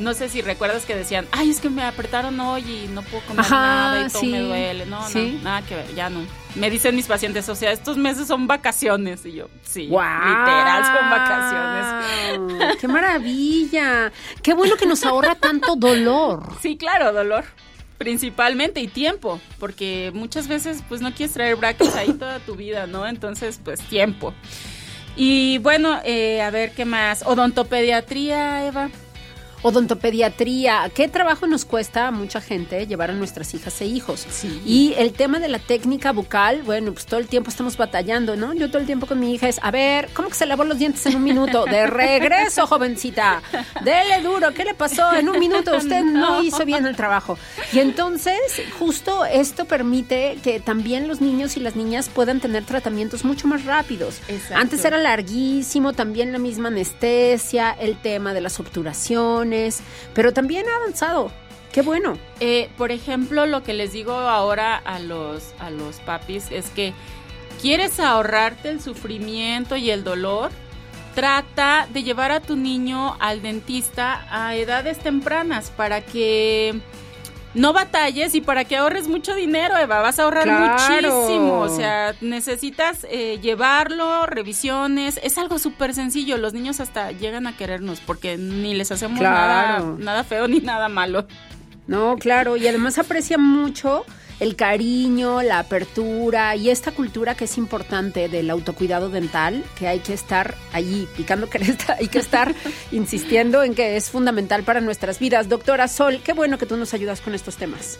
no 0.00 0.14
sé 0.14 0.28
si 0.28 0.42
recuerdas 0.42 0.84
que 0.84 0.96
decían, 0.96 1.26
ay, 1.32 1.50
es 1.50 1.60
que 1.60 1.70
me 1.70 1.84
apretaron 1.84 2.38
hoy 2.40 2.62
y 2.62 2.90
no 2.92 3.02
puedo 3.02 3.22
comer 3.24 3.40
Ajá, 3.44 3.56
nada 3.56 4.06
y 4.06 4.10
todo 4.10 4.20
sí, 4.20 4.26
me 4.28 4.40
duele, 4.40 4.86
no, 4.86 5.06
sí. 5.08 5.34
no, 5.38 5.44
nada 5.44 5.62
que 5.62 5.76
ver, 5.76 5.94
ya 5.94 6.10
no. 6.10 6.20
Me 6.56 6.68
dicen 6.68 6.96
mis 6.96 7.06
pacientes, 7.06 7.48
o 7.48 7.54
sea, 7.54 7.70
estos 7.70 7.96
meses 7.96 8.26
son 8.26 8.46
vacaciones, 8.46 9.24
y 9.24 9.32
yo, 9.32 9.48
sí, 9.62 9.86
¡Guau! 9.86 10.28
literal 10.28 10.84
son 10.84 11.10
vacaciones. 11.10 12.76
¡Qué 12.80 12.88
maravilla! 12.88 14.12
¡Qué 14.42 14.54
bueno 14.54 14.76
que 14.76 14.86
nos 14.86 15.04
ahorra 15.04 15.34
tanto 15.34 15.76
dolor! 15.76 16.42
Sí, 16.60 16.76
claro, 16.76 17.12
dolor. 17.12 17.44
Principalmente 17.98 18.80
y 18.80 18.88
tiempo, 18.88 19.40
porque 19.58 20.10
muchas 20.14 20.48
veces 20.48 20.82
pues 20.88 21.02
no 21.02 21.12
quieres 21.12 21.34
traer 21.34 21.56
brackets 21.56 21.94
ahí 21.96 22.14
toda 22.14 22.38
tu 22.40 22.56
vida, 22.56 22.86
¿no? 22.86 23.06
Entonces, 23.06 23.60
pues 23.62 23.78
tiempo. 23.80 24.32
Y 25.16 25.58
bueno, 25.58 26.00
eh, 26.04 26.40
a 26.40 26.50
ver 26.50 26.72
qué 26.72 26.86
más. 26.86 27.22
Odontopediatría, 27.26 28.66
Eva. 28.66 28.88
Odontopediatría, 29.62 30.90
¿qué 30.94 31.06
trabajo 31.08 31.46
nos 31.46 31.66
cuesta 31.66 32.08
a 32.08 32.10
mucha 32.10 32.40
gente 32.40 32.86
llevar 32.86 33.10
a 33.10 33.14
nuestras 33.14 33.52
hijas 33.52 33.78
e 33.82 33.86
hijos? 33.86 34.26
Y 34.64 34.94
el 34.96 35.12
tema 35.12 35.38
de 35.38 35.48
la 35.48 35.58
técnica 35.58 36.12
bucal, 36.12 36.62
bueno, 36.62 36.92
pues 36.92 37.04
todo 37.04 37.20
el 37.20 37.26
tiempo 37.26 37.50
estamos 37.50 37.76
batallando, 37.76 38.36
¿no? 38.36 38.54
Yo 38.54 38.68
todo 38.68 38.78
el 38.78 38.86
tiempo 38.86 39.06
con 39.06 39.20
mi 39.20 39.34
hija 39.34 39.48
es, 39.48 39.60
a 39.62 39.70
ver, 39.70 40.08
¿cómo 40.14 40.28
que 40.28 40.34
se 40.34 40.46
lavó 40.46 40.64
los 40.64 40.78
dientes 40.78 41.04
en 41.04 41.16
un 41.16 41.24
minuto? 41.24 41.64
De 41.70 41.86
regreso, 41.86 42.66
jovencita. 42.66 43.42
Dele 43.84 44.22
duro, 44.22 44.54
¿qué 44.54 44.64
le 44.64 44.74
pasó? 44.74 45.12
En 45.14 45.28
un 45.28 45.38
minuto 45.38 45.76
usted 45.76 46.04
no 46.04 46.42
hizo 46.42 46.64
bien 46.64 46.86
el 46.86 46.96
trabajo. 46.96 47.38
Y 47.72 47.80
entonces, 47.80 48.40
justo 48.78 49.26
esto 49.26 49.66
permite 49.66 50.38
que 50.42 50.60
también 50.60 51.06
los 51.06 51.20
niños 51.20 51.58
y 51.58 51.60
las 51.60 51.76
niñas 51.76 52.08
puedan 52.08 52.40
tener 52.40 52.64
tratamientos 52.64 53.24
mucho 53.24 53.46
más 53.46 53.66
rápidos. 53.66 54.20
Exacto. 54.28 54.56
Antes 54.56 54.84
era 54.86 54.96
larguísimo, 54.96 55.92
también 55.92 56.32
la 56.32 56.38
misma 56.38 56.68
anestesia, 56.68 57.72
el 57.72 57.98
tema 57.98 58.32
de 58.32 58.40
las 58.40 58.58
obturaciones, 58.58 59.49
pero 60.14 60.32
también 60.32 60.66
ha 60.68 60.76
avanzado. 60.76 61.30
Qué 61.72 61.82
bueno. 61.82 62.18
Eh, 62.40 62.68
por 62.76 62.90
ejemplo, 62.90 63.46
lo 63.46 63.62
que 63.62 63.74
les 63.74 63.92
digo 63.92 64.12
ahora 64.12 64.76
a 64.76 64.98
los, 64.98 65.54
a 65.60 65.70
los 65.70 65.96
papis 66.00 66.50
es 66.50 66.70
que 66.70 66.92
quieres 67.60 68.00
ahorrarte 68.00 68.70
el 68.70 68.80
sufrimiento 68.80 69.76
y 69.76 69.90
el 69.90 70.02
dolor, 70.02 70.50
trata 71.14 71.86
de 71.92 72.02
llevar 72.02 72.32
a 72.32 72.40
tu 72.40 72.56
niño 72.56 73.16
al 73.20 73.42
dentista 73.42 74.26
a 74.30 74.56
edades 74.56 74.98
tempranas 74.98 75.70
para 75.70 76.00
que 76.00 76.80
no 77.54 77.72
batalles 77.72 78.34
y 78.34 78.40
para 78.40 78.64
que 78.64 78.76
ahorres 78.76 79.08
mucho 79.08 79.34
dinero, 79.34 79.76
Eva, 79.76 80.00
vas 80.00 80.18
a 80.18 80.22
ahorrar 80.24 80.44
Claro. 80.44 80.72
muchísimo. 80.72 81.58
O 81.60 81.68
sea, 81.68 82.14
necesitas 82.20 83.06
eh, 83.10 83.38
llevarlo, 83.42 84.26
revisiones. 84.26 85.18
Es 85.22 85.36
algo 85.38 85.58
súper 85.58 85.94
sencillo. 85.94 86.36
Los 86.38 86.52
niños 86.52 86.80
hasta 86.80 87.12
llegan 87.12 87.46
a 87.46 87.56
querernos 87.56 88.00
porque 88.00 88.36
ni 88.36 88.74
les 88.74 88.92
hacemos 88.92 89.18
Claro. 89.18 89.36
nada, 89.36 89.94
nada 89.98 90.24
feo 90.24 90.46
ni 90.48 90.60
nada 90.60 90.88
malo. 90.88 91.26
No, 91.86 92.16
claro, 92.18 92.56
y 92.56 92.68
además 92.68 92.98
aprecia 92.98 93.36
mucho 93.36 94.04
el 94.40 94.56
cariño, 94.56 95.42
la 95.42 95.58
apertura 95.58 96.56
y 96.56 96.70
esta 96.70 96.92
cultura 96.92 97.34
que 97.34 97.44
es 97.44 97.58
importante 97.58 98.28
del 98.28 98.50
autocuidado 98.50 99.10
dental, 99.10 99.62
que 99.78 99.86
hay 99.86 100.00
que 100.00 100.14
estar 100.14 100.56
allí 100.72 101.06
picando 101.16 101.46
cresta, 101.50 101.96
hay 102.00 102.08
que 102.08 102.18
estar 102.18 102.54
insistiendo 102.90 103.62
en 103.62 103.74
que 103.74 103.96
es 103.96 104.10
fundamental 104.10 104.64
para 104.64 104.80
nuestras 104.80 105.18
vidas. 105.18 105.48
Doctora 105.48 105.86
Sol, 105.88 106.20
qué 106.24 106.32
bueno 106.32 106.58
que 106.58 106.66
tú 106.66 106.76
nos 106.76 106.94
ayudas 106.94 107.20
con 107.20 107.34
estos 107.34 107.56
temas. 107.56 107.98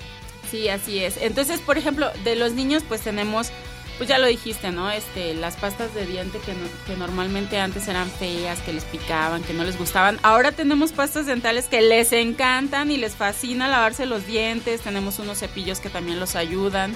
Sí, 0.50 0.68
así 0.68 0.98
es. 0.98 1.16
Entonces, 1.20 1.60
por 1.60 1.78
ejemplo, 1.78 2.10
de 2.24 2.34
los 2.34 2.54
niños, 2.54 2.82
pues 2.88 3.02
tenemos, 3.02 3.52
pues 4.00 4.08
ya 4.08 4.16
lo 4.16 4.28
dijiste, 4.28 4.72
¿no? 4.72 4.90
Este, 4.90 5.34
las 5.34 5.56
pastas 5.56 5.94
de 5.94 6.06
diente 6.06 6.38
que, 6.38 6.54
que 6.86 6.96
normalmente 6.96 7.60
antes 7.60 7.86
eran 7.86 8.10
feas, 8.10 8.58
que 8.60 8.72
les 8.72 8.84
picaban, 8.84 9.42
que 9.42 9.52
no 9.52 9.62
les 9.62 9.76
gustaban. 9.76 10.18
Ahora 10.22 10.52
tenemos 10.52 10.92
pastas 10.92 11.26
dentales 11.26 11.66
que 11.66 11.82
les 11.82 12.10
encantan 12.14 12.90
y 12.90 12.96
les 12.96 13.14
fascina 13.14 13.68
lavarse 13.68 14.06
los 14.06 14.26
dientes. 14.26 14.80
Tenemos 14.80 15.18
unos 15.18 15.40
cepillos 15.40 15.80
que 15.80 15.90
también 15.90 16.18
los 16.18 16.34
ayudan 16.34 16.94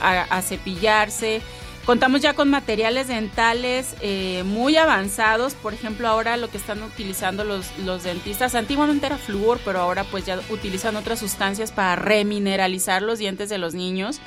a, 0.00 0.20
a 0.30 0.42
cepillarse. 0.42 1.42
Contamos 1.86 2.20
ya 2.20 2.34
con 2.34 2.48
materiales 2.48 3.08
dentales 3.08 3.96
eh, 4.00 4.44
muy 4.46 4.76
avanzados, 4.76 5.54
por 5.54 5.74
ejemplo 5.74 6.06
ahora 6.06 6.36
lo 6.36 6.50
que 6.50 6.56
están 6.56 6.84
utilizando 6.84 7.42
los, 7.42 7.66
los 7.78 8.04
dentistas, 8.04 8.54
antiguamente 8.54 9.06
era 9.06 9.18
flúor, 9.18 9.58
pero 9.64 9.80
ahora 9.80 10.04
pues 10.04 10.24
ya 10.24 10.38
utilizan 10.50 10.94
otras 10.94 11.18
sustancias 11.18 11.72
para 11.72 11.96
remineralizar 11.96 13.02
los 13.02 13.18
dientes 13.18 13.48
de 13.48 13.58
los 13.58 13.74
niños. 13.74 14.20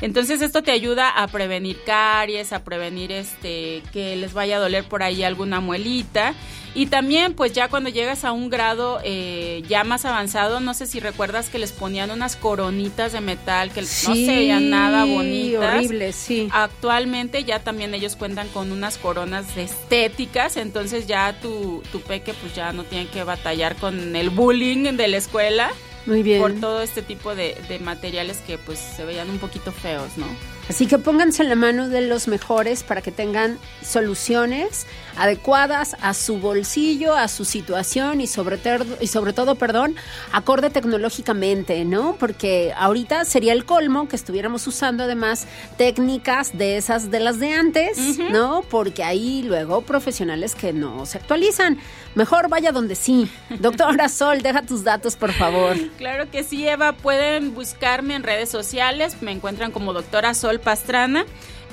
Entonces 0.00 0.42
esto 0.42 0.62
te 0.62 0.70
ayuda 0.70 1.08
a 1.08 1.26
prevenir 1.28 1.78
caries, 1.84 2.52
a 2.52 2.64
prevenir 2.64 3.12
este 3.12 3.82
que 3.92 4.16
les 4.16 4.32
vaya 4.32 4.56
a 4.56 4.60
doler 4.60 4.84
por 4.84 5.02
ahí 5.02 5.22
alguna 5.22 5.60
muelita. 5.60 6.34
Y 6.76 6.86
también 6.86 7.34
pues 7.34 7.52
ya 7.52 7.68
cuando 7.68 7.88
llegas 7.88 8.24
a 8.24 8.32
un 8.32 8.50
grado 8.50 8.98
eh, 9.04 9.62
ya 9.68 9.84
más 9.84 10.04
avanzado, 10.04 10.58
no 10.58 10.74
sé 10.74 10.86
si 10.86 10.98
recuerdas 10.98 11.48
que 11.48 11.60
les 11.60 11.70
ponían 11.70 12.10
unas 12.10 12.34
coronitas 12.34 13.12
de 13.12 13.20
metal 13.20 13.70
que 13.70 13.82
no 13.82 13.86
se 13.86 14.26
veían 14.26 14.70
nada 14.70 15.04
bonitas. 15.04 15.76
horrible, 15.76 16.12
sí. 16.12 16.48
Actualmente 16.50 17.44
ya 17.44 17.60
también 17.60 17.94
ellos 17.94 18.16
cuentan 18.16 18.48
con 18.48 18.72
unas 18.72 18.98
coronas 18.98 19.56
estéticas, 19.56 20.56
entonces 20.56 21.06
ya 21.06 21.38
tu, 21.40 21.82
tu 21.92 22.00
peque 22.00 22.34
pues 22.34 22.54
ya 22.56 22.72
no 22.72 22.82
tiene 22.82 23.06
que 23.06 23.22
batallar 23.22 23.76
con 23.76 24.16
el 24.16 24.30
bullying 24.30 24.96
de 24.96 25.08
la 25.08 25.16
escuela. 25.16 25.70
Muy 26.06 26.22
bien. 26.22 26.40
Por 26.40 26.54
todo 26.54 26.82
este 26.82 27.02
tipo 27.02 27.34
de, 27.34 27.56
de 27.68 27.78
materiales 27.78 28.38
que 28.46 28.58
pues 28.58 28.78
se 28.78 29.04
veían 29.04 29.30
un 29.30 29.38
poquito 29.38 29.72
feos, 29.72 30.16
¿no? 30.16 30.26
Así 30.68 30.86
que 30.86 30.98
pónganse 30.98 31.42
en 31.42 31.50
la 31.50 31.56
mano 31.56 31.90
de 31.90 32.00
los 32.00 32.26
mejores 32.26 32.82
para 32.82 33.02
que 33.02 33.12
tengan 33.12 33.58
soluciones 33.82 34.86
adecuadas 35.16 35.94
a 36.00 36.14
su 36.14 36.38
bolsillo, 36.38 37.14
a 37.14 37.28
su 37.28 37.44
situación 37.44 38.22
y 38.22 38.26
sobre, 38.26 38.58
y 39.00 39.06
sobre 39.06 39.34
todo, 39.34 39.56
perdón, 39.56 39.94
acorde 40.32 40.70
tecnológicamente, 40.70 41.84
¿no? 41.84 42.16
Porque 42.18 42.72
ahorita 42.76 43.26
sería 43.26 43.52
el 43.52 43.66
colmo 43.66 44.08
que 44.08 44.16
estuviéramos 44.16 44.66
usando 44.66 45.04
además 45.04 45.46
técnicas 45.76 46.56
de 46.56 46.78
esas 46.78 47.10
de 47.10 47.20
las 47.20 47.38
de 47.38 47.52
antes, 47.52 48.18
¿no? 48.30 48.62
Porque 48.62 49.04
hay 49.04 49.42
luego 49.42 49.82
profesionales 49.82 50.54
que 50.54 50.72
no 50.72 51.04
se 51.04 51.18
actualizan. 51.18 51.78
Mejor 52.14 52.48
vaya 52.48 52.72
donde 52.72 52.94
sí. 52.94 53.28
Doctora 53.60 54.08
Sol, 54.10 54.42
deja 54.42 54.62
tus 54.62 54.84
datos, 54.84 55.16
por 55.16 55.32
favor. 55.32 55.76
Claro 55.98 56.30
que 56.30 56.44
sí, 56.44 56.66
Eva. 56.66 56.92
Pueden 56.92 57.54
buscarme 57.54 58.14
en 58.14 58.22
redes 58.22 58.48
sociales. 58.48 59.20
Me 59.20 59.32
encuentran 59.32 59.72
como 59.72 59.92
doctora 59.92 60.34
Sol 60.34 60.60
Pastrana. 60.60 61.24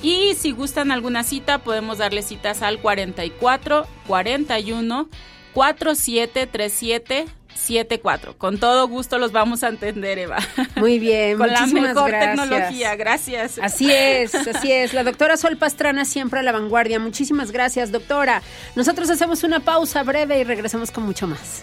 Y 0.02 0.34
si 0.34 0.50
gustan 0.50 0.90
alguna 0.90 1.22
cita, 1.22 1.58
podemos 1.58 1.98
darle 1.98 2.22
citas 2.22 2.62
al 2.62 2.80
44 2.80 3.86
41 4.08 5.08
4737 5.54 7.26
74. 7.54 8.36
Con 8.38 8.58
todo 8.58 8.88
gusto 8.88 9.18
los 9.18 9.32
vamos 9.32 9.62
a 9.62 9.68
entender, 9.68 10.18
Eva. 10.18 10.38
Muy 10.76 10.98
bien, 10.98 11.38
Con 11.38 11.52
la 11.52 11.66
mejor 11.66 12.10
gracias. 12.10 12.36
tecnología. 12.48 12.96
Gracias. 12.96 13.58
Así 13.58 13.90
es, 13.90 14.34
así 14.34 14.72
es. 14.72 14.94
La 14.94 15.04
doctora 15.04 15.36
Sol 15.36 15.56
Pastrana 15.56 16.04
siempre 16.04 16.40
a 16.40 16.42
la 16.42 16.52
vanguardia. 16.52 16.98
Muchísimas 16.98 17.50
gracias, 17.52 17.92
doctora. 17.92 18.42
Nosotros 18.74 19.10
hacemos 19.10 19.44
una 19.44 19.60
pausa 19.60 20.02
breve 20.02 20.38
y 20.40 20.44
regresamos 20.44 20.90
con 20.90 21.04
mucho 21.04 21.26
más. 21.26 21.62